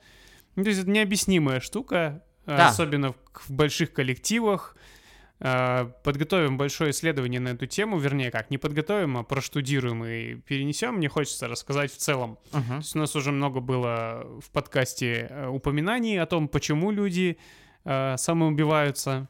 То 0.54 0.62
есть 0.62 0.80
это 0.80 0.90
необъяснимая 0.90 1.60
штука, 1.60 2.24
Да. 2.46 2.68
особенно 2.68 3.12
в, 3.12 3.50
больших 3.50 3.92
коллективах. 3.92 4.76
А, 5.40 5.86
Подготовим 6.04 6.56
большое 6.56 6.90
исследование 6.90 7.40
на 7.40 7.48
эту 7.48 7.66
тему, 7.66 7.98
вернее, 7.98 8.30
как, 8.30 8.50
не 8.50 8.58
подготовим, 8.58 9.16
а 9.16 9.24
проштудируем 9.24 10.04
и 10.04 10.34
перенесем. 10.36 10.96
Мне 10.96 11.08
хочется 11.08 11.48
рассказать 11.48 11.92
в 11.92 11.96
целом 11.96 12.38
то 12.52 12.58
Мгм. 12.58 12.78
есть 12.78 12.94
у 12.94 12.98
нас 13.00 13.16
уже 13.16 13.32
много 13.32 13.60
было 13.60 14.24
в 14.40 14.50
подкасте 14.50 15.26
э, 15.30 15.48
упоминаний 15.48 16.20
о 16.20 16.26
том, 16.26 16.46
почему 16.48 16.90
люди 16.92 17.38
э, 17.84 18.16
самоубиваются, 18.18 19.28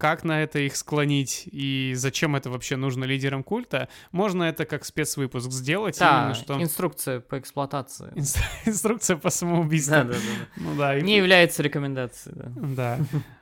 как 0.00 0.24
на 0.24 0.42
это 0.42 0.58
их 0.58 0.74
склонить 0.76 1.44
и 1.52 1.92
зачем 1.94 2.34
это 2.34 2.50
вообще 2.50 2.76
нужно 2.76 3.04
лидерам 3.04 3.44
культа. 3.44 3.88
Можно 4.10 4.44
это 4.44 4.64
как 4.64 4.84
спецвыпуск 4.84 5.50
сделать, 5.52 5.98
Да, 5.98 6.22
именно 6.22 6.34
что 6.34 6.60
инструкция 6.62 7.20
по 7.20 7.38
эксплуатации. 7.38 8.10
инс- 8.16 8.38
инструкция 8.66 9.16
по 9.16 9.30
самоубийству. 9.30 9.94
Да, 9.94 10.04
да, 10.04 10.12
да. 10.14 10.18
Ну 10.56 10.74
да, 10.76 10.98
и- 10.98 11.02
Не 11.02 11.16
является 11.18 11.62
рекомендацией, 11.62 12.34
да. 12.36 12.52
да. 12.56 12.98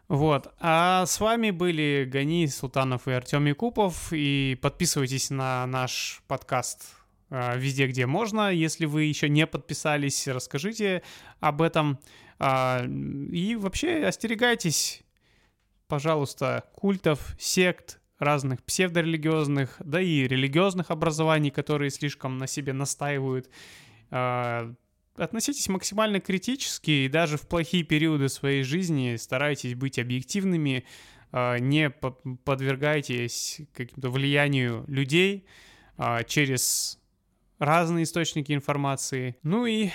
Вот. 0.09 0.53
А 0.59 1.05
с 1.07 1.21
вами 1.21 1.51
были 1.51 2.09
Гани 2.11 2.47
Султанов 2.47 3.07
и 3.09 3.13
Артем 3.13 3.45
Якупов. 3.47 4.09
И 4.13 4.59
подписывайтесь 4.61 5.31
на 5.31 5.67
наш 5.67 6.23
подкаст 6.27 6.83
а, 7.31 7.57
везде, 7.57 7.87
где 7.87 8.07
можно. 8.07 8.51
Если 8.51 8.87
вы 8.87 9.05
еще 9.05 9.29
не 9.29 9.47
подписались, 9.47 10.27
расскажите 10.27 11.03
об 11.41 11.61
этом. 11.63 11.99
А, 12.39 12.85
И 13.33 13.55
вообще 13.57 14.05
остерегайтесь, 14.07 15.03
пожалуйста, 15.89 16.65
культов, 16.75 17.35
сект, 17.39 18.01
разных 18.19 18.63
псевдорелигиозных, 18.65 19.77
да 19.81 20.01
и 20.01 20.27
религиозных 20.27 20.91
образований, 20.91 21.51
которые 21.51 21.91
слишком 21.91 22.39
на 22.39 22.47
себе 22.47 22.73
настаивают. 22.73 23.49
А, 24.11 24.73
Относитесь 25.17 25.69
максимально 25.69 26.21
критически 26.21 26.91
и 26.93 27.09
даже 27.09 27.39
в 27.39 27.49
плохие 27.49 27.83
периоды 27.83 28.29
своей 28.29 28.63
жизни 28.63 29.17
старайтесь 29.17 29.75
быть 29.75 29.99
объективными, 29.99 30.85
а, 31.33 31.59
не 31.59 31.91
по- 31.91 32.13
подвергайтесь 32.45 33.61
каким-то 33.73 34.11
влиянию 34.11 34.85
людей 34.87 35.45
а, 35.97 36.23
через 36.23 37.01
разные 37.59 38.05
источники 38.05 38.53
информации. 38.53 39.37
Ну 39.43 39.67
и 39.67 39.91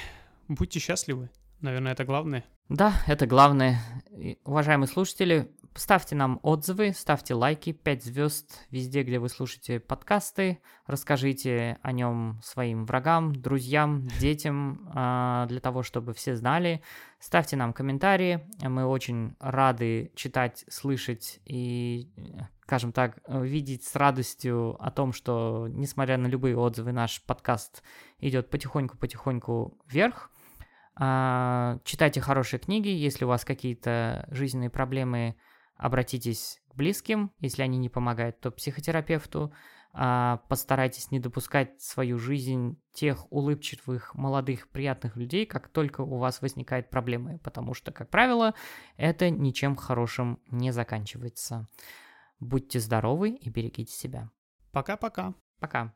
будьте 0.49 0.79
счастливы. 0.79 1.29
Наверное, 1.61 1.93
это 1.93 2.03
главное. 2.03 2.43
Да, 2.67 2.93
это 3.07 3.25
главное. 3.25 3.79
Уважаемые 4.43 4.89
слушатели, 4.89 5.49
ставьте 5.75 6.15
нам 6.15 6.39
отзывы, 6.43 6.93
ставьте 6.93 7.33
лайки, 7.33 7.71
5 7.71 8.03
звезд 8.03 8.59
везде, 8.71 9.03
где 9.03 9.19
вы 9.19 9.29
слушаете 9.29 9.79
подкасты. 9.79 10.59
Расскажите 10.85 11.77
о 11.81 11.91
нем 11.91 12.39
своим 12.43 12.85
врагам, 12.85 13.35
друзьям, 13.35 14.07
детям, 14.19 14.89
а, 14.93 15.45
для 15.47 15.59
того, 15.59 15.83
чтобы 15.83 16.13
все 16.13 16.35
знали. 16.35 16.81
Ставьте 17.19 17.55
нам 17.55 17.73
комментарии. 17.73 18.47
Мы 18.61 18.85
очень 18.85 19.35
рады 19.39 20.11
читать, 20.15 20.65
слышать 20.69 21.39
и, 21.45 22.11
скажем 22.63 22.91
так, 22.91 23.19
видеть 23.27 23.83
с 23.85 23.95
радостью 23.95 24.75
о 24.79 24.91
том, 24.91 25.13
что, 25.13 25.67
несмотря 25.69 26.17
на 26.17 26.27
любые 26.27 26.57
отзывы, 26.57 26.91
наш 26.91 27.21
подкаст 27.23 27.83
идет 28.19 28.49
потихоньку-потихоньку 28.49 29.77
вверх. 29.87 30.29
А, 30.95 31.79
читайте 31.83 32.21
хорошие 32.21 32.59
книги. 32.59 32.89
Если 32.89 33.25
у 33.25 33.27
вас 33.27 33.45
какие-то 33.45 34.27
жизненные 34.29 34.69
проблемы, 34.69 35.35
обратитесь 35.75 36.61
к 36.69 36.75
близким. 36.75 37.31
Если 37.39 37.61
они 37.61 37.77
не 37.77 37.89
помогают, 37.89 38.39
то 38.39 38.51
психотерапевту. 38.51 39.53
А, 39.95 40.37
постарайтесь 40.49 41.11
не 41.11 41.19
допускать 41.19 41.77
в 41.77 41.83
свою 41.83 42.17
жизнь 42.17 42.81
тех 42.93 43.31
улыбчивых, 43.31 44.15
молодых, 44.15 44.67
приятных 44.69 45.15
людей, 45.15 45.45
как 45.45 45.67
только 45.67 46.01
у 46.01 46.17
вас 46.17 46.41
возникают 46.41 46.89
проблемы. 46.89 47.39
Потому 47.39 47.73
что, 47.75 47.91
как 47.91 48.09
правило, 48.09 48.55
это 48.97 49.29
ничем 49.29 49.75
хорошим 49.75 50.39
не 50.49 50.71
заканчивается. 50.71 51.67
Будьте 52.39 52.79
здоровы 52.79 53.29
и 53.29 53.49
берегите 53.49 53.93
себя. 53.93 54.31
Пока-пока. 54.71 55.35
Пока. 55.59 55.93